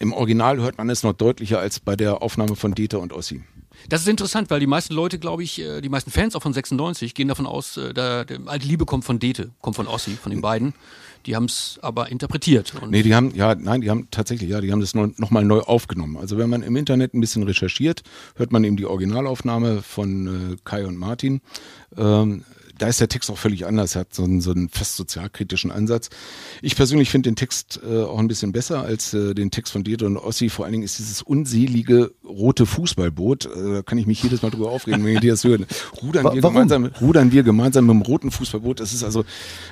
im 0.00 0.12
Original 0.12 0.60
hört 0.60 0.76
man 0.76 0.90
es 0.90 1.02
noch 1.02 1.14
deutlicher 1.14 1.60
als 1.60 1.80
bei 1.80 1.96
der 1.96 2.20
Aufnahme 2.20 2.56
von 2.56 2.74
Dieter 2.74 3.00
und 3.00 3.14
Ossi. 3.14 3.42
Das 3.88 4.02
ist 4.02 4.08
interessant, 4.08 4.50
weil 4.50 4.60
die 4.60 4.66
meisten 4.66 4.94
Leute, 4.94 5.18
glaube 5.18 5.42
ich, 5.42 5.60
äh, 5.60 5.80
die 5.80 5.88
meisten 5.88 6.10
Fans 6.10 6.34
auch 6.34 6.42
von 6.42 6.52
96 6.52 7.14
gehen 7.14 7.28
davon 7.28 7.46
aus, 7.46 7.76
äh, 7.76 7.92
da, 7.94 8.24
der 8.24 8.40
alte 8.46 8.66
Liebe 8.66 8.86
kommt 8.86 9.04
von 9.04 9.18
Dete, 9.18 9.50
kommt 9.60 9.76
von 9.76 9.86
Ossi, 9.86 10.12
von 10.12 10.30
den 10.30 10.40
beiden. 10.40 10.74
Die 11.26 11.36
haben 11.36 11.44
es 11.44 11.78
aber 11.82 12.10
interpretiert. 12.10 12.74
Und 12.80 12.90
nee, 12.90 13.02
die 13.02 13.14
haben, 13.14 13.32
ja, 13.34 13.54
nein, 13.54 13.80
die 13.80 13.90
haben 13.90 14.08
tatsächlich, 14.10 14.50
ja, 14.50 14.60
die 14.60 14.72
haben 14.72 14.80
das 14.80 14.94
nochmal 14.94 15.44
neu 15.44 15.60
aufgenommen. 15.60 16.16
Also 16.16 16.36
wenn 16.36 16.50
man 16.50 16.62
im 16.62 16.74
Internet 16.74 17.14
ein 17.14 17.20
bisschen 17.20 17.44
recherchiert, 17.44 18.02
hört 18.34 18.50
man 18.50 18.64
eben 18.64 18.76
die 18.76 18.86
Originalaufnahme 18.86 19.82
von 19.82 20.54
äh, 20.54 20.56
Kai 20.64 20.84
und 20.84 20.96
Martin. 20.96 21.40
Ähm, 21.96 22.44
da 22.78 22.88
ist 22.88 23.00
der 23.00 23.08
Text 23.08 23.30
auch 23.30 23.38
völlig 23.38 23.66
anders. 23.66 23.94
Er 23.94 24.00
hat 24.00 24.14
so 24.14 24.24
einen, 24.24 24.40
so 24.40 24.50
einen 24.52 24.68
fast 24.68 24.96
sozialkritischen 24.96 25.70
Ansatz. 25.70 26.10
Ich 26.62 26.76
persönlich 26.76 27.10
finde 27.10 27.30
den 27.30 27.36
Text 27.36 27.80
äh, 27.88 28.02
auch 28.02 28.18
ein 28.18 28.28
bisschen 28.28 28.52
besser 28.52 28.82
als 28.82 29.14
äh, 29.14 29.34
den 29.34 29.50
Text 29.50 29.72
von 29.72 29.84
Dieter 29.84 30.06
und 30.06 30.16
Ossi. 30.16 30.48
Vor 30.48 30.64
allen 30.64 30.72
Dingen 30.72 30.84
ist 30.84 30.98
dieses 30.98 31.22
unselige 31.22 32.12
rote 32.24 32.66
Fußballboot, 32.66 33.46
äh, 33.46 33.72
da 33.74 33.82
kann 33.82 33.98
ich 33.98 34.06
mich 34.06 34.22
jedes 34.22 34.42
Mal 34.42 34.50
drüber 34.50 34.70
aufregen, 34.70 35.04
wenn 35.04 35.22
ihr 35.22 35.30
das 35.30 35.44
hören. 35.44 35.66
Rudern 36.02 36.24
wir, 36.34 36.40
gemeinsam, 36.40 36.86
rudern 37.00 37.32
wir 37.32 37.42
gemeinsam 37.42 37.86
mit 37.86 37.94
dem 37.94 38.02
roten 38.02 38.30
Fußballboot. 38.30 38.80
Das 38.80 38.92
ist 38.92 39.04
also. 39.04 39.24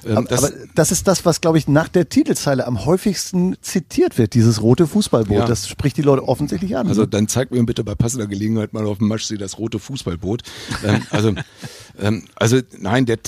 Ähm, 0.07 0.19
aber, 0.19 0.29
das, 0.29 0.45
aber 0.45 0.55
das 0.75 0.93
ist 0.93 1.09
das, 1.09 1.25
was, 1.25 1.41
glaube 1.41 1.59
ich, 1.59 1.69
nach 1.69 1.89
der 1.89 2.09
Titelzeile 2.09 2.67
am 2.67 2.85
häufigsten 2.85 3.57
zitiert 3.61 4.19
wird, 4.19 4.35
dieses 4.35 4.63
rote 4.63 4.87
Fußballboot. 4.87 5.39
Ja. 5.39 5.47
Das 5.47 5.69
spricht 5.69 5.97
die 5.97 6.03
Leute 6.03 6.27
offensichtlich 6.27 6.77
an. 6.77 6.89
Also 6.89 7.03
ne? 7.03 7.09
dann 7.09 7.29
zeigt 7.29 7.53
mir 7.53 7.63
bitte 7.65 7.85
bei 7.85 7.95
passender 7.95 8.27
Gelegenheit 8.27 8.73
mal 8.73 8.87
auf 8.87 8.99
dem 8.99 9.09
Maschsee 9.09 9.37
das 9.37 9.59
rote 9.59 9.79
Fußballboot. 9.79 10.43
ähm, 10.85 11.03
also, 11.11 11.35
ähm, 11.99 12.25
also 12.37 12.61
nein, 12.79 13.07
der, 13.07 13.19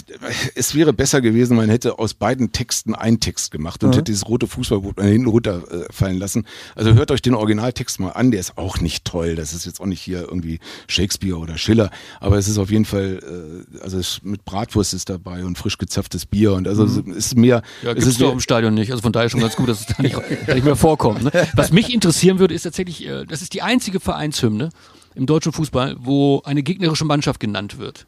es 0.55 0.75
wäre 0.75 0.93
besser 0.93 1.21
gewesen, 1.21 1.57
man 1.57 1.69
hätte 1.69 1.99
aus 1.99 2.15
beiden 2.15 2.53
Texten 2.53 2.95
einen 2.95 3.21
Text 3.21 3.51
gemacht 3.51 3.83
und 3.83 3.91
mhm. 3.91 3.95
hätte 3.95 4.05
dieses 4.05 4.29
rote 4.29 4.47
Fußballboot 4.47 5.01
hinten 5.01 5.27
runterfallen 5.27 6.19
lassen. 6.19 6.47
Also 6.75 6.95
hört 6.95 7.11
euch 7.11 7.23
den 7.23 7.35
Originaltext 7.35 8.01
mal 8.01 8.11
an, 8.11 8.31
der 8.31 8.41
ist 8.41 8.59
auch 8.59 8.81
nicht 8.81 9.05
toll. 9.05 9.35
Das 9.35 9.53
ist 9.53 9.67
jetzt 9.67 9.81
auch 9.81 9.87
nicht 9.87 10.01
hier 10.01 10.21
irgendwie 10.21 10.61
Shakespeare 10.89 11.39
oder 11.39 11.59
Schiller, 11.59 11.91
aber 12.21 12.39
es 12.39 12.49
ist 12.49 12.59
auf 12.59 12.71
jeden 12.71 12.85
Fall, 12.85 13.65
äh, 13.75 13.81
also 13.83 14.01
mit 14.23 14.45
Bratwurst 14.45 14.95
ist 14.95 15.09
dabei 15.09 15.45
und 15.45 15.59
frisch 15.59 15.79
gezapftes 15.79 16.27
Bier 16.27 16.53
und 16.55 16.69
also 16.69 16.87
mhm. 16.87 17.13
es 17.13 17.27
ist 17.27 17.37
mehr. 17.37 17.63
Ja, 17.83 17.93
es 17.93 18.07
ist 18.07 18.21
doch 18.21 18.33
im 18.33 18.41
Stadion 18.41 18.75
nicht. 18.75 18.91
Also 18.91 19.03
von 19.03 19.13
daher 19.13 19.29
schon 19.29 19.41
ganz 19.41 19.57
gut, 19.57 19.69
dass 19.69 19.81
es 19.81 19.87
da 19.87 20.03
nicht, 20.03 20.17
nicht 20.55 20.65
mehr 20.65 20.77
vorkommt. 20.77 21.25
Ne? 21.25 21.31
Was 21.55 21.73
mich 21.73 21.93
interessieren 21.93 22.39
würde, 22.39 22.55
ist 22.55 22.63
tatsächlich, 22.63 23.07
äh, 23.07 23.25
das 23.27 23.43
ist 23.43 23.55
die 23.55 23.63
einzige 23.63 24.01
Vereinshymne 24.01 24.71
im 25.15 25.27
deutschen 25.27 25.53
Fußball, 25.53 25.97
wo 25.99 26.43
eine 26.45 26.63
gegnerische 26.63 27.05
Mannschaft 27.05 27.41
genannt 27.41 27.79
wird. 27.79 28.07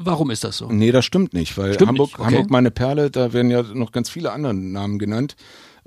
Warum 0.00 0.30
ist 0.30 0.44
das 0.44 0.58
so? 0.58 0.70
Nee, 0.70 0.92
das 0.92 1.04
stimmt 1.04 1.34
nicht, 1.34 1.58
weil 1.58 1.74
stimmt 1.74 1.88
Hamburg, 1.88 2.10
nicht. 2.10 2.18
Okay. 2.20 2.34
Hamburg 2.36 2.50
meine 2.50 2.70
Perle, 2.70 3.10
da 3.10 3.32
werden 3.32 3.50
ja 3.50 3.62
noch 3.62 3.90
ganz 3.90 4.08
viele 4.08 4.30
andere 4.30 4.54
Namen 4.54 5.00
genannt, 5.00 5.34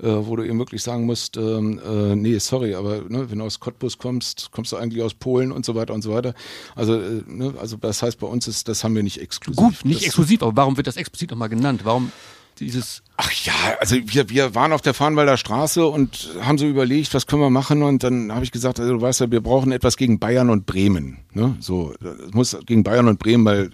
äh, 0.02 0.06
wo 0.06 0.36
du 0.36 0.42
eben 0.42 0.58
wirklich 0.58 0.82
sagen 0.82 1.06
musst, 1.06 1.38
ähm, 1.38 1.80
äh, 1.82 2.14
nee, 2.14 2.36
sorry, 2.38 2.74
aber 2.74 3.00
ne, 3.08 3.30
wenn 3.30 3.38
du 3.38 3.44
aus 3.46 3.58
Cottbus 3.58 3.96
kommst, 3.96 4.50
kommst 4.52 4.70
du 4.72 4.76
eigentlich 4.76 5.02
aus 5.02 5.14
Polen 5.14 5.50
und 5.50 5.64
so 5.64 5.74
weiter 5.74 5.94
und 5.94 6.02
so 6.02 6.12
weiter. 6.12 6.34
Also, 6.76 7.00
äh, 7.00 7.22
ne, 7.26 7.54
also 7.58 7.78
das 7.78 8.02
heißt, 8.02 8.18
bei 8.18 8.26
uns 8.26 8.46
ist, 8.46 8.68
das 8.68 8.84
haben 8.84 8.94
wir 8.94 9.02
nicht 9.02 9.18
exklusiv. 9.18 9.64
Gut, 9.64 9.84
nicht 9.84 10.00
das, 10.00 10.08
exklusiv, 10.08 10.42
aber 10.42 10.56
warum 10.56 10.76
wird 10.76 10.86
das 10.86 10.98
explizit 10.98 11.30
nochmal 11.30 11.48
genannt? 11.48 11.80
Warum 11.84 12.12
Dieses 12.58 13.02
Ach 13.24 13.30
ja, 13.44 13.52
also 13.78 13.94
wir, 14.04 14.30
wir 14.30 14.54
waren 14.56 14.72
auf 14.72 14.80
der 14.80 14.94
Farnwalder 14.94 15.36
Straße 15.36 15.86
und 15.86 16.30
haben 16.40 16.58
so 16.58 16.66
überlegt, 16.66 17.14
was 17.14 17.28
können 17.28 17.40
wir 17.40 17.50
machen 17.50 17.84
und 17.84 18.02
dann 18.02 18.32
habe 18.32 18.44
ich 18.44 18.50
gesagt, 18.50 18.80
also 18.80 18.94
du 18.94 19.00
weißt 19.00 19.20
ja, 19.20 19.30
wir 19.30 19.40
brauchen 19.40 19.70
etwas 19.70 19.96
gegen 19.96 20.18
Bayern 20.18 20.50
und 20.50 20.66
Bremen. 20.66 21.18
Ne? 21.32 21.56
So, 21.60 21.94
es 22.02 22.34
muss 22.34 22.56
gegen 22.66 22.82
Bayern 22.82 23.06
und 23.06 23.20
Bremen, 23.20 23.44
weil 23.44 23.70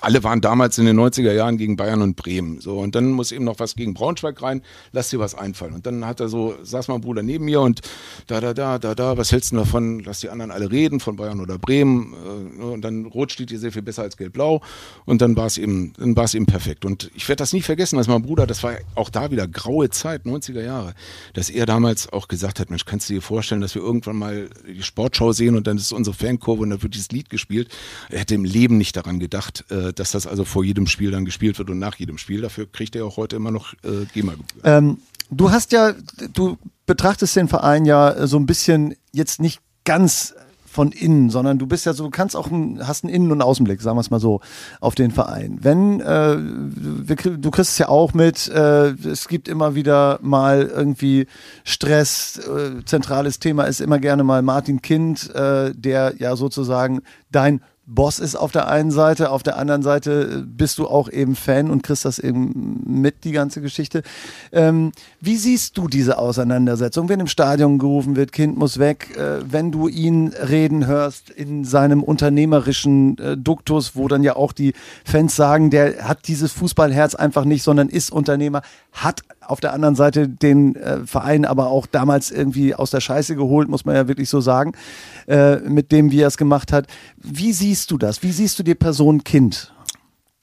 alle 0.00 0.24
waren 0.24 0.40
damals 0.40 0.78
in 0.78 0.84
den 0.86 0.98
90er 0.98 1.32
Jahren 1.32 1.58
gegen 1.58 1.76
Bayern 1.76 2.02
und 2.02 2.16
Bremen. 2.16 2.60
So, 2.60 2.78
und 2.78 2.96
dann 2.96 3.12
muss 3.12 3.30
eben 3.30 3.44
noch 3.44 3.60
was 3.60 3.76
gegen 3.76 3.94
Braunschweig 3.94 4.42
rein, 4.42 4.62
lass 4.92 5.10
dir 5.10 5.20
was 5.20 5.36
einfallen. 5.36 5.74
Und 5.74 5.86
dann 5.86 6.04
hat 6.04 6.18
er 6.18 6.28
so, 6.28 6.56
saß 6.60 6.88
mein 6.88 7.00
Bruder 7.00 7.22
neben 7.22 7.44
mir 7.44 7.60
und 7.60 7.82
da, 8.26 8.40
da, 8.40 8.52
da, 8.52 8.78
da, 8.78 8.96
da, 8.96 9.16
was 9.16 9.30
hältst 9.30 9.52
du 9.52 9.56
davon? 9.56 10.00
Lass 10.00 10.20
die 10.20 10.28
anderen 10.28 10.50
alle 10.50 10.70
reden, 10.70 10.98
von 10.98 11.16
Bayern 11.16 11.40
oder 11.40 11.56
Bremen. 11.56 12.14
Äh, 12.58 12.62
Und 12.62 12.82
dann 12.82 13.06
Rot 13.06 13.30
steht 13.30 13.50
dir 13.50 13.58
sehr 13.60 13.72
viel 13.72 13.82
besser 13.82 14.02
als 14.02 14.16
Gelb-Blau. 14.16 14.60
Und 15.04 15.22
dann 15.22 15.36
war 15.36 15.46
es 15.46 15.56
eben, 15.56 15.92
dann 15.98 16.16
war 16.16 16.24
es 16.24 16.34
eben 16.34 16.46
perfekt. 16.46 16.84
Und 16.84 17.10
ich 17.14 17.28
werde 17.28 17.38
das 17.38 17.52
nie 17.52 17.62
vergessen, 17.62 17.96
dass 17.96 18.08
mein 18.08 18.22
Bruder, 18.22 18.46
das 18.46 18.62
war 18.62 18.72
auch 18.94 19.10
da 19.10 19.30
wieder 19.30 19.46
graue 19.46 19.90
Zeit, 19.90 20.24
90er 20.24 20.62
Jahre, 20.62 20.94
dass 21.34 21.50
er 21.50 21.66
damals 21.66 22.12
auch 22.12 22.28
gesagt 22.28 22.60
hat, 22.60 22.70
Mensch, 22.70 22.84
kannst 22.84 23.08
du 23.08 23.14
dir 23.14 23.22
vorstellen, 23.22 23.60
dass 23.60 23.74
wir 23.74 23.82
irgendwann 23.82 24.16
mal 24.16 24.50
die 24.66 24.82
Sportschau 24.82 25.32
sehen 25.32 25.56
und 25.56 25.66
dann 25.66 25.76
ist 25.76 25.92
unsere 25.92 26.14
Fankurve 26.14 26.62
und 26.62 26.70
dann 26.70 26.82
wird 26.82 26.94
dieses 26.94 27.10
Lied 27.10 27.30
gespielt. 27.30 27.68
Er 28.10 28.20
hätte 28.20 28.34
im 28.34 28.44
Leben 28.44 28.78
nicht 28.78 28.96
daran 28.96 29.20
gedacht, 29.20 29.64
äh, 29.70 29.92
dass 29.92 30.12
das 30.12 30.26
also 30.26 30.44
vor 30.44 30.64
jedem 30.64 30.86
Spiel 30.86 31.10
dann 31.10 31.24
gespielt 31.24 31.58
wird 31.58 31.70
und 31.70 31.78
nach 31.78 31.96
jedem 31.96 32.18
Spiel. 32.18 32.40
Dafür 32.40 32.70
kriegt 32.70 32.96
er 32.96 33.04
auch 33.04 33.16
heute 33.16 33.36
immer 33.36 33.50
noch 33.50 33.74
äh, 33.84 34.06
GEMA-Gebühren. 34.12 34.60
Ähm, 34.64 34.98
du 35.30 35.50
hast 35.50 35.72
ja, 35.72 35.94
du 36.32 36.58
betrachtest 36.86 37.36
den 37.36 37.48
Verein 37.48 37.84
ja 37.84 38.26
so 38.26 38.38
ein 38.38 38.46
bisschen 38.46 38.94
jetzt 39.12 39.40
nicht 39.40 39.60
ganz 39.84 40.34
von 40.70 40.92
innen, 40.92 41.30
sondern 41.30 41.58
du 41.58 41.66
bist 41.66 41.86
ja 41.86 41.92
so, 41.92 42.04
du 42.04 42.10
kannst 42.10 42.36
auch, 42.36 42.50
ein, 42.50 42.86
hast 42.86 43.04
einen 43.04 43.12
Innen- 43.12 43.32
und 43.32 43.42
Außenblick, 43.42 43.80
sagen 43.80 43.96
wir 43.96 44.00
es 44.00 44.10
mal 44.10 44.20
so, 44.20 44.40
auf 44.80 44.94
den 44.94 45.10
Verein. 45.10 45.58
Wenn, 45.62 46.00
äh, 46.00 46.36
wir, 46.38 47.16
du 47.16 47.50
kriegst 47.50 47.72
es 47.72 47.78
ja 47.78 47.88
auch 47.88 48.14
mit, 48.14 48.48
äh, 48.48 48.90
es 48.90 49.28
gibt 49.28 49.48
immer 49.48 49.74
wieder 49.74 50.18
mal 50.22 50.62
irgendwie 50.62 51.26
Stress, 51.64 52.38
äh, 52.38 52.84
zentrales 52.84 53.38
Thema 53.38 53.64
ist 53.64 53.80
immer 53.80 53.98
gerne 53.98 54.24
mal 54.24 54.42
Martin 54.42 54.82
Kind, 54.82 55.34
äh, 55.34 55.72
der 55.74 56.14
ja 56.18 56.36
sozusagen 56.36 57.00
dein 57.30 57.60
Boss 57.90 58.18
ist 58.18 58.36
auf 58.36 58.52
der 58.52 58.68
einen 58.68 58.90
Seite, 58.90 59.30
auf 59.30 59.42
der 59.42 59.56
anderen 59.56 59.82
Seite 59.82 60.40
äh, 60.40 60.42
bist 60.46 60.78
du 60.78 60.86
auch 60.86 61.10
eben 61.10 61.34
Fan 61.34 61.70
und 61.70 61.82
kriegst 61.82 62.04
das 62.04 62.18
eben 62.18 62.82
mit, 62.86 63.24
die 63.24 63.32
ganze 63.32 63.62
Geschichte. 63.62 64.02
Ähm, 64.52 64.92
wie 65.20 65.36
siehst 65.36 65.78
du 65.78 65.88
diese 65.88 66.18
Auseinandersetzung, 66.18 67.08
wenn 67.08 67.20
im 67.20 67.26
Stadion 67.28 67.78
gerufen 67.78 68.14
wird, 68.14 68.32
Kind 68.32 68.58
muss 68.58 68.78
weg, 68.78 69.16
äh, 69.16 69.40
wenn 69.50 69.72
du 69.72 69.88
ihn 69.88 70.28
reden 70.28 70.86
hörst 70.86 71.30
in 71.30 71.64
seinem 71.64 72.02
unternehmerischen 72.02 73.16
äh, 73.18 73.36
Duktus, 73.38 73.96
wo 73.96 74.06
dann 74.06 74.22
ja 74.22 74.36
auch 74.36 74.52
die 74.52 74.74
Fans 75.06 75.34
sagen, 75.34 75.70
der 75.70 76.06
hat 76.06 76.28
dieses 76.28 76.52
Fußballherz 76.52 77.14
einfach 77.14 77.46
nicht, 77.46 77.62
sondern 77.62 77.88
ist 77.88 78.12
Unternehmer, 78.12 78.60
hat 78.92 79.22
auf 79.48 79.60
der 79.60 79.72
anderen 79.72 79.94
Seite 79.94 80.28
den 80.28 80.76
äh, 80.76 81.06
Verein 81.06 81.44
aber 81.44 81.68
auch 81.68 81.86
damals 81.86 82.30
irgendwie 82.30 82.74
aus 82.74 82.90
der 82.90 83.00
Scheiße 83.00 83.36
geholt, 83.36 83.68
muss 83.68 83.84
man 83.84 83.94
ja 83.94 84.08
wirklich 84.08 84.28
so 84.28 84.40
sagen, 84.40 84.72
äh, 85.26 85.56
mit 85.56 85.92
dem, 85.92 86.10
wie 86.10 86.20
er 86.20 86.28
es 86.28 86.36
gemacht 86.36 86.72
hat. 86.72 86.86
Wie 87.16 87.52
siehst 87.52 87.90
du 87.90 87.98
das? 87.98 88.22
Wie 88.22 88.32
siehst 88.32 88.58
du 88.58 88.62
die 88.62 88.74
Person 88.74 89.24
Kind? 89.24 89.72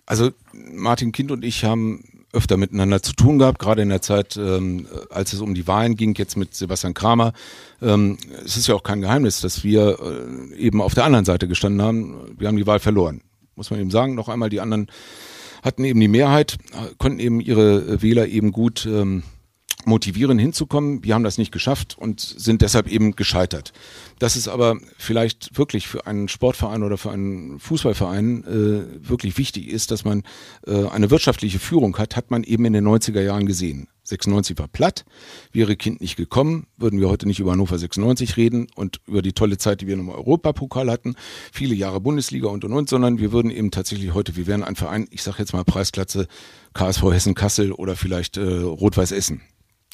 Also 0.06 0.32
Martin 0.54 1.12
Kind 1.12 1.32
und 1.32 1.44
ich 1.44 1.63
haben 1.65 2.04
öfter 2.36 2.58
miteinander 2.58 3.02
zu 3.02 3.13
tun 3.13 3.39
gehabt, 3.39 3.60
gerade 3.60 3.82
in 3.82 3.89
der 3.89 4.02
Zeit, 4.02 4.38
ähm, 4.38 4.88
als 5.10 5.34
es 5.34 5.39
um 5.39 5.54
die 5.54 5.68
Wahlen 5.68 5.96
ging, 5.96 6.13
jetzt 6.15 6.36
mit 6.36 6.54
Sebastian 6.54 6.94
Kramer. 6.94 7.34
Ähm, 7.82 8.18
es 8.44 8.58
ist 8.58 8.68
ja 8.68 8.76
auch 8.76 8.84
kein 8.84 9.02
Geheimnis, 9.02 9.39
dass 9.39 9.63
wir 9.63 9.98
äh, 10.00 10.56
eben 10.56 10.82
auf 10.82 10.94
der 10.94 11.06
anderen 11.06 11.26
Seite 11.26 11.48
gestanden 11.48 11.82
haben. 11.82 12.36
Wir 12.38 12.50
haben 12.50 12.58
die 12.58 12.68
Wahl 12.68 12.80
verloren. 12.80 13.22
Muss 13.56 13.72
man 13.72 13.80
eben 13.80 13.89
sagen, 13.89 14.15
noch 14.15 14.28
einmal, 14.28 14.50
die 14.50 14.60
anderen 14.60 14.88
hatten 15.65 15.84
eben 15.84 15.99
die 15.99 16.08
Mehrheit, 16.08 16.58
äh, 16.71 16.93
konnten 16.97 17.19
eben 17.19 17.41
ihre 17.41 18.01
Wähler 18.01 18.28
eben 18.28 18.51
gut 18.51 18.86
ähm, 18.86 19.23
motivieren 19.86 20.39
hinzukommen. 20.39 21.04
Wir 21.04 21.15
haben 21.15 21.23
das 21.23 21.38
nicht 21.38 21.51
geschafft 21.51 21.97
und 21.97 22.19
sind 22.19 22.62
deshalb 22.62 22.88
eben 22.88 23.15
gescheitert. 23.15 23.73
Dass 24.19 24.36
es 24.36 24.47
aber 24.47 24.78
vielleicht 24.97 25.58
wirklich 25.58 25.88
für 25.88 26.08
einen 26.08 26.28
Sportverein 26.28 26.84
oder 26.84 26.97
für 26.97 27.12
einen 27.12 27.60
Fußballverein 27.60 28.43
äh, 28.43 29.10
wirklich 29.10 29.38
wichtig 29.38 29.67
ist, 29.67 29.91
dass 29.91 30.06
man 30.06 30.23
äh, 30.65 30.88
eine 30.88 31.12
wirtschaftliche 31.12 31.60
Führung 31.60 31.97
hat, 31.97 32.15
hat 32.15 32.32
man 32.32 32.43
eben 32.43 32.65
in 32.65 32.73
den 32.73 32.88
90er 32.88 33.21
Jahren 33.21 33.45
gesehen. 33.45 33.88
96 34.06 34.58
war 34.58 34.68
platt, 34.68 35.06
wäre 35.52 35.76
Kind 35.76 36.02
nicht 36.02 36.15
gekommen, 36.15 36.68
würden 36.78 37.00
wir 37.00 37.10
heute 37.10 37.28
nicht 37.28 37.39
über 37.39 37.52
Hannover 37.52 37.78
96 37.78 38.38
reden 38.38 38.68
und 38.76 39.02
über 39.08 39.22
die 39.22 39.34
tolle 39.34 39.58
Zeit, 39.58 39.82
die 39.82 39.88
wir 39.88 39.96
im 39.96 40.10
Europapokal 40.10 40.89
hatten, 40.89 41.15
viele 41.52 41.76
Jahre 41.76 42.00
Bundesliga 42.00 42.48
und 42.48 42.63
und 42.63 42.74
und, 42.74 42.89
sondern 42.89 43.20
wir 43.20 43.32
würden 43.32 43.52
eben 43.52 43.72
tatsächlich 43.72 44.13
heute, 44.13 44.36
wir 44.36 44.48
wären 44.48 44.63
ein 44.63 44.76
Verein, 44.76 45.08
ich 45.10 45.24
sage 45.24 45.39
jetzt 45.39 45.54
mal 45.54 45.63
Preisklasse 45.63 46.28
KSV 46.74 47.04
Hessen 47.12 47.36
Kassel 47.36 47.72
oder 47.72 47.96
vielleicht 47.96 48.38
äh, 48.38 48.41
Rot-Weiß 48.41 49.12
Essen. 49.12 49.41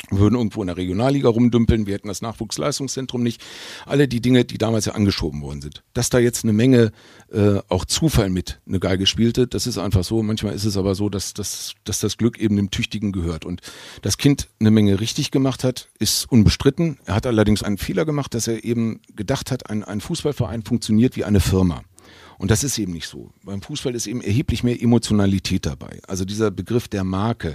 Würden 0.09 0.35
irgendwo 0.35 0.61
in 0.61 0.67
der 0.67 0.77
Regionalliga 0.77 1.29
rumdümpeln, 1.29 1.85
wir 1.85 1.93
hätten 1.93 2.07
das 2.07 2.21
Nachwuchsleistungszentrum 2.21 3.23
nicht. 3.23 3.41
Alle 3.85 4.07
die 4.07 4.19
Dinge, 4.19 4.43
die 4.43 4.57
damals 4.57 4.85
ja 4.85 4.93
angeschoben 4.93 5.41
worden 5.41 5.61
sind. 5.61 5.83
Dass 5.93 6.09
da 6.09 6.19
jetzt 6.19 6.43
eine 6.43 6.53
Menge 6.53 6.91
äh, 7.31 7.59
auch 7.69 7.85
Zufall 7.85 8.29
mit 8.29 8.59
eine 8.67 8.79
Geige 8.79 9.05
spielte, 9.05 9.47
das 9.47 9.67
ist 9.67 9.77
einfach 9.77 10.03
so. 10.03 10.21
Manchmal 10.23 10.53
ist 10.53 10.65
es 10.65 10.75
aber 10.75 10.95
so, 10.95 11.09
dass, 11.09 11.33
dass, 11.33 11.73
dass 11.85 11.99
das 11.99 12.17
Glück 12.17 12.39
eben 12.39 12.57
dem 12.57 12.71
Tüchtigen 12.71 13.11
gehört. 13.11 13.45
Und 13.45 13.61
das 14.01 14.17
Kind 14.17 14.49
eine 14.59 14.71
Menge 14.71 14.99
richtig 14.99 15.31
gemacht 15.31 15.63
hat, 15.63 15.87
ist 15.99 16.29
unbestritten. 16.29 16.97
Er 17.05 17.15
hat 17.15 17.25
allerdings 17.25 17.63
einen 17.63 17.77
Fehler 17.77 18.05
gemacht, 18.05 18.33
dass 18.33 18.47
er 18.47 18.63
eben 18.63 19.01
gedacht 19.15 19.51
hat, 19.51 19.69
ein, 19.69 19.83
ein 19.83 20.01
Fußballverein 20.01 20.63
funktioniert 20.63 21.15
wie 21.15 21.23
eine 21.23 21.39
Firma. 21.39 21.83
Und 22.41 22.49
das 22.49 22.63
ist 22.63 22.79
eben 22.79 22.91
nicht 22.91 23.07
so. 23.07 23.29
Beim 23.43 23.61
Fußball 23.61 23.93
ist 23.93 24.07
eben 24.07 24.19
erheblich 24.19 24.63
mehr 24.63 24.81
Emotionalität 24.81 25.67
dabei. 25.67 25.99
Also 26.07 26.25
dieser 26.25 26.49
Begriff 26.49 26.87
der 26.87 27.03
Marke, 27.03 27.49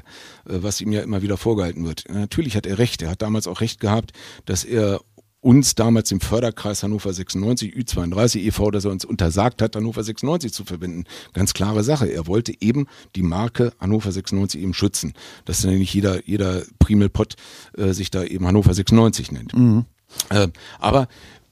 äh, 0.49 0.63
was 0.63 0.81
ihm 0.81 0.93
ja 0.93 1.01
immer 1.01 1.23
wieder 1.23 1.37
vorgehalten 1.37 1.85
wird. 1.85 2.05
Natürlich 2.09 2.57
hat 2.57 2.67
er 2.67 2.79
recht. 2.79 3.03
Er 3.03 3.11
hat 3.11 3.21
damals 3.21 3.49
auch 3.49 3.61
recht 3.61 3.81
gehabt, 3.81 4.13
dass 4.45 4.63
er 4.63 5.01
uns 5.41 5.75
damals 5.75 6.13
im 6.13 6.21
Förderkreis 6.21 6.85
Hannover 6.85 7.13
96, 7.13 7.75
Ü32 7.75 8.39
e.V., 8.43 8.71
dass 8.71 8.85
er 8.85 8.93
uns 8.93 9.05
untersagt 9.05 9.61
hat, 9.61 9.75
Hannover 9.75 10.05
96 10.05 10.53
zu 10.53 10.65
verbinden. 10.65 11.03
Ganz 11.33 11.53
klare 11.53 11.83
Sache. 11.83 12.07
Er 12.07 12.29
wollte 12.29 12.53
eben 12.61 12.87
die 13.17 13.23
Marke 13.23 13.73
Hannover 13.81 14.13
96 14.13 14.61
eben 14.63 14.73
schützen. 14.73 15.15
Dass 15.47 15.63
dann 15.63 15.77
nicht 15.77 15.95
jeder, 15.95 16.25
jeder 16.29 16.63
Primelpott 16.79 17.35
äh, 17.77 17.93
sich 17.93 18.13
da 18.13 18.23
eben 18.23 18.47
Hannover 18.47 18.73
96 18.73 19.33
nennt. 19.33 19.53
Äh, 20.31 20.49
aber 20.79 21.09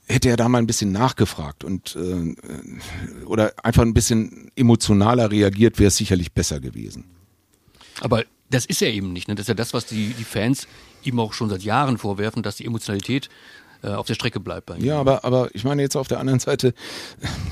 hätte 0.06 0.28
er 0.28 0.36
da 0.36 0.48
mal 0.48 0.58
ein 0.58 0.66
bisschen 0.66 0.92
nachgefragt 0.92 1.64
und 1.64 1.96
äh, 1.96 3.24
oder 3.24 3.52
einfach 3.62 3.82
ein 3.82 3.94
bisschen 3.94 4.50
emotionaler 4.56 5.30
reagiert, 5.30 5.78
wäre 5.78 5.88
es 5.88 5.96
sicherlich 5.96 6.32
besser 6.32 6.60
gewesen. 6.60 7.04
Aber 8.00 8.24
das 8.50 8.66
ist 8.66 8.80
ja 8.80 8.88
eben 8.88 9.12
nicht. 9.12 9.28
Ne? 9.28 9.34
Das 9.34 9.44
ist 9.44 9.48
ja 9.48 9.54
das, 9.54 9.72
was 9.72 9.86
die, 9.86 10.14
die 10.18 10.24
Fans 10.24 10.66
ihm 11.02 11.18
auch 11.20 11.32
schon 11.32 11.48
seit 11.48 11.62
Jahren 11.62 11.98
vorwerfen, 11.98 12.42
dass 12.42 12.56
die 12.56 12.66
Emotionalität 12.66 13.28
äh, 13.82 13.88
auf 13.88 14.06
der 14.06 14.14
Strecke 14.14 14.40
bleibt 14.40 14.66
bei 14.66 14.76
ihm. 14.76 14.84
Ja, 14.84 14.98
aber, 14.98 15.24
aber 15.24 15.54
ich 15.54 15.64
meine 15.64 15.82
jetzt 15.82 15.96
auf 15.96 16.08
der 16.08 16.20
anderen 16.20 16.40
Seite, 16.40 16.74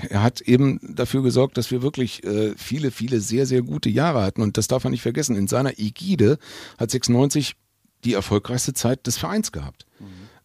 er 0.08 0.22
hat 0.22 0.40
eben 0.40 0.80
dafür 0.94 1.22
gesorgt, 1.22 1.56
dass 1.56 1.70
wir 1.70 1.82
wirklich 1.82 2.24
äh, 2.24 2.54
viele, 2.56 2.90
viele 2.90 3.20
sehr, 3.20 3.46
sehr 3.46 3.62
gute 3.62 3.88
Jahre 3.88 4.22
hatten. 4.22 4.42
Und 4.42 4.56
das 4.58 4.68
darf 4.68 4.84
man 4.84 4.92
nicht 4.92 5.02
vergessen. 5.02 5.36
In 5.36 5.48
seiner 5.48 5.78
Ägide 5.78 6.38
hat 6.78 6.90
96 6.90 7.54
die 8.04 8.14
erfolgreichste 8.14 8.74
Zeit 8.74 9.06
des 9.06 9.16
Vereins 9.16 9.52
gehabt. 9.52 9.86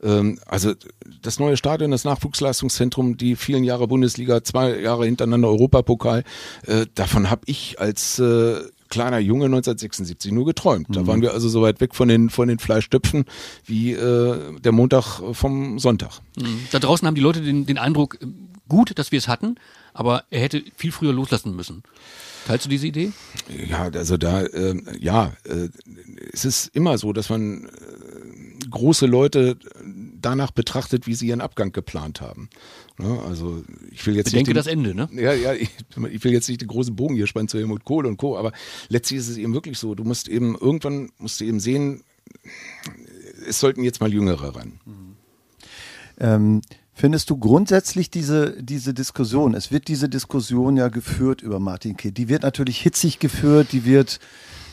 Ähm, 0.04 0.40
also 0.46 0.74
das 1.22 1.40
neue 1.40 1.58
Stadion, 1.58 1.92
das 1.92 2.04
Nachwuchsleistungszentrum, 2.04 3.18
die 3.18 3.36
vielen 3.36 3.64
Jahre 3.64 3.88
Bundesliga, 3.88 4.44
zwei 4.44 4.80
Jahre 4.80 5.06
hintereinander 5.06 5.50
Europapokal, 5.50 6.24
äh, 6.66 6.86
davon 6.96 7.30
habe 7.30 7.42
ich 7.46 7.80
als 7.80 8.20
äh, 8.20 8.62
kleiner 8.90 9.20
Junge 9.20 9.46
1976 9.46 10.32
nur 10.32 10.46
geträumt. 10.46 10.88
Da 10.90 11.08
waren 11.08 11.22
wir 11.22 11.34
also 11.34 11.50
so 11.50 11.62
weit 11.62 11.82
weg 11.82 11.94
von 11.94 12.08
den, 12.08 12.30
von 12.30 12.48
den 12.48 12.60
Fleischtöpfen 12.60 13.26
wie 13.66 13.94
äh, 13.94 14.60
der 14.60 14.72
Montag 14.72 15.22
vom 15.34 15.80
Sonntag. 15.80 16.22
Mhm. 16.38 16.62
Da 16.72 16.80
draußen 16.80 17.08
haben 17.08 17.16
die 17.16 17.22
Leute 17.22 17.42
den, 17.42 17.66
den 17.66 17.78
Eindruck, 17.78 18.18
gut, 18.70 18.98
dass 18.98 19.12
wir 19.12 19.20
es 19.20 19.28
hatten, 19.28 19.56
aber 19.94 20.24
er 20.30 20.42
hätte 20.42 20.64
viel 20.76 20.92
früher 20.92 21.14
loslassen 21.14 21.56
müssen. 21.56 21.84
Teilst 22.46 22.66
du 22.66 22.70
diese 22.70 22.88
Idee? 22.88 23.12
Ja, 23.50 23.90
also 23.94 24.16
da, 24.16 24.44
äh, 24.44 24.76
ja, 25.00 25.34
äh, 25.44 25.68
es 26.32 26.46
ist 26.46 26.68
immer 26.74 26.98
so, 26.98 27.12
dass 27.12 27.30
man 27.30 27.68
große 28.70 29.06
Leute 29.06 29.58
danach 30.20 30.52
betrachtet, 30.52 31.08
wie 31.08 31.16
sie 31.16 31.28
ihren 31.28 31.42
Abgang 31.42 31.72
geplant 31.72 32.22
haben. 32.22 32.50
Ne? 32.98 33.20
Also 33.28 33.64
ich 33.92 34.06
will 34.06 34.16
jetzt 34.16 34.32
Bedenke 34.32 34.52
nicht 34.52 34.56
den, 34.56 34.56
das 34.56 34.68
Ende, 34.68 34.96
ne? 34.96 35.10
Ja, 35.14 35.34
ja, 35.34 35.54
ich, 35.54 35.70
ich 36.12 36.24
will 36.24 36.32
jetzt 36.32 36.48
nicht 36.50 36.62
den 36.62 36.68
großen 36.68 36.96
Bogen 36.96 37.16
hier 37.16 37.28
spannen 37.28 37.48
zu 37.48 37.58
Helmut 37.58 37.86
Kohl 37.86 38.06
und 38.06 38.18
Co., 38.18 38.38
aber 38.38 38.52
letztlich 38.90 39.20
ist 39.20 39.30
es 39.30 39.38
eben 39.38 39.54
wirklich 39.54 39.78
so, 39.78 39.96
du 39.96 40.04
musst 40.04 40.28
eben, 40.28 40.56
irgendwann 40.56 41.12
musst 41.18 41.40
du 41.40 41.46
eben 41.46 41.60
sehen, 41.60 42.04
es 43.48 43.60
sollten 43.60 43.84
jetzt 43.84 44.02
mal 44.02 44.12
Jüngere 44.12 44.56
ran. 44.56 44.80
Ähm, 46.20 46.62
findest 46.94 47.30
du 47.30 47.38
grundsätzlich 47.38 48.10
diese, 48.10 48.62
diese 48.62 48.94
Diskussion, 48.94 49.54
es 49.54 49.72
wird 49.72 49.88
diese 49.88 50.10
Diskussion 50.10 50.78
ja 50.78 50.88
geführt 50.88 51.42
über 51.42 51.60
Martin 51.60 51.96
Kind, 51.96 52.18
die 52.18 52.30
wird 52.30 52.44
natürlich 52.44 52.80
hitzig 52.82 53.20
geführt, 53.20 53.72
die 53.72 53.86
wird 53.86 54.20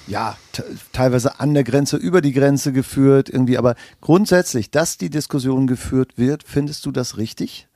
ja 0.06 0.36
te- 0.52 0.64
teilweise 0.92 1.40
an 1.40 1.54
der 1.54 1.64
Grenze, 1.64 1.96
über 1.96 2.20
die 2.20 2.32
Grenze 2.32 2.72
geführt, 2.72 3.28
irgendwie, 3.28 3.58
aber 3.58 3.74
grundsätzlich, 4.00 4.70
dass 4.70 4.98
die 4.98 5.10
Diskussion 5.10 5.66
geführt 5.66 6.16
wird, 6.16 6.44
findest 6.44 6.86
du 6.86 6.92
das 6.92 7.16
richtig? 7.16 7.68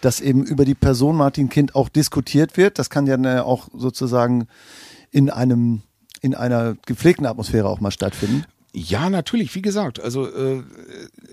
Dass 0.00 0.20
eben 0.20 0.44
über 0.44 0.64
die 0.64 0.74
Person 0.76 1.16
Martin 1.16 1.48
Kind 1.48 1.74
auch 1.74 1.88
diskutiert 1.88 2.56
wird, 2.56 2.78
das 2.78 2.88
kann 2.90 3.06
ja 3.06 3.16
ne, 3.16 3.44
auch 3.44 3.68
sozusagen 3.74 4.46
in 5.10 5.30
einem 5.30 5.82
in 6.20 6.34
einer 6.34 6.76
gepflegten 6.86 7.26
Atmosphäre 7.26 7.68
auch 7.68 7.80
mal 7.80 7.90
stattfinden? 7.90 8.44
Ja, 8.72 9.08
natürlich, 9.08 9.54
wie 9.54 9.62
gesagt. 9.62 10.00
Also 10.00 10.26
äh, 10.26 10.62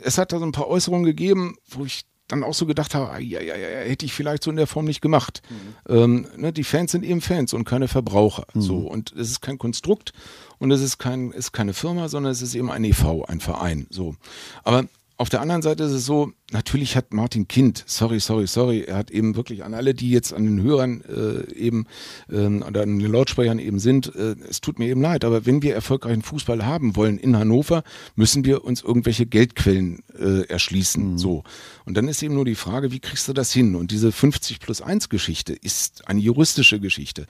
es 0.02 0.18
hat 0.18 0.32
da 0.32 0.40
so 0.40 0.46
ein 0.46 0.52
paar 0.52 0.68
Äußerungen 0.68 1.06
gegeben, 1.06 1.58
wo 1.70 1.86
ich 1.86 2.06
dann 2.28 2.44
auch 2.44 2.54
so 2.54 2.66
gedacht 2.66 2.96
habe, 2.96 3.22
ja, 3.22 3.42
ja, 3.42 3.56
ja, 3.56 3.68
hätte 3.80 4.06
ich 4.06 4.14
vielleicht 4.14 4.44
so 4.44 4.50
in 4.50 4.58
der 4.58 4.68
Form 4.68 4.86
nicht 4.86 5.02
gemacht. 5.02 5.42
Mhm. 5.50 5.94
Ähm, 5.96 6.28
ne, 6.38 6.54
die 6.54 6.64
Fans 6.64 6.92
sind 6.92 7.06
eben 7.06 7.22
Fans 7.22 7.54
und 7.54 7.66
keine 7.66 7.88
Verbraucher. 7.88 8.48
Mhm. 8.54 8.62
So 8.62 8.78
und 8.78 9.12
es 9.12 9.30
ist 9.30 9.42
kein 9.42 9.58
Konstrukt 9.58 10.14
und 10.58 10.72
es 10.72 10.82
ist 10.82 10.98
kein 10.98 11.32
ist 11.32 11.52
keine 11.52 11.74
Firma, 11.74 12.10
sondern 12.10 12.32
es 12.32 12.42
ist 12.42 12.56
eben 12.56 12.72
ein 12.72 12.84
EV, 12.84 13.26
ein 13.28 13.40
Verein. 13.40 13.88
So, 13.90 14.16
aber 14.64 14.86
auf 15.18 15.30
der 15.30 15.40
anderen 15.40 15.62
Seite 15.62 15.84
ist 15.84 15.92
es 15.92 16.06
so, 16.06 16.34
natürlich 16.52 16.98
hat 16.98 17.14
Martin 17.14 17.48
Kind, 17.48 17.84
sorry, 17.88 18.20
sorry, 18.20 18.48
sorry, 18.48 18.82
er 18.82 18.98
hat 18.98 19.12
eben 19.12 19.36
wirklich 19.38 19.64
an 19.64 19.74
alle, 19.74 19.94
die 19.94 20.10
jetzt 20.10 20.34
an 20.34 20.44
den 20.44 20.62
Hörern 20.62 21.02
äh, 21.06 21.54
eben 21.54 21.86
ähm, 22.30 22.64
oder 22.68 22.84
an 22.84 23.00
den 23.00 23.12
Lautsprechern 23.12 23.60
eben 23.60 23.80
sind, 23.80 24.14
äh, 24.14 24.36
es 24.50 24.60
tut 24.60 24.78
mir 24.78 24.90
eben 24.90 25.02
leid, 25.02 25.24
aber 25.24 25.46
wenn 25.46 25.62
wir 25.62 25.74
erfolgreichen 25.74 26.22
Fußball 26.22 26.66
haben 26.66 26.98
wollen 26.98 27.18
in 27.18 27.38
Hannover, 27.38 27.84
müssen 28.16 28.44
wir 28.44 28.66
uns 28.66 28.82
irgendwelche 28.82 29.26
Geldquellen 29.26 30.04
äh, 30.20 30.48
erschließen. 30.48 31.14
Mhm. 31.14 31.18
So. 31.18 31.44
Und 31.86 31.96
dann 31.96 32.10
ist 32.10 32.22
eben 32.22 32.34
nur 32.34 32.46
die 32.46 32.56
Frage, 32.56 32.92
wie 32.92 33.00
kriegst 33.00 33.28
du 33.30 33.34
das 33.34 33.54
hin? 33.54 33.76
Und 33.76 33.92
diese 33.92 34.12
50 34.12 34.60
plus 34.60 34.82
1 34.82 35.08
Geschichte 35.08 35.54
ist 35.54 36.10
eine 36.10 36.20
juristische 36.20 36.82
Geschichte. 36.82 37.26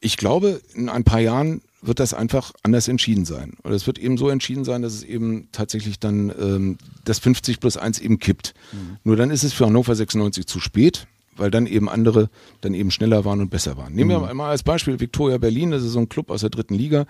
Ich 0.00 0.16
glaube, 0.16 0.62
in 0.72 0.88
ein 0.88 1.04
paar 1.04 1.20
Jahren 1.20 1.60
wird 1.82 1.98
das 1.98 2.14
einfach 2.14 2.52
anders 2.62 2.88
entschieden 2.88 3.24
sein. 3.24 3.54
Oder 3.64 3.74
es 3.74 3.86
wird 3.86 3.98
eben 3.98 4.16
so 4.16 4.28
entschieden 4.28 4.64
sein, 4.64 4.82
dass 4.82 4.94
es 4.94 5.02
eben 5.02 5.48
tatsächlich 5.52 5.98
dann 5.98 6.32
ähm, 6.38 6.78
das 7.04 7.18
50 7.18 7.60
plus 7.60 7.76
1 7.76 8.00
eben 8.00 8.18
kippt. 8.18 8.54
Mhm. 8.72 8.98
Nur 9.04 9.16
dann 9.16 9.30
ist 9.30 9.44
es 9.44 9.52
für 9.52 9.66
Hannover 9.66 9.94
96 9.94 10.46
zu 10.46 10.60
spät, 10.60 11.06
weil 11.36 11.50
dann 11.50 11.66
eben 11.66 11.88
andere 11.88 12.28
dann 12.60 12.74
eben 12.74 12.90
schneller 12.90 13.24
waren 13.24 13.40
und 13.40 13.50
besser 13.50 13.76
waren. 13.76 13.94
Nehmen 13.94 14.16
mhm. 14.16 14.22
wir 14.22 14.34
mal 14.34 14.50
als 14.50 14.62
Beispiel 14.62 15.00
Victoria 15.00 15.38
Berlin, 15.38 15.70
das 15.70 15.82
ist 15.82 15.92
so 15.92 16.00
ein 16.00 16.08
Club 16.08 16.30
aus 16.30 16.42
der 16.42 16.50
dritten 16.50 16.74
Liga, 16.74 17.06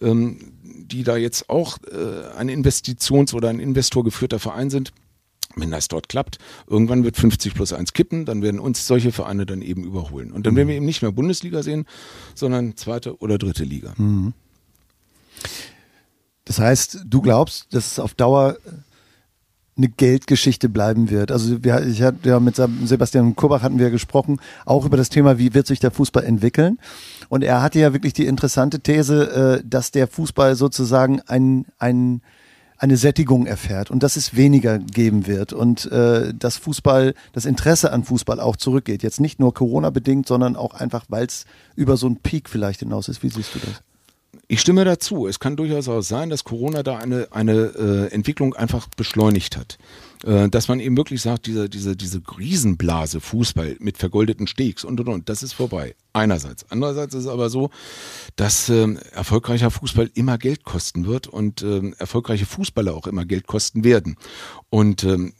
ähm, 0.00 0.38
die 0.62 1.02
da 1.02 1.16
jetzt 1.16 1.50
auch 1.50 1.78
äh, 1.90 2.36
ein 2.36 2.48
Investitions- 2.48 3.34
oder 3.34 3.48
ein 3.48 3.58
Investor 3.58 4.04
geführter 4.04 4.38
Verein 4.38 4.70
sind 4.70 4.92
wenn 5.56 5.70
das 5.70 5.88
dort 5.88 6.08
klappt, 6.08 6.38
irgendwann 6.66 7.04
wird 7.04 7.16
50 7.16 7.54
plus 7.54 7.72
1 7.72 7.92
kippen, 7.92 8.24
dann 8.24 8.42
werden 8.42 8.60
uns 8.60 8.86
solche 8.86 9.12
Vereine 9.12 9.46
dann 9.46 9.62
eben 9.62 9.84
überholen. 9.84 10.32
Und 10.32 10.46
dann 10.46 10.56
werden 10.56 10.68
wir 10.68 10.76
eben 10.76 10.86
nicht 10.86 11.02
mehr 11.02 11.12
Bundesliga 11.12 11.62
sehen, 11.62 11.86
sondern 12.34 12.76
zweite 12.76 13.18
oder 13.18 13.38
dritte 13.38 13.64
Liga. 13.64 13.94
Mhm. 13.96 14.32
Das 16.44 16.58
heißt, 16.58 17.04
du 17.06 17.20
glaubst, 17.20 17.72
dass 17.72 17.92
es 17.92 17.98
auf 17.98 18.14
Dauer 18.14 18.56
eine 19.76 19.88
Geldgeschichte 19.88 20.68
bleiben 20.68 21.08
wird. 21.08 21.32
Also 21.32 21.64
wir, 21.64 21.86
ich 21.86 22.02
hatte 22.02 22.28
ja 22.28 22.40
mit 22.40 22.56
Sebastian 22.84 23.34
Kurbach 23.36 23.62
hatten 23.62 23.78
wir 23.78 23.90
gesprochen, 23.90 24.38
auch 24.66 24.84
über 24.84 24.98
das 24.98 25.08
Thema, 25.08 25.38
wie 25.38 25.54
wird 25.54 25.66
sich 25.66 25.80
der 25.80 25.90
Fußball 25.90 26.24
entwickeln. 26.24 26.78
Und 27.30 27.42
er 27.42 27.62
hatte 27.62 27.78
ja 27.78 27.94
wirklich 27.94 28.12
die 28.12 28.26
interessante 28.26 28.80
These, 28.80 29.60
äh, 29.62 29.66
dass 29.66 29.90
der 29.90 30.08
Fußball 30.08 30.56
sozusagen 30.56 31.20
ein, 31.22 31.64
ein 31.78 32.20
eine 32.82 32.96
Sättigung 32.96 33.46
erfährt 33.46 33.92
und 33.92 34.02
dass 34.02 34.16
es 34.16 34.34
weniger 34.34 34.80
geben 34.80 35.28
wird 35.28 35.52
und 35.52 35.90
äh, 35.92 36.34
dass 36.34 36.56
Fußball, 36.56 37.14
das 37.32 37.44
Interesse 37.44 37.92
an 37.92 38.02
Fußball 38.02 38.40
auch 38.40 38.56
zurückgeht. 38.56 39.04
Jetzt 39.04 39.20
nicht 39.20 39.38
nur 39.38 39.54
Corona-bedingt, 39.54 40.26
sondern 40.26 40.56
auch 40.56 40.74
einfach, 40.74 41.04
weil 41.08 41.26
es 41.26 41.44
über 41.76 41.96
so 41.96 42.06
einen 42.06 42.16
Peak 42.16 42.50
vielleicht 42.50 42.80
hinaus 42.80 43.06
ist. 43.06 43.22
Wie 43.22 43.28
siehst 43.28 43.54
du 43.54 43.60
das? 43.60 43.82
Ich 44.52 44.60
stimme 44.60 44.84
dazu. 44.84 45.26
Es 45.26 45.40
kann 45.40 45.56
durchaus 45.56 45.88
auch 45.88 46.02
sein, 46.02 46.28
dass 46.28 46.44
Corona 46.44 46.82
da 46.82 46.98
eine, 46.98 47.26
eine 47.30 47.52
äh, 47.52 48.12
Entwicklung 48.12 48.52
einfach 48.52 48.86
beschleunigt 48.98 49.56
hat. 49.56 49.78
Äh, 50.26 50.50
dass 50.50 50.68
man 50.68 50.78
eben 50.78 50.94
wirklich 50.94 51.22
sagt, 51.22 51.46
diese, 51.46 51.70
diese, 51.70 51.96
diese 51.96 52.20
Riesenblase 52.38 53.22
Fußball 53.22 53.76
mit 53.78 53.96
vergoldeten 53.96 54.46
Steaks 54.46 54.84
und 54.84 55.00
und 55.00 55.08
und, 55.08 55.30
das 55.30 55.42
ist 55.42 55.54
vorbei. 55.54 55.94
Einerseits. 56.12 56.66
Andererseits 56.68 57.14
ist 57.14 57.22
es 57.22 57.28
aber 57.28 57.48
so, 57.48 57.70
dass 58.36 58.68
ähm, 58.68 58.98
erfolgreicher 59.12 59.70
Fußball 59.70 60.10
immer 60.12 60.36
Geld 60.36 60.64
kosten 60.64 61.06
wird 61.06 61.28
und 61.28 61.62
ähm, 61.62 61.94
erfolgreiche 61.96 62.44
Fußballer 62.44 62.92
auch 62.92 63.06
immer 63.06 63.24
Geld 63.24 63.46
kosten 63.46 63.84
werden. 63.84 64.16
Und 64.68 65.02
ähm, 65.04 65.32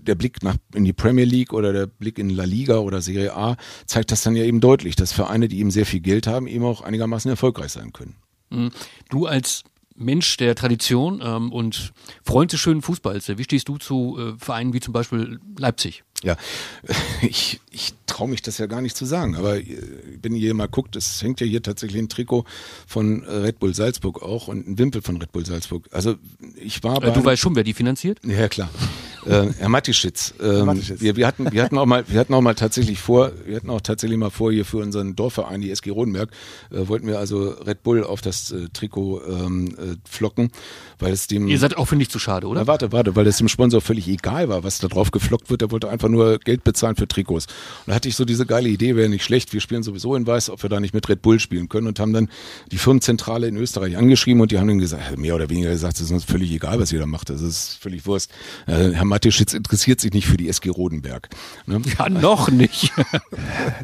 der 0.00 0.14
Blick 0.14 0.42
nach, 0.42 0.56
in 0.72 0.86
die 0.86 0.94
Premier 0.94 1.26
League 1.26 1.52
oder 1.52 1.74
der 1.74 1.86
Blick 1.86 2.18
in 2.18 2.30
La 2.30 2.44
Liga 2.44 2.78
oder 2.78 3.02
Serie 3.02 3.36
A 3.36 3.58
zeigt 3.84 4.10
das 4.10 4.22
dann 4.22 4.36
ja 4.36 4.44
eben 4.44 4.60
deutlich, 4.60 4.96
dass 4.96 5.12
Vereine, 5.12 5.48
die 5.48 5.58
eben 5.58 5.70
sehr 5.70 5.84
viel 5.84 6.00
Geld 6.00 6.26
haben, 6.26 6.46
eben 6.46 6.64
auch 6.64 6.80
einigermaßen 6.80 7.30
erfolgreich 7.30 7.72
sein 7.72 7.92
können. 7.92 8.16
Mhm. 8.50 8.70
Du 9.08 9.26
als 9.26 9.64
Mensch 9.98 10.36
der 10.36 10.54
Tradition 10.54 11.20
ähm, 11.24 11.52
und 11.52 11.92
Freund 12.24 12.52
des 12.52 12.60
schönen 12.60 12.82
Fußballs. 12.82 13.36
Wie 13.36 13.44
stehst 13.44 13.68
du 13.68 13.78
zu 13.78 14.16
äh, 14.18 14.38
Vereinen 14.38 14.72
wie 14.72 14.80
zum 14.80 14.92
Beispiel 14.92 15.40
Leipzig? 15.58 16.04
Ja, 16.22 16.36
ich, 17.22 17.60
ich 17.70 17.94
traue 18.06 18.28
mich 18.28 18.42
das 18.42 18.58
ja 18.58 18.66
gar 18.66 18.80
nicht 18.80 18.96
zu 18.96 19.04
sagen, 19.04 19.36
aber 19.36 19.58
äh, 19.58 19.76
wenn 20.22 20.34
ihr 20.34 20.54
mal 20.54 20.68
guckt, 20.68 20.96
es 20.96 21.22
hängt 21.22 21.40
ja 21.40 21.46
hier 21.46 21.62
tatsächlich 21.62 22.00
ein 22.00 22.08
Trikot 22.08 22.44
von 22.86 23.24
äh, 23.24 23.30
Red 23.30 23.58
Bull 23.58 23.74
Salzburg 23.74 24.22
auch 24.22 24.48
und 24.48 24.66
ein 24.68 24.78
Wimpel 24.78 25.02
von 25.02 25.16
Red 25.16 25.32
Bull 25.32 25.46
Salzburg. 25.46 25.88
Also 25.92 26.16
ich 26.56 26.82
war 26.82 27.00
bei... 27.00 27.10
Du 27.10 27.24
weißt 27.24 27.40
schon, 27.40 27.56
wer 27.56 27.64
die 27.64 27.74
finanziert? 27.74 28.20
Ja, 28.24 28.48
klar. 28.48 28.70
Äh, 29.28 29.52
Herr 29.58 29.68
Matischitz. 29.68 30.34
Ähm, 30.40 30.80
wir, 30.98 31.16
wir, 31.16 31.26
hatten, 31.26 31.52
wir 31.52 31.62
hatten 31.62 31.78
auch 31.78 31.86
mal, 31.86 32.04
wir 32.08 32.18
hatten 32.18 32.34
auch 32.34 32.40
mal 32.40 32.54
tatsächlich 32.54 32.98
vor, 32.98 33.32
wir 33.46 33.56
hatten 33.56 33.70
auch 33.70 33.80
tatsächlich 33.80 34.18
mal 34.18 34.30
vor 34.30 34.52
hier 34.52 34.64
für 34.64 34.78
unseren 34.78 35.16
Dorfverein, 35.16 35.60
die 35.60 35.70
SG 35.70 35.90
Rodenberg, 35.90 36.30
äh, 36.70 36.88
wollten 36.88 37.06
wir 37.06 37.18
also 37.18 37.50
Red 37.50 37.82
Bull 37.82 38.04
auf 38.04 38.20
das 38.20 38.50
äh, 38.52 38.68
Trikot 38.72 39.20
ähm, 39.28 39.68
äh, 39.78 39.96
flocken, 40.08 40.50
weil 40.98 41.12
es 41.12 41.26
dem. 41.26 41.46
Ihr 41.48 41.58
seid 41.58 41.76
auch 41.76 41.86
für 41.86 41.96
nicht 41.96 42.10
zu 42.10 42.18
schade, 42.18 42.46
oder? 42.46 42.60
Na, 42.60 42.66
warte, 42.66 42.92
warte, 42.92 43.16
weil 43.16 43.26
es 43.26 43.36
dem 43.38 43.48
Sponsor 43.48 43.80
völlig 43.80 44.08
egal 44.08 44.48
war, 44.48 44.64
was 44.64 44.78
da 44.78 44.88
drauf 44.88 45.10
geflockt 45.10 45.50
wird. 45.50 45.60
Der 45.60 45.70
wollte 45.70 45.88
einfach 45.88 46.08
nur 46.08 46.38
Geld 46.38 46.64
bezahlen 46.64 46.96
für 46.96 47.06
Trikots. 47.06 47.46
Und 47.46 47.88
da 47.88 47.94
hatte 47.94 48.08
ich 48.08 48.16
so 48.16 48.24
diese 48.24 48.46
geile 48.46 48.68
Idee, 48.68 48.96
wäre 48.96 49.08
nicht 49.08 49.24
schlecht. 49.24 49.52
Wir 49.52 49.60
spielen 49.60 49.82
sowieso 49.82 50.14
in 50.14 50.26
Weiß, 50.26 50.50
ob 50.50 50.62
wir 50.62 50.70
da 50.70 50.80
nicht 50.80 50.94
mit 50.94 51.08
Red 51.08 51.22
Bull 51.22 51.38
spielen 51.38 51.68
können 51.68 51.86
und 51.86 52.00
haben 52.00 52.12
dann 52.12 52.28
die 52.70 52.78
Firmenzentrale 52.78 53.46
in 53.46 53.56
Österreich 53.56 53.96
angeschrieben 53.96 54.40
und 54.40 54.52
die 54.52 54.58
haben 54.58 54.68
dann 54.68 54.78
gesagt, 54.78 55.16
mehr 55.18 55.34
oder 55.34 55.50
weniger 55.50 55.70
gesagt, 55.70 55.96
es 55.96 56.02
ist 56.02 56.10
uns 56.10 56.24
völlig 56.24 56.50
egal, 56.52 56.80
was 56.80 56.92
ihr 56.92 56.98
da 56.98 57.06
macht. 57.06 57.30
Das 57.30 57.40
ist 57.40 57.78
völlig 57.80 58.06
Wurst. 58.06 58.30
Äh, 58.66 58.92
Herr 58.92 59.04
Matischitz 59.18 59.52
interessiert 59.52 60.00
sich 60.00 60.12
nicht 60.12 60.28
für 60.28 60.36
die 60.36 60.48
SG 60.48 60.68
Rodenberg. 60.68 61.28
Ne? 61.66 61.82
Ja, 61.98 62.08
noch 62.08 62.50
nicht. 62.50 62.92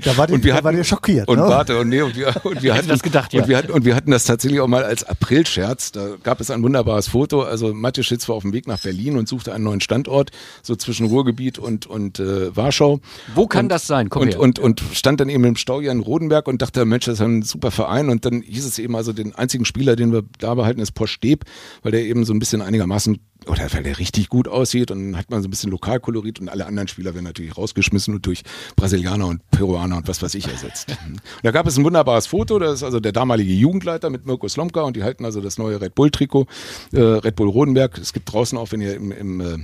da 0.04 0.16
war, 0.16 0.28
die, 0.28 0.34
und 0.34 0.44
wir 0.44 0.52
da 0.52 0.62
hatten, 0.62 0.76
war 0.76 0.84
schockiert. 0.84 1.26
Und 1.26 1.38
ne? 1.38 1.42
warte, 1.42 1.76
und, 1.80 1.88
nee, 1.88 2.02
und 2.02 2.14
wir, 2.14 2.32
und 2.44 2.62
wir 2.62 2.72
hatten 2.72 2.86
das 2.86 3.02
gedacht, 3.02 3.32
ja. 3.32 3.42
Und 3.42 3.48
wir 3.48 3.56
hatten, 3.56 3.72
und 3.72 3.84
wir 3.84 3.96
hatten 3.96 4.12
das 4.12 4.22
tatsächlich 4.22 4.60
auch 4.60 4.68
mal 4.68 4.84
als 4.84 5.02
Aprilscherz. 5.02 5.90
Da 5.90 6.10
gab 6.22 6.40
es 6.40 6.52
ein 6.52 6.62
wunderbares 6.62 7.08
Foto. 7.08 7.42
Also 7.42 7.74
Matischitz 7.74 8.28
war 8.28 8.36
auf 8.36 8.42
dem 8.42 8.52
Weg 8.52 8.68
nach 8.68 8.80
Berlin 8.80 9.16
und 9.16 9.26
suchte 9.26 9.52
einen 9.52 9.64
neuen 9.64 9.80
Standort, 9.80 10.30
so 10.62 10.76
zwischen 10.76 11.06
Ruhrgebiet 11.06 11.58
und, 11.58 11.86
und 11.86 12.20
äh, 12.20 12.54
Warschau. 12.54 13.00
Wo 13.34 13.48
kann 13.48 13.64
und, 13.64 13.70
das 13.70 13.88
sein? 13.88 14.10
Komm 14.10 14.22
und, 14.22 14.28
her. 14.34 14.40
und, 14.40 14.60
und 14.60 14.84
stand 14.92 15.18
dann 15.18 15.28
eben 15.30 15.42
im 15.42 15.56
Stau 15.56 15.80
hier 15.80 15.90
in 15.90 15.98
Rodenberg 15.98 16.46
und 16.46 16.62
dachte, 16.62 16.84
Mensch, 16.84 17.06
das 17.06 17.14
ist 17.14 17.22
ein 17.22 17.42
super 17.42 17.72
Verein. 17.72 18.08
Und 18.08 18.24
dann 18.24 18.40
hieß 18.40 18.66
es 18.66 18.78
eben, 18.78 18.94
also 18.94 19.12
den 19.12 19.34
einzigen 19.34 19.64
Spieler, 19.64 19.96
den 19.96 20.12
wir 20.12 20.22
da 20.38 20.54
behalten, 20.54 20.80
ist 20.80 20.92
Posch 20.92 21.14
Steb, 21.14 21.44
weil 21.82 21.90
der 21.90 22.02
eben 22.02 22.24
so 22.24 22.32
ein 22.32 22.38
bisschen 22.38 22.62
einigermaßen 22.62 23.18
oder 23.48 23.72
weil 23.72 23.82
der 23.82 23.98
richtig 23.98 24.28
gut 24.28 24.48
aussieht 24.48 24.90
und 24.90 25.12
dann 25.12 25.16
hat 25.16 25.30
man 25.30 25.42
so 25.42 25.48
ein 25.48 25.50
bisschen 25.50 25.70
Lokalkolorit 25.70 26.40
und 26.40 26.48
alle 26.48 26.66
anderen 26.66 26.88
Spieler 26.88 27.14
werden 27.14 27.24
natürlich 27.24 27.56
rausgeschmissen 27.56 28.14
und 28.14 28.26
durch 28.26 28.42
Brasilianer 28.76 29.26
und 29.26 29.48
Peruaner 29.50 29.96
und 29.96 30.08
was 30.08 30.22
weiß 30.22 30.34
ich 30.34 30.48
ersetzt. 30.48 30.88
und 31.06 31.20
da 31.42 31.50
gab 31.50 31.66
es 31.66 31.76
ein 31.76 31.84
wunderbares 31.84 32.26
Foto, 32.26 32.58
das 32.58 32.74
ist 32.74 32.82
also 32.82 33.00
der 33.00 33.12
damalige 33.12 33.52
Jugendleiter 33.52 34.10
mit 34.10 34.26
Mirko 34.26 34.48
Slomka 34.48 34.82
und 34.82 34.96
die 34.96 35.02
halten 35.02 35.24
also 35.24 35.40
das 35.40 35.58
neue 35.58 35.80
Red 35.80 35.94
Bull 35.94 36.10
Trikot, 36.10 36.46
äh, 36.92 37.00
Red 37.00 37.36
Bull 37.36 37.48
Rodenberg. 37.48 37.98
Es 37.98 38.12
gibt 38.12 38.32
draußen 38.32 38.56
auch, 38.58 38.72
wenn 38.72 38.80
ihr 38.80 38.94
im, 38.94 39.12
im 39.12 39.40
äh, 39.40 39.58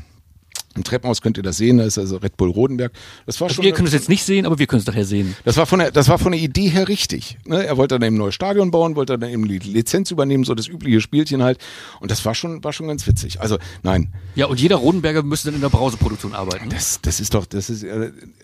im 0.77 0.85
Treppenhaus 0.85 1.21
könnt 1.21 1.37
ihr 1.37 1.43
das 1.43 1.57
sehen, 1.57 1.79
da 1.79 1.85
ist 1.85 1.99
also 1.99 2.19
Red 2.19 2.37
Bull 2.37 2.49
Rodenberg. 2.49 2.93
Das 3.27 3.41
war 3.41 3.47
also 3.47 3.57
schon. 3.57 3.65
Ihr 3.65 3.73
könnt 3.73 3.89
es 3.89 3.95
jetzt 3.95 4.09
nicht 4.09 4.23
sehen, 4.23 4.47
aber 4.47 4.61
wir 4.61 4.69
können 4.69 4.81
es 4.81 4.87
nachher 4.87 5.05
sehen. 5.05 5.35
Das 5.45 5.57
war 5.57 5.67
von 5.67 5.81
der, 5.81 5.91
das 5.91 6.09
war 6.09 6.19
von 6.19 6.31
der 6.31 6.41
Idee 6.41 6.69
her 6.69 6.87
richtig. 6.87 7.39
Ne? 7.45 7.67
Er 7.67 7.77
wollte 7.77 7.99
dann 7.99 8.07
eben 8.07 8.15
ein 8.15 8.19
neues 8.19 8.37
Stadion 8.37 8.71
bauen, 8.71 8.95
wollte 8.95 9.19
dann 9.19 9.29
eben 9.29 9.49
die 9.49 9.59
Lizenz 9.59 10.13
übernehmen, 10.13 10.45
so 10.45 10.55
das 10.55 10.69
übliche 10.69 11.01
Spielchen 11.01 11.43
halt. 11.43 11.59
Und 11.99 12.13
das 12.13 12.25
war 12.25 12.37
schon, 12.37 12.63
war 12.63 12.73
schon 12.73 12.87
ganz 12.87 13.05
witzig. 13.09 13.41
Also, 13.41 13.59
nein. 13.83 14.13
Ja, 14.37 14.47
und 14.47 14.61
jeder 14.61 14.77
Rodenberger 14.77 15.25
müsste 15.25 15.49
dann 15.49 15.57
in 15.57 15.61
der 15.61 15.71
Brauseproduktion 15.71 16.35
arbeiten. 16.35 16.69
Das, 16.71 17.01
das 17.03 17.19
ist 17.19 17.35
doch, 17.35 17.47
das 17.47 17.69
ist, 17.69 17.85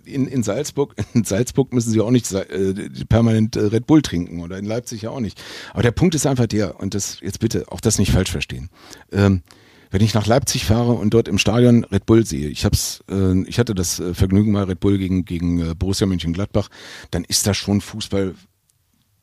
in, 0.05 0.27
in 0.27 0.43
Salzburg, 0.43 0.97
in 1.14 1.22
Salzburg 1.22 1.72
müssen 1.72 1.93
sie 1.93 2.01
auch 2.01 2.11
nicht 2.11 2.33
äh, 2.33 2.74
permanent 3.09 3.55
äh, 3.55 3.61
Red 3.61 3.87
Bull 3.87 4.03
trinken 4.03 4.43
oder 4.43 4.59
in 4.59 4.64
Leipzig 4.64 5.03
ja 5.03 5.11
auch 5.11 5.20
nicht. 5.20 5.41
Aber 5.72 5.83
der 5.83 5.93
Punkt 5.93 6.16
ist 6.16 6.27
einfach 6.27 6.47
der, 6.47 6.81
und 6.81 6.95
das, 6.95 7.20
jetzt 7.20 7.39
bitte, 7.39 7.66
auch 7.70 7.81
das 7.81 8.01
nicht 8.01 8.11
falsch 8.11 8.33
verstehen. 8.33 8.68
Ähm, 9.12 9.43
wenn 9.91 10.03
ich 10.03 10.14
nach 10.14 10.26
Leipzig 10.26 10.64
fahre 10.64 10.93
und 10.93 11.11
dort 11.14 11.28
im 11.28 11.39
Stadion 11.39 11.84
Red 11.84 12.07
Bull 12.07 12.24
sehe, 12.26 12.49
ich 12.49 12.64
hab's, 12.64 13.03
äh, 13.11 13.43
ich 13.43 13.59
hatte 13.59 13.74
das 13.74 14.01
äh, 14.01 14.14
Vergnügen 14.14 14.53
mal 14.53 14.64
Red 14.64 14.80
Bull 14.80 14.99
gegen 14.99 15.24
gegen 15.24 15.61
äh, 15.61 15.74
Borussia 15.74 16.07
Mönchengladbach, 16.07 16.68
dann 17.11 17.24
ist 17.24 17.47
das 17.47 17.57
schon 17.57 17.80
Fußball 17.80 18.34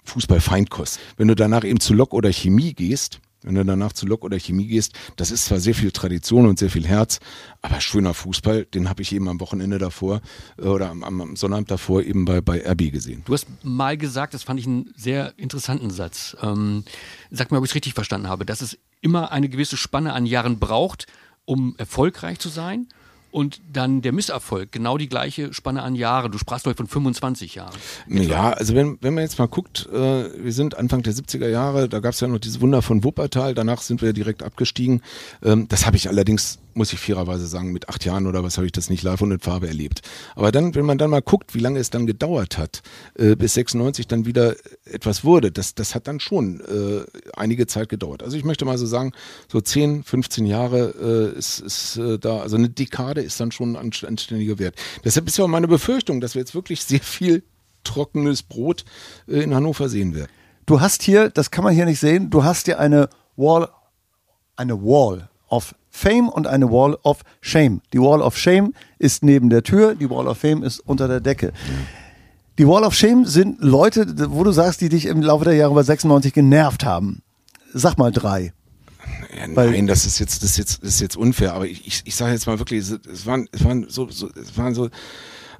Fußball-Feindkost. 0.05 0.99
Wenn 1.17 1.29
du 1.29 1.35
danach 1.35 1.63
eben 1.63 1.79
zu 1.79 1.93
Lok 1.93 2.13
oder 2.13 2.31
Chemie 2.31 2.73
gehst, 2.73 3.21
wenn 3.43 3.55
du 3.55 3.65
danach 3.65 3.93
zu 3.93 4.05
Lok 4.05 4.23
oder 4.23 4.39
Chemie 4.39 4.67
gehst, 4.67 4.93
das 5.17 5.31
ist 5.31 5.45
zwar 5.45 5.59
sehr 5.59 5.75
viel 5.75 5.91
Tradition 5.91 6.47
und 6.47 6.57
sehr 6.59 6.69
viel 6.69 6.87
Herz, 6.87 7.19
aber 7.61 7.81
schöner 7.81 8.13
Fußball, 8.13 8.65
den 8.65 8.89
habe 8.89 9.01
ich 9.01 9.13
eben 9.13 9.27
am 9.27 9.39
Wochenende 9.39 9.77
davor 9.77 10.21
äh, 10.57 10.63
oder 10.63 10.89
am, 10.89 11.03
am 11.03 11.35
Sonnabend 11.35 11.69
davor 11.69 12.01
eben 12.01 12.25
bei, 12.25 12.41
bei 12.41 12.65
RB 12.65 12.91
gesehen. 12.91 13.21
Du 13.25 13.33
hast 13.33 13.47
mal 13.63 13.97
gesagt, 13.97 14.33
das 14.33 14.43
fand 14.43 14.59
ich 14.59 14.65
einen 14.65 14.93
sehr 14.95 15.33
interessanten 15.37 15.91
Satz. 15.91 16.35
Ähm, 16.41 16.83
sag 17.31 17.51
mal, 17.51 17.57
ob 17.57 17.65
ich 17.65 17.71
es 17.71 17.75
richtig 17.75 17.93
verstanden 17.93 18.27
habe, 18.27 18.45
dass 18.45 18.61
es 18.61 18.77
immer 19.03 19.31
eine 19.31 19.49
gewisse 19.49 19.77
Spanne 19.77 20.13
an 20.13 20.25
Jahren 20.25 20.59
braucht, 20.59 21.07
um 21.45 21.75
erfolgreich 21.77 22.39
zu 22.39 22.49
sein 22.49 22.87
und 23.33 23.61
dann 23.71 24.03
der 24.03 24.11
Misserfolg, 24.11 24.71
genau 24.71 24.99
die 24.99 25.09
gleiche 25.09 25.53
Spanne 25.55 25.81
an 25.81 25.95
Jahren. 25.95 26.31
Du 26.31 26.37
sprachst 26.37 26.67
doch 26.67 26.75
von 26.75 26.85
25 26.85 27.55
Jahren. 27.55 27.73
Ja, 28.07 28.51
also 28.51 28.75
wenn, 28.75 28.99
wenn 29.01 29.15
man 29.15 29.23
jetzt 29.23 29.39
mal 29.39 29.47
guckt, 29.47 29.89
äh, 29.91 30.43
wir 30.43 30.51
sind 30.53 30.77
Anfang 30.77 31.01
der 31.01 31.13
70er 31.13 31.47
Jahre, 31.47 31.89
da 31.89 31.99
gab 31.99 32.13
es 32.13 32.19
ja 32.19 32.27
noch 32.27 32.37
dieses 32.37 32.61
Wunder 32.61 32.83
von 32.83 33.03
Wuppertal, 33.03 33.55
danach 33.55 33.81
sind 33.81 34.03
wir 34.03 34.13
direkt 34.13 34.43
abgestiegen. 34.43 35.01
Ähm, 35.43 35.67
das 35.67 35.87
habe 35.87 35.97
ich 35.97 36.09
allerdings, 36.09 36.59
muss 36.75 36.93
ich 36.93 36.99
fairerweise 36.99 37.47
sagen, 37.47 37.71
mit 37.71 37.89
acht 37.89 38.05
Jahren 38.05 38.27
oder 38.27 38.43
was 38.43 38.57
habe 38.57 38.67
ich 38.67 38.71
das 38.71 38.91
nicht 38.91 39.01
live 39.01 39.21
und 39.21 39.31
in 39.31 39.39
Farbe 39.39 39.67
erlebt. 39.67 40.01
Aber 40.35 40.51
dann, 40.51 40.75
wenn 40.75 40.85
man 40.85 40.99
dann 40.99 41.09
mal 41.09 41.23
guckt, 41.23 41.55
wie 41.55 41.59
lange 41.59 41.79
es 41.79 41.89
dann 41.89 42.05
gedauert 42.05 42.59
hat, 42.59 42.83
äh, 43.17 43.35
bis 43.35 43.55
96 43.55 44.05
dann 44.05 44.27
wieder 44.27 44.55
etwas 44.85 45.23
wurde, 45.23 45.51
das, 45.51 45.73
das 45.73 45.95
hat 45.95 46.07
dann 46.07 46.19
schon 46.19 46.61
äh, 46.61 47.03
einige 47.35 47.65
Zeit 47.65 47.89
gedauert. 47.89 48.21
Also 48.21 48.37
ich 48.37 48.43
möchte 48.43 48.63
mal 48.63 48.77
so 48.77 48.85
sagen, 48.85 49.11
so 49.51 49.59
10, 49.59 50.03
15 50.03 50.45
Jahre 50.45 51.33
äh, 51.33 51.37
ist, 51.37 51.61
ist 51.61 51.97
äh, 51.97 52.19
da, 52.19 52.37
also 52.37 52.57
eine 52.57 52.69
Dekade 52.69 53.22
ist 53.23 53.39
dann 53.39 53.51
schon 53.51 53.75
ein 53.75 53.93
anständiger 54.05 54.59
Wert. 54.59 54.75
Deshalb 55.03 55.27
ist 55.27 55.37
ja 55.37 55.45
auch 55.45 55.49
meine 55.49 55.67
Befürchtung, 55.67 56.21
dass 56.21 56.35
wir 56.35 56.41
jetzt 56.41 56.55
wirklich 56.55 56.83
sehr 56.83 57.01
viel 57.01 57.43
trockenes 57.83 58.43
Brot 58.43 58.85
äh, 59.27 59.41
in 59.41 59.53
Hannover 59.53 59.89
sehen 59.89 60.15
werden. 60.15 60.31
Du 60.65 60.79
hast 60.79 61.03
hier, 61.03 61.29
das 61.29 61.51
kann 61.51 61.63
man 61.63 61.73
hier 61.73 61.85
nicht 61.85 61.99
sehen, 61.99 62.29
du 62.29 62.43
hast 62.43 62.65
hier 62.65 62.79
eine 62.79 63.09
Wall, 63.35 63.67
eine 64.55 64.81
Wall 64.81 65.29
of 65.49 65.75
Fame 65.89 66.29
und 66.29 66.47
eine 66.47 66.71
Wall 66.71 66.97
of 67.03 67.21
Shame. 67.41 67.81
Die 67.91 67.99
Wall 67.99 68.21
of 68.21 68.37
Shame 68.37 68.73
ist 68.97 69.23
neben 69.23 69.49
der 69.49 69.63
Tür, 69.63 69.95
die 69.95 70.09
Wall 70.09 70.27
of 70.27 70.37
Fame 70.37 70.63
ist 70.63 70.79
unter 70.79 71.07
der 71.07 71.19
Decke. 71.19 71.51
Die 72.57 72.67
Wall 72.67 72.83
of 72.83 72.93
Shame 72.93 73.25
sind 73.25 73.61
Leute, 73.61 74.31
wo 74.31 74.43
du 74.43 74.51
sagst, 74.51 74.81
die 74.81 74.89
dich 74.89 75.05
im 75.05 75.21
Laufe 75.21 75.45
der 75.45 75.55
Jahre 75.55 75.73
bei 75.73 75.83
96 75.83 76.33
genervt 76.33 76.85
haben. 76.85 77.21
Sag 77.73 77.97
mal 77.97 78.11
drei. 78.11 78.53
Ja, 79.37 79.47
nein, 79.47 79.87
das 79.87 80.05
ist 80.05 80.19
jetzt, 80.19 80.43
das 80.43 80.51
ist 80.51 80.57
jetzt, 80.57 80.83
das 80.83 80.89
ist 80.89 81.01
jetzt 81.01 81.17
unfair. 81.17 81.53
Aber 81.53 81.65
ich, 81.65 81.85
ich, 81.85 82.01
ich 82.05 82.15
sage 82.15 82.33
jetzt 82.33 82.47
mal 82.47 82.59
wirklich, 82.59 82.79
es 82.81 83.25
waren, 83.25 83.47
es 83.51 83.63
waren 83.63 83.85
so, 83.89 84.09
so, 84.09 84.29
es 84.29 84.57
waren 84.57 84.75
so, 84.75 84.89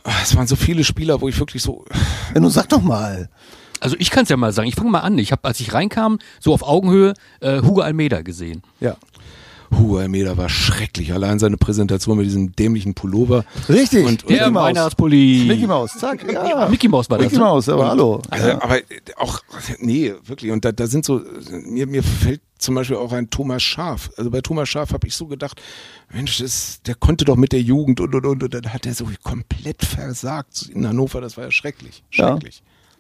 ah, 0.03 0.11
es 0.21 0.35
waren 0.35 0.47
so 0.47 0.55
viele 0.55 0.83
Spieler, 0.83 1.21
wo 1.21 1.27
ich 1.27 1.39
wirklich 1.39 1.63
so. 1.63 1.85
Ja, 2.33 2.39
nun 2.39 2.51
sag 2.51 2.69
doch 2.69 2.81
mal. 2.81 3.29
Also 3.79 3.97
ich 3.99 4.11
kann 4.11 4.23
es 4.23 4.29
ja 4.29 4.37
mal 4.37 4.53
sagen, 4.53 4.69
ich 4.69 4.75
fange 4.75 4.91
mal 4.91 5.01
an. 5.01 5.17
Ich 5.17 5.33
habe, 5.33 5.43
als 5.43 5.59
ich 5.59 5.73
reinkam, 5.73 6.19
so 6.39 6.53
auf 6.53 6.63
Augenhöhe, 6.63 7.13
äh, 7.41 7.61
Hugo 7.61 7.81
Almeida 7.81 8.21
gesehen. 8.21 8.63
Ja. 8.79 8.95
Hugo 9.77 9.97
Almeida 9.97 10.35
war 10.37 10.49
schrecklich. 10.49 11.13
Allein 11.13 11.39
seine 11.39 11.57
Präsentation 11.57 12.17
mit 12.17 12.25
diesem 12.27 12.55
dämlichen 12.55 12.93
Pullover. 12.93 13.45
Richtig. 13.69 14.05
Und- 14.05 14.23
und- 14.23 14.29
Mickey 14.29 14.39
Der 14.39 14.51
Maus. 14.51 14.63
Weihnachtspulli. 14.63 15.45
Mickey 15.47 15.67
Maus, 15.67 15.93
zack. 15.97 16.25
Ja. 16.31 16.67
Mickey 16.69 16.87
Maus 16.87 17.09
war 17.09 17.17
das. 17.17 17.25
Mickey 17.25 17.37
ne? 17.37 17.43
Maus, 17.43 17.69
aber 17.69 17.89
hallo. 17.89 18.21
Also, 18.29 18.47
Ja. 18.47 18.61
aber 18.61 18.79
auch, 19.17 19.39
nee, 19.79 20.13
wirklich. 20.25 20.51
Und 20.51 20.63
da, 20.65 20.71
da 20.71 20.87
sind 20.87 21.05
so, 21.05 21.21
mir, 21.65 21.87
mir 21.87 22.03
fällt 22.03 22.41
zum 22.57 22.75
Beispiel 22.75 22.95
auch 22.97 23.11
ein 23.11 23.29
Thomas 23.29 23.61
Schaf. 23.61 24.09
Also 24.17 24.31
bei 24.31 24.39
Thomas 24.41 24.69
Schaf 24.69 24.93
habe 24.93 25.05
ich 25.07 25.15
so 25.15 25.27
gedacht, 25.27 25.61
Mensch, 26.13 26.37
das, 26.37 26.81
der 26.85 26.95
konnte 26.95 27.25
doch 27.25 27.35
mit 27.35 27.51
der 27.51 27.61
Jugend 27.61 27.99
und 27.99 28.15
und 28.15 28.25
und 28.25 28.43
und 28.43 28.53
dann 28.53 28.71
hat 28.73 28.85
er 28.85 28.93
so 28.93 29.05
komplett 29.23 29.83
versagt 29.83 30.69
in 30.73 30.87
Hannover. 30.87 31.19
Das 31.21 31.35
war 31.35 31.43
ja 31.45 31.51
schrecklich, 31.51 32.03
Ja. 32.11 32.37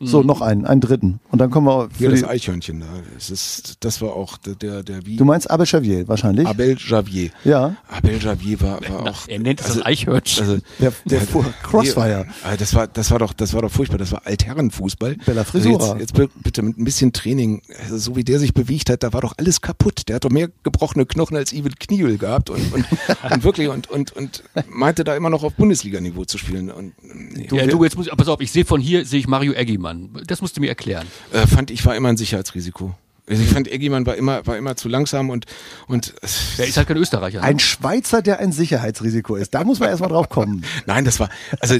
So, 0.05 0.23
noch 0.23 0.41
einen, 0.41 0.65
einen 0.65 0.81
dritten. 0.81 1.19
Und 1.31 1.39
dann 1.39 1.49
kommen 1.49 1.67
wir 1.67 1.89
Hier 1.97 2.09
für 2.09 2.15
das 2.15 2.23
Eichhörnchen 2.29 2.79
da. 2.81 2.85
Das 3.15 3.29
ist, 3.29 3.77
das 3.81 4.01
war 4.01 4.13
auch 4.15 4.37
der, 4.37 4.55
der, 4.55 4.83
der 4.83 5.05
wie 5.05 5.17
Du 5.17 5.25
meinst 5.25 5.49
Abel 5.49 5.65
Xavier 5.65 6.07
wahrscheinlich? 6.07 6.47
Abel 6.47 6.77
Javier. 6.79 7.29
Ja. 7.43 7.75
Abel 7.87 8.21
Javier 8.21 8.61
war, 8.61 8.79
war 8.89 9.09
auch. 9.11 9.27
Er 9.27 9.39
nennt 9.39 9.61
es 9.61 9.67
das 9.67 9.85
Eichhörnchen. 9.85 10.43
Also, 10.47 10.57
Der, 10.79 10.93
der 11.05 11.21
fuhr 11.21 11.45
Crossfire. 11.63 12.25
Nee, 12.45 12.53
äh, 12.53 12.57
das 12.57 12.73
war, 12.73 12.87
das 12.87 13.11
war 13.11 13.19
doch, 13.19 13.33
das 13.33 13.53
war 13.53 13.61
doch 13.61 13.71
furchtbar. 13.71 13.97
Das 13.97 14.11
war 14.11 14.21
Altherrenfußball. 14.25 15.15
Bella 15.25 15.41
Also 15.41 15.51
Frisura. 15.51 15.97
jetzt, 15.97 15.99
jetzt 15.99 16.13
bi- 16.15 16.29
bitte 16.43 16.61
mit 16.61 16.77
ein 16.77 16.83
bisschen 16.85 17.13
Training. 17.13 17.61
Also 17.83 17.97
so 17.97 18.15
wie 18.15 18.23
der 18.23 18.39
sich 18.39 18.53
bewegt 18.53 18.89
hat, 18.89 19.03
da 19.03 19.13
war 19.13 19.21
doch 19.21 19.33
alles 19.37 19.61
kaputt. 19.61 20.03
Der 20.07 20.15
hat 20.17 20.25
doch 20.25 20.29
mehr 20.29 20.49
gebrochene 20.63 21.05
Knochen 21.05 21.37
als 21.37 21.53
Ivan 21.53 21.73
Kniel 21.79 22.17
gehabt 22.17 22.49
und, 22.49 22.73
und, 22.73 22.85
und 23.31 23.43
wirklich 23.43 23.69
und, 23.69 23.89
und, 23.89 24.11
und 24.13 24.43
meinte 24.69 25.03
da 25.03 25.15
immer 25.15 25.29
noch 25.29 25.43
auf 25.43 25.53
Bundesliga-Niveau 25.53 26.25
zu 26.25 26.37
spielen. 26.37 26.69
Und 26.71 26.93
nee, 27.01 27.47
ja, 27.51 27.65
du, 27.67 27.83
jetzt 27.83 27.95
muss 27.97 28.07
ich, 28.07 28.15
pass 28.15 28.27
auf, 28.27 28.41
ich 28.41 28.51
sehe 28.51 28.65
von 28.65 28.81
hier, 28.81 29.05
sehe 29.05 29.19
ich 29.19 29.27
Mario 29.27 29.53
Eggimann. 29.93 30.23
Das 30.27 30.41
musst 30.41 30.57
du 30.57 30.61
mir 30.61 30.69
erklären. 30.69 31.07
äh, 31.31 31.47
fand 31.47 31.71
ich 31.71 31.85
war 31.85 31.95
immer 31.95 32.09
ein 32.09 32.17
Sicherheitsrisiko. 32.17 32.95
Also 33.25 33.41
ich 33.41 33.49
fand 33.49 33.71
Eggimann 33.71 34.05
war 34.05 34.15
immer, 34.15 34.45
war 34.45 34.57
immer 34.57 34.75
zu 34.75 34.89
langsam 34.89 35.29
und, 35.29 35.45
und 35.87 36.13
Der 36.57 36.67
ist 36.67 36.75
halt 36.75 36.89
kein 36.89 36.97
Österreicher. 36.97 37.39
Ne? 37.39 37.45
Ein 37.45 37.59
Schweizer, 37.59 38.21
der 38.21 38.39
ein 38.39 38.51
Sicherheitsrisiko 38.51 39.37
ist. 39.37 39.53
Da 39.53 39.63
muss 39.63 39.79
man 39.79 39.89
erstmal 39.89 40.09
drauf 40.09 40.27
kommen. 40.27 40.65
Nein, 40.85 41.05
das 41.05 41.21
war, 41.21 41.29
also 41.61 41.77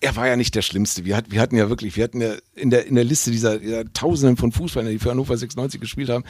er 0.00 0.16
war 0.16 0.26
ja 0.26 0.36
nicht 0.36 0.54
der 0.54 0.62
Schlimmste. 0.62 1.04
Wir, 1.04 1.16
hat, 1.16 1.30
wir 1.30 1.40
hatten 1.40 1.56
ja 1.56 1.68
wirklich, 1.68 1.96
wir 1.96 2.04
hatten 2.04 2.20
ja 2.20 2.34
in 2.54 2.70
der, 2.70 2.86
in 2.86 2.94
der 2.94 3.04
Liste 3.04 3.30
dieser, 3.30 3.58
dieser 3.58 3.92
Tausenden 3.92 4.36
von 4.36 4.52
Fußballern, 4.52 4.90
die 4.90 4.98
für 4.98 5.10
Hannover 5.10 5.36
96 5.36 5.80
gespielt 5.80 6.08
haben, 6.08 6.24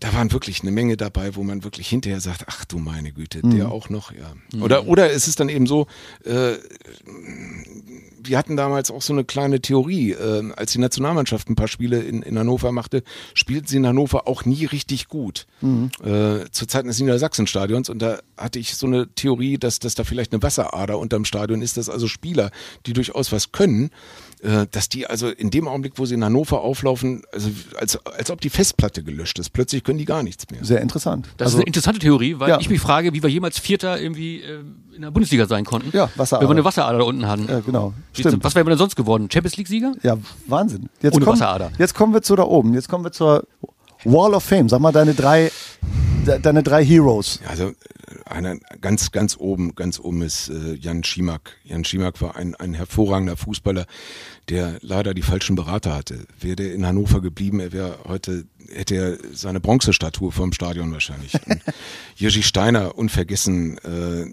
da 0.00 0.12
waren 0.14 0.32
wirklich 0.32 0.62
eine 0.62 0.70
Menge 0.70 0.96
dabei, 0.96 1.36
wo 1.36 1.42
man 1.42 1.64
wirklich 1.64 1.88
hinterher 1.88 2.20
sagt, 2.20 2.44
ach 2.46 2.64
du 2.64 2.78
meine 2.78 3.12
Güte, 3.12 3.42
der 3.42 3.70
auch 3.70 3.88
noch, 3.90 4.12
ja. 4.12 4.34
Oder, 4.60 4.86
oder 4.86 5.10
es 5.10 5.28
ist 5.28 5.40
dann 5.40 5.48
eben 5.48 5.66
so, 5.66 5.86
äh, 6.24 6.54
wir 8.22 8.38
hatten 8.38 8.56
damals 8.56 8.90
auch 8.90 9.02
so 9.02 9.12
eine 9.12 9.24
kleine 9.24 9.60
Theorie, 9.60 10.12
äh, 10.12 10.52
als 10.56 10.72
die 10.72 10.78
Nationalmannschaft 10.78 11.48
ein 11.48 11.56
paar 11.56 11.68
Spiele 11.68 12.00
in, 12.00 12.22
in 12.22 12.38
Hannover 12.38 12.72
machte, 12.72 13.02
spielten 13.34 13.66
sie 13.66 13.76
in 13.76 13.86
Hannover 13.86 14.28
auch 14.28 14.44
nie 14.44 14.64
richtig 14.64 15.08
gut. 15.08 15.46
Äh, 15.60 16.50
zu 16.52 16.66
Zeiten 16.66 16.88
des 16.88 17.00
Niedersachsenstadions 17.00 17.88
und 17.88 18.00
da 18.00 18.18
hatte 18.36 18.58
ich 18.58 18.76
so 18.76 18.86
eine 18.86 19.08
Theorie, 19.14 19.58
dass, 19.58 19.80
dass 19.80 19.94
da 19.96 20.04
vielleicht 20.04 20.32
eine 20.32 20.42
Wasserader 20.42 20.98
unterm 20.98 21.24
Stadion 21.24 21.62
ist, 21.62 21.76
dass 21.76 21.88
also 21.88 22.06
Spieler, 22.06 22.50
die 22.86 22.92
durchaus 22.92 23.32
was 23.32 23.50
können, 23.50 23.90
äh, 24.42 24.66
dass 24.70 24.88
die 24.88 25.06
also 25.06 25.28
in 25.28 25.50
dem 25.50 25.66
Augenblick, 25.66 25.94
wo 25.96 26.06
sie 26.06 26.14
in 26.14 26.24
Hannover 26.24 26.60
auflaufen, 26.60 27.22
also 27.32 27.50
als, 27.76 27.96
als 28.06 28.30
ob 28.30 28.40
die 28.40 28.50
Festplatte 28.50 29.02
gelöscht 29.02 29.38
ist. 29.40 29.50
Plötzlich 29.50 29.82
können 29.82 29.98
die 29.98 30.04
gar 30.04 30.22
nichts 30.22 30.44
mehr. 30.50 30.64
Sehr 30.64 30.80
interessant. 30.80 31.28
Das 31.36 31.50
ist 31.50 31.56
eine 31.56 31.64
interessante 31.64 31.98
Theorie, 31.98 32.38
weil 32.38 32.50
ja. 32.50 32.60
ich 32.60 32.70
mich 32.70 32.80
frage, 32.80 33.12
wie 33.12 33.22
wir 33.22 33.30
jemals 33.30 33.58
Vierter 33.58 34.00
irgendwie 34.00 34.42
äh, 34.42 34.60
in 34.94 35.02
der 35.02 35.10
Bundesliga 35.10 35.46
sein 35.46 35.64
konnten. 35.64 35.96
Ja, 35.96 36.08
Wasserader. 36.16 36.42
Wenn 36.42 36.50
wir 36.50 36.60
eine 36.60 36.64
Wasserader 36.64 36.98
da 36.98 37.04
unten 37.04 37.26
hatten. 37.26 37.46
Ja, 37.48 37.60
genau. 37.60 37.94
Stimmt. 38.12 38.42
Was 38.44 38.54
wären 38.54 38.66
wir 38.66 38.70
denn 38.70 38.78
sonst 38.78 38.96
geworden? 38.96 39.28
Champions 39.30 39.56
League-Sieger? 39.56 39.92
Ja, 40.02 40.16
Wahnsinn. 40.46 40.88
Jetzt 41.00 41.14
Ohne 41.14 41.24
kommen, 41.24 41.40
Wasserader. 41.40 41.70
Jetzt 41.78 41.94
kommen 41.94 42.12
wir 42.12 42.22
zu 42.22 42.36
da 42.36 42.44
oben. 42.44 42.74
Jetzt 42.74 42.88
kommen 42.88 43.04
wir 43.04 43.12
zur 43.12 43.44
Wall 44.04 44.34
of 44.34 44.44
Fame. 44.44 44.68
Sag 44.68 44.80
mal 44.80 44.92
deine 44.92 45.14
drei, 45.14 45.50
de, 46.26 46.40
deine 46.40 46.62
drei 46.62 46.84
Heroes. 46.84 47.40
Also 47.48 47.68
äh, 47.68 47.74
einer 48.26 48.56
ganz, 48.80 49.12
ganz 49.12 49.36
oben, 49.38 49.74
ganz 49.74 49.98
oben 50.00 50.22
ist 50.22 50.48
äh, 50.48 50.74
Jan 50.74 51.04
Schimak. 51.04 51.56
Jan 51.64 51.84
Schimak 51.84 52.20
war 52.20 52.36
ein, 52.36 52.54
ein 52.54 52.74
hervorragender 52.74 53.36
Fußballer, 53.36 53.86
der 54.48 54.78
leider 54.80 55.14
die 55.14 55.22
falschen 55.22 55.56
Berater 55.56 55.94
hatte. 55.94 56.26
Wäre 56.40 56.56
der 56.56 56.74
in 56.74 56.86
Hannover 56.86 57.20
geblieben, 57.20 57.60
er 57.60 57.72
wäre 57.72 57.98
heute, 58.06 58.44
hätte 58.72 58.94
er 58.94 59.18
seine 59.32 59.60
Bronzestatue 59.60 60.32
vom 60.32 60.52
Stadion 60.52 60.92
wahrscheinlich. 60.92 61.32
Jiří 62.16 62.42
Steiner, 62.42 62.96
unvergessen, 62.96 63.78
äh, 63.78 64.26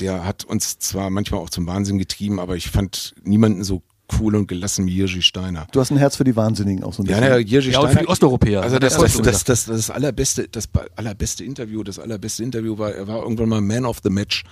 der 0.00 0.24
hat 0.24 0.44
uns 0.44 0.78
zwar 0.78 1.10
manchmal 1.10 1.40
auch 1.40 1.50
zum 1.50 1.66
Wahnsinn 1.66 1.98
getrieben, 1.98 2.38
aber 2.40 2.56
ich 2.56 2.70
fand 2.70 3.14
niemanden 3.24 3.64
so 3.64 3.82
cool 4.20 4.36
und 4.36 4.46
gelassen 4.48 4.86
wie 4.86 5.02
Jiří 5.02 5.22
Steiner. 5.22 5.66
Du 5.72 5.80
hast 5.80 5.90
ein 5.90 5.96
Herz 5.96 6.16
für 6.16 6.24
die 6.24 6.36
Wahnsinnigen 6.36 6.84
auch 6.84 6.92
so 6.92 7.02
ein 7.02 7.06
Ja, 7.06 7.20
bisschen. 7.20 7.30
na, 7.30 7.36
Jiří 7.38 7.70
Ja, 7.70 7.80
und 7.80 7.90
für 7.90 8.00
die 8.00 8.08
Osteuropäer. 8.08 8.62
Also 8.62 8.76
er 8.76 8.80
das, 8.80 8.96
das, 8.98 9.16
das, 9.22 9.44
das, 9.44 9.64
das, 9.64 9.90
allerbeste, 9.90 10.46
das 10.48 10.68
allerbeste 10.96 11.42
Interview, 11.44 11.82
das 11.82 11.98
allerbeste 11.98 12.42
Interview 12.42 12.76
war, 12.76 12.92
er 12.92 13.08
war 13.08 13.22
irgendwann 13.22 13.48
mal 13.48 13.60
Man 13.62 13.86
of 13.86 14.00
the 14.02 14.10
Match. 14.10 14.44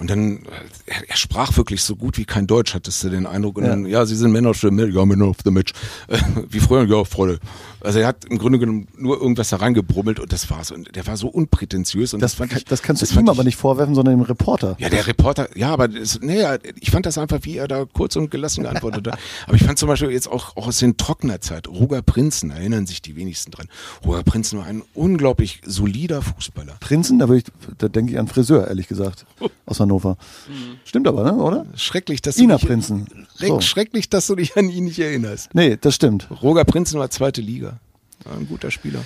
Und 0.00 0.10
dann, 0.10 0.40
er, 0.86 1.08
er 1.08 1.16
sprach 1.16 1.56
wirklich 1.56 1.82
so 1.82 1.94
gut 1.94 2.16
wie 2.18 2.24
kein 2.24 2.46
Deutsch, 2.46 2.74
hattest 2.74 3.04
du 3.04 3.10
den 3.10 3.26
Eindruck. 3.26 3.58
Und 3.58 3.64
Ja. 3.64 3.70
dann, 3.70 3.86
ja, 3.86 4.06
Sie 4.06 4.16
sind 4.16 4.32
Man 4.32 4.46
of 4.46 4.56
the 4.58 4.70
Match, 4.70 4.94
ja, 4.94 5.04
Man 5.04 5.22
of 5.22 5.36
the 5.44 5.50
Match. 5.50 5.72
Äh, 6.08 6.18
Wie 6.48 6.58
früher, 6.60 6.84
ja, 6.88 7.04
Freude. 7.04 7.38
Also 7.82 7.98
er 7.98 8.08
hat 8.08 8.24
im 8.26 8.38
Grunde 8.38 8.58
genommen 8.58 8.88
nur 8.98 9.20
irgendwas 9.20 9.50
da 9.50 9.56
reingebrummelt 9.56 10.20
und 10.20 10.32
das 10.32 10.50
war's. 10.50 10.70
Und 10.70 10.94
der 10.96 11.06
war 11.06 11.16
so 11.16 11.28
unprätentiös. 11.28 12.12
Und 12.14 12.20
Das, 12.20 12.36
das, 12.36 12.50
ich, 12.52 12.64
das 12.64 12.82
kannst 12.82 13.02
du 13.02 13.06
fand 13.06 13.26
ihm 13.26 13.30
aber 13.30 13.44
nicht 13.44 13.56
vorwerfen, 13.56 13.94
sondern 13.94 14.16
dem 14.16 14.22
Reporter. 14.22 14.76
ja, 14.78 14.88
der 14.88 15.06
Reporter, 15.06 15.48
ja, 15.56 15.70
aber 15.70 15.88
das, 15.88 16.20
nee, 16.20 16.42
ich 16.80 16.90
fand 16.90 17.06
das 17.06 17.16
einfach, 17.18 17.38
wie 17.42 17.56
er 17.56 17.68
da 17.68 17.84
kurz 17.84 18.16
und 18.16 18.30
gelassen 18.30 18.62
geantwortet 18.62 19.06
hat. 19.08 19.18
Aber 19.46 19.56
ich 19.56 19.64
fand 19.64 19.78
zum 19.78 19.88
Beispiel 19.88 20.10
jetzt 20.10 20.28
auch, 20.28 20.56
auch 20.56 20.66
aus 20.68 20.78
den 20.78 20.96
trockener 20.96 21.40
Zeit, 21.40 21.68
Roger 21.68 22.02
Prinzen, 22.02 22.50
erinnern 22.50 22.86
sich 22.86 23.02
die 23.02 23.16
wenigsten 23.16 23.50
dran. 23.50 23.66
Roger 24.04 24.22
Prinzen 24.22 24.58
war 24.58 24.66
ein 24.66 24.82
unglaublich 24.94 25.60
solider 25.66 26.22
Fußballer. 26.22 26.76
Prinzen, 26.80 27.18
da, 27.18 27.28
ich, 27.30 27.44
da 27.78 27.88
denke 27.88 28.12
ich 28.12 28.18
an 28.18 28.28
Friseur, 28.28 28.68
ehrlich 28.68 28.88
gesagt, 28.88 29.26
aus 29.66 29.80
Hannover. 29.90 30.16
Stimmt 30.84 31.08
aber, 31.08 31.24
ne, 31.24 31.34
oder? 31.34 31.66
Schrecklich, 31.74 32.22
dass 32.22 32.38
Ina 32.38 32.54
du 32.54 32.60
dich, 32.60 32.68
Prinzen. 32.68 33.26
So. 33.34 33.60
Schrecklich, 33.60 34.08
dass 34.08 34.26
du 34.28 34.36
dich 34.36 34.56
an 34.56 34.68
ihn 34.70 34.84
nicht 34.84 34.98
erinnerst. 35.00 35.54
Nee, 35.54 35.76
das 35.80 35.96
stimmt. 35.96 36.28
Roger 36.42 36.64
Prinzen 36.64 36.98
war 37.00 37.10
zweite 37.10 37.40
Liga. 37.40 37.80
War 38.24 38.36
ein 38.36 38.46
guter 38.48 38.70
Spieler. 38.70 39.00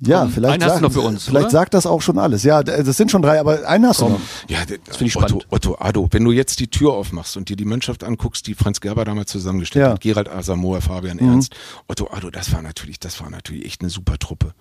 Ja, 0.00 0.20
Komm, 0.22 0.30
vielleicht, 0.30 0.54
einen 0.54 0.62
hast 0.62 0.68
du 0.70 0.74
sagt, 0.74 0.82
noch 0.82 0.92
für 0.92 1.08
uns, 1.08 1.24
vielleicht 1.24 1.46
oder? 1.46 1.50
sagt 1.50 1.74
das 1.74 1.84
auch 1.84 2.00
schon 2.02 2.18
alles. 2.20 2.44
Ja, 2.44 2.62
das 2.62 2.96
sind 2.96 3.10
schon 3.10 3.20
drei, 3.20 3.40
aber 3.40 3.68
einen 3.68 3.84
hast 3.84 4.00
du 4.00 4.08
noch. 4.08 4.20
Ja, 4.48 4.58
finde 4.58 4.78
ich 5.06 5.16
Otto, 5.16 5.26
spannend. 5.26 5.46
Otto 5.50 5.76
Addo, 5.80 6.06
wenn 6.12 6.22
du 6.24 6.30
jetzt 6.30 6.60
die 6.60 6.68
Tür 6.68 6.92
aufmachst 6.92 7.36
und 7.36 7.48
dir 7.48 7.56
die 7.56 7.64
Mannschaft 7.64 8.04
anguckst, 8.04 8.46
die 8.46 8.54
Franz 8.54 8.80
Gerber 8.80 9.04
damals 9.04 9.32
zusammengestellt 9.32 9.82
Ja. 9.82 9.88
Mhm. 9.88 9.94
hat, 9.94 10.00
Gerald 10.00 10.28
Asamoah, 10.28 10.80
Fabian 10.82 11.18
Ernst, 11.18 11.52
Otto 11.88 12.08
Addo, 12.12 12.30
das 12.30 12.52
war 12.52 12.62
natürlich, 12.62 13.00
das 13.00 13.20
war 13.20 13.28
natürlich 13.28 13.64
echt 13.66 13.80
eine 13.80 13.90
super 13.90 14.18
Truppe. 14.20 14.54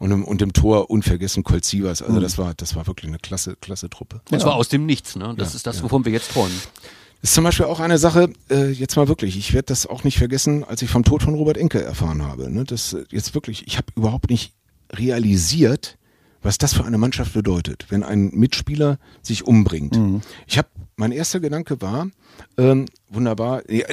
Und 0.00 0.10
im, 0.12 0.24
und 0.24 0.40
im 0.40 0.52
Tor 0.54 0.88
unvergessen 0.90 1.44
Colt 1.44 1.64
Sievers, 1.64 2.00
Mhm. 2.00 2.06
also 2.08 2.20
das 2.20 2.38
war, 2.38 2.54
das 2.54 2.74
war 2.74 2.86
wirklich 2.86 3.08
eine 3.08 3.18
klasse, 3.18 3.54
klasse 3.60 3.88
Truppe. 3.90 4.22
Und 4.30 4.40
zwar 4.40 4.54
aus 4.54 4.68
dem 4.68 4.86
Nichts. 4.86 5.14
Ne? 5.14 5.34
Das 5.36 5.54
ist 5.54 5.66
das, 5.66 5.82
wovon 5.82 6.04
wir 6.06 6.10
jetzt 6.12 6.32
träumen. 6.32 6.58
Das 7.20 7.30
ist 7.30 7.34
zum 7.34 7.44
Beispiel 7.44 7.66
auch 7.66 7.80
eine 7.80 7.98
Sache, 7.98 8.32
äh, 8.50 8.70
jetzt 8.70 8.96
mal 8.96 9.08
wirklich, 9.08 9.36
ich 9.36 9.52
werde 9.52 9.66
das 9.66 9.86
auch 9.86 10.02
nicht 10.02 10.16
vergessen, 10.16 10.64
als 10.64 10.80
ich 10.80 10.88
vom 10.88 11.04
Tod 11.04 11.22
von 11.22 11.34
Robert 11.34 11.58
Enke 11.58 11.82
erfahren 11.82 12.22
habe. 12.22 12.50
Ne? 12.50 12.64
Das 12.64 12.94
äh, 12.94 13.04
jetzt 13.10 13.34
wirklich, 13.34 13.66
ich 13.66 13.76
habe 13.76 13.88
überhaupt 13.94 14.30
nicht 14.30 14.54
realisiert, 14.90 15.98
was 16.42 16.56
das 16.56 16.72
für 16.72 16.84
eine 16.86 16.96
Mannschaft 16.96 17.34
bedeutet, 17.34 17.84
wenn 17.90 18.02
ein 18.02 18.30
Mitspieler 18.30 18.98
sich 19.20 19.46
umbringt. 19.46 19.96
Mhm. 19.96 20.22
Ich 20.46 20.56
habe, 20.56 20.68
mein 20.96 21.12
erster 21.12 21.40
Gedanke 21.40 21.82
war, 21.82 22.08
ähm, 22.56 22.86
wunderbar, 23.10 23.70
ja, 23.70 23.84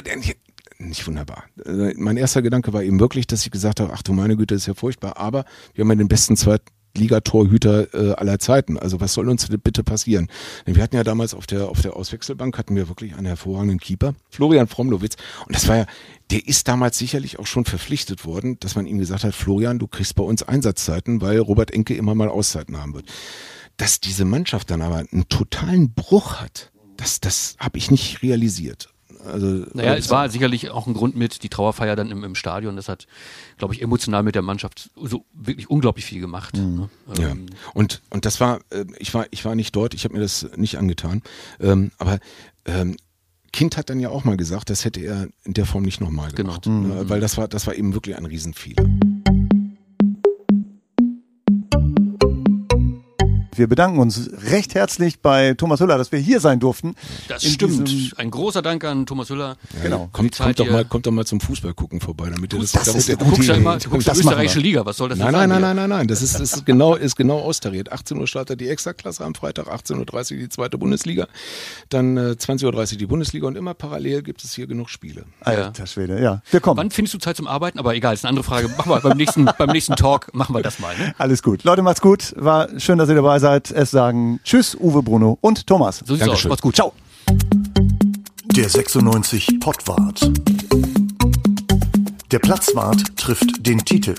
nicht 0.78 1.06
wunderbar. 1.06 1.44
Äh, 1.64 1.94
mein 1.96 2.16
erster 2.16 2.42
Gedanke 2.42 2.72
war 2.72 2.82
eben 2.82 3.00
wirklich, 3.00 3.26
dass 3.26 3.44
ich 3.44 3.50
gesagt 3.50 3.80
habe, 3.80 3.92
ach 3.92 4.02
du 4.02 4.12
meine 4.12 4.36
Güte, 4.36 4.54
das 4.54 4.62
ist 4.62 4.68
ja 4.68 4.74
furchtbar, 4.74 5.16
aber 5.16 5.44
wir 5.74 5.82
haben 5.82 5.90
ja 5.90 5.96
den 5.96 6.08
besten 6.08 6.36
zweiten 6.36 6.66
Ligatorhüter 6.96 7.94
äh, 7.94 8.14
aller 8.14 8.38
Zeiten. 8.38 8.78
Also 8.78 9.00
was 9.00 9.14
soll 9.14 9.28
uns 9.28 9.46
bitte 9.62 9.84
passieren? 9.84 10.28
Denn 10.66 10.74
wir 10.74 10.82
hatten 10.82 10.96
ja 10.96 11.04
damals 11.04 11.34
auf 11.34 11.46
der 11.46 11.68
auf 11.68 11.80
der 11.82 11.96
Auswechselbank 11.96 12.56
hatten 12.58 12.76
wir 12.76 12.88
wirklich 12.88 13.14
einen 13.14 13.26
hervorragenden 13.26 13.78
Keeper, 13.78 14.14
Florian 14.30 14.66
Fromlowitz. 14.66 15.16
Und 15.46 15.54
das 15.54 15.68
war 15.68 15.76
ja, 15.76 15.86
der 16.30 16.46
ist 16.46 16.68
damals 16.68 16.98
sicherlich 16.98 17.38
auch 17.38 17.46
schon 17.46 17.64
verpflichtet 17.64 18.24
worden, 18.24 18.58
dass 18.60 18.74
man 18.74 18.86
ihm 18.86 18.98
gesagt 18.98 19.24
hat, 19.24 19.34
Florian, 19.34 19.78
du 19.78 19.86
kriegst 19.86 20.14
bei 20.14 20.24
uns 20.24 20.42
Einsatzzeiten, 20.42 21.20
weil 21.20 21.38
Robert 21.38 21.72
Enke 21.72 21.94
immer 21.94 22.14
mal 22.14 22.28
Auszeiten 22.28 22.76
haben 22.76 22.94
wird. 22.94 23.06
Dass 23.76 24.00
diese 24.00 24.24
Mannschaft 24.24 24.70
dann 24.70 24.82
aber 24.82 24.96
einen 24.96 25.28
totalen 25.28 25.92
Bruch 25.92 26.40
hat, 26.40 26.72
das 26.96 27.20
das 27.20 27.56
habe 27.58 27.78
ich 27.78 27.90
nicht 27.90 28.22
realisiert. 28.22 28.92
Also, 29.24 29.64
naja, 29.72 29.94
es 29.94 30.10
war 30.10 30.28
sicherlich 30.30 30.70
auch 30.70 30.86
ein 30.86 30.94
Grund 30.94 31.16
mit, 31.16 31.42
die 31.42 31.48
Trauerfeier 31.48 31.96
dann 31.96 32.10
im, 32.10 32.24
im 32.24 32.34
Stadion. 32.34 32.76
Das 32.76 32.88
hat, 32.88 33.06
glaube 33.56 33.74
ich, 33.74 33.82
emotional 33.82 34.22
mit 34.22 34.34
der 34.34 34.42
Mannschaft 34.42 34.90
so 34.94 35.24
wirklich 35.32 35.70
unglaublich 35.70 36.04
viel 36.04 36.20
gemacht. 36.20 36.56
Mhm. 36.56 36.76
Ne? 36.76 36.88
Ja. 37.18 37.28
Ähm, 37.30 37.46
und, 37.74 38.02
und 38.10 38.24
das 38.24 38.40
war, 38.40 38.60
äh, 38.70 38.84
ich 38.98 39.12
war, 39.14 39.26
ich 39.30 39.44
war 39.44 39.54
nicht 39.54 39.74
dort, 39.74 39.94
ich 39.94 40.04
habe 40.04 40.14
mir 40.14 40.20
das 40.20 40.48
nicht 40.56 40.78
angetan. 40.78 41.22
Ähm, 41.60 41.90
aber 41.98 42.18
ähm, 42.64 42.96
Kind 43.52 43.76
hat 43.76 43.88
dann 43.88 43.98
ja 43.98 44.10
auch 44.10 44.24
mal 44.24 44.36
gesagt, 44.36 44.70
das 44.70 44.84
hätte 44.84 45.00
er 45.00 45.28
in 45.44 45.54
der 45.54 45.64
Form 45.64 45.82
nicht 45.82 46.00
nochmal 46.00 46.30
genau. 46.32 46.48
gemacht. 46.48 46.62
Genau. 46.64 47.02
Mhm. 47.02 47.08
Weil 47.08 47.20
das 47.20 47.38
war, 47.38 47.48
das 47.48 47.66
war 47.66 47.74
eben 47.74 47.94
wirklich 47.94 48.16
ein 48.16 48.26
Riesenfehler. 48.26 48.84
Wir 53.58 53.66
bedanken 53.66 53.98
uns 53.98 54.30
recht 54.50 54.74
herzlich 54.74 55.20
bei 55.20 55.54
Thomas 55.54 55.80
Hüller, 55.80 55.98
dass 55.98 56.12
wir 56.12 56.18
hier 56.20 56.38
sein 56.38 56.60
durften. 56.60 56.94
Das 57.26 57.44
stimmt. 57.44 58.14
Ein 58.16 58.30
großer 58.30 58.62
Dank 58.62 58.84
an 58.84 59.04
Thomas 59.04 59.30
Hüller. 59.30 59.56
Ja, 59.76 59.82
genau. 59.82 60.08
Kommt, 60.12 60.38
kommt, 60.38 60.60
doch 60.60 60.70
mal, 60.70 60.84
kommt 60.84 61.06
doch 61.06 61.10
mal 61.10 61.26
zum 61.26 61.40
Fußball 61.40 61.74
gucken 61.74 62.00
vorbei, 62.00 62.30
damit 62.32 62.52
ihr 62.52 62.60
das, 62.60 62.72
das 62.72 62.84
damit 62.84 63.00
ist, 63.00 63.08
du 63.08 63.16
guckst 63.16 63.48
ja 63.48 63.54
immer, 63.54 63.78
du 63.78 63.90
guckst 63.90 64.06
das 64.06 64.18
österreichische 64.18 64.60
Liga. 64.60 64.86
Was 64.86 64.96
soll 64.96 65.08
das 65.08 65.18
nein, 65.18 65.32
nein, 65.32 65.48
nein, 65.48 65.60
nein, 65.60 65.76
nein, 65.76 65.88
nein. 65.88 66.08
Das 66.08 66.22
ist, 66.22 66.38
ist 66.38 66.64
genau, 66.64 66.94
ist 66.94 67.16
genau 67.16 67.40
austariert. 67.40 67.90
18 67.90 68.18
Uhr 68.18 68.26
startet 68.28 68.60
die 68.60 68.68
Extraklasse 68.68 69.24
am 69.24 69.34
Freitag, 69.34 69.66
18.30 69.66 70.32
Uhr 70.32 70.38
die 70.38 70.48
zweite 70.48 70.78
Bundesliga, 70.78 71.26
dann 71.88 72.16
äh, 72.16 72.36
20.30 72.38 72.64
Uhr 72.64 72.98
die 72.98 73.06
Bundesliga 73.06 73.46
und 73.48 73.56
immer 73.56 73.74
parallel 73.74 74.22
gibt 74.22 74.44
es 74.44 74.54
hier 74.54 74.66
genug 74.68 74.88
Spiele. 74.88 75.24
Alter 75.40 75.86
Schwede, 75.86 76.22
ja. 76.22 76.42
Wir 76.50 76.60
kommen. 76.60 76.78
Wann 76.78 76.90
findest 76.90 77.14
du 77.14 77.18
Zeit 77.18 77.36
zum 77.36 77.48
Arbeiten? 77.48 77.78
Aber 77.78 77.94
egal, 77.94 78.14
ist 78.14 78.24
eine 78.24 78.30
andere 78.30 78.44
Frage. 78.44 78.68
Machen 78.68 78.90
wir 78.90 79.00
beim 79.00 79.16
nächsten, 79.16 79.44
beim 79.58 79.70
nächsten 79.70 79.96
Talk 79.96 80.32
machen 80.32 80.54
wir 80.54 80.62
das 80.62 80.78
mal. 80.78 80.96
Ne? 80.96 81.14
Alles 81.18 81.42
gut. 81.42 81.64
Leute, 81.64 81.82
macht's 81.82 82.00
gut. 82.00 82.34
War 82.36 82.68
schön, 82.78 82.98
dass 82.98 83.08
ihr 83.08 83.14
dabei 83.14 83.38
seid. 83.48 83.70
Es 83.70 83.90
sagen 83.90 84.40
Tschüss, 84.44 84.76
Uwe, 84.78 85.02
Bruno 85.02 85.38
und 85.40 85.66
Thomas. 85.66 86.02
So 86.04 86.14
sieht's 86.14 86.28
aus. 86.28 86.44
Macht's 86.44 86.62
gut. 86.62 86.76
Ciao. 86.76 86.92
Der 88.56 88.68
96 88.68 89.60
Pottwart. 89.60 90.30
Der 92.30 92.38
Platzwart 92.40 93.16
trifft 93.16 93.66
den 93.66 93.78
Titel. 93.78 94.14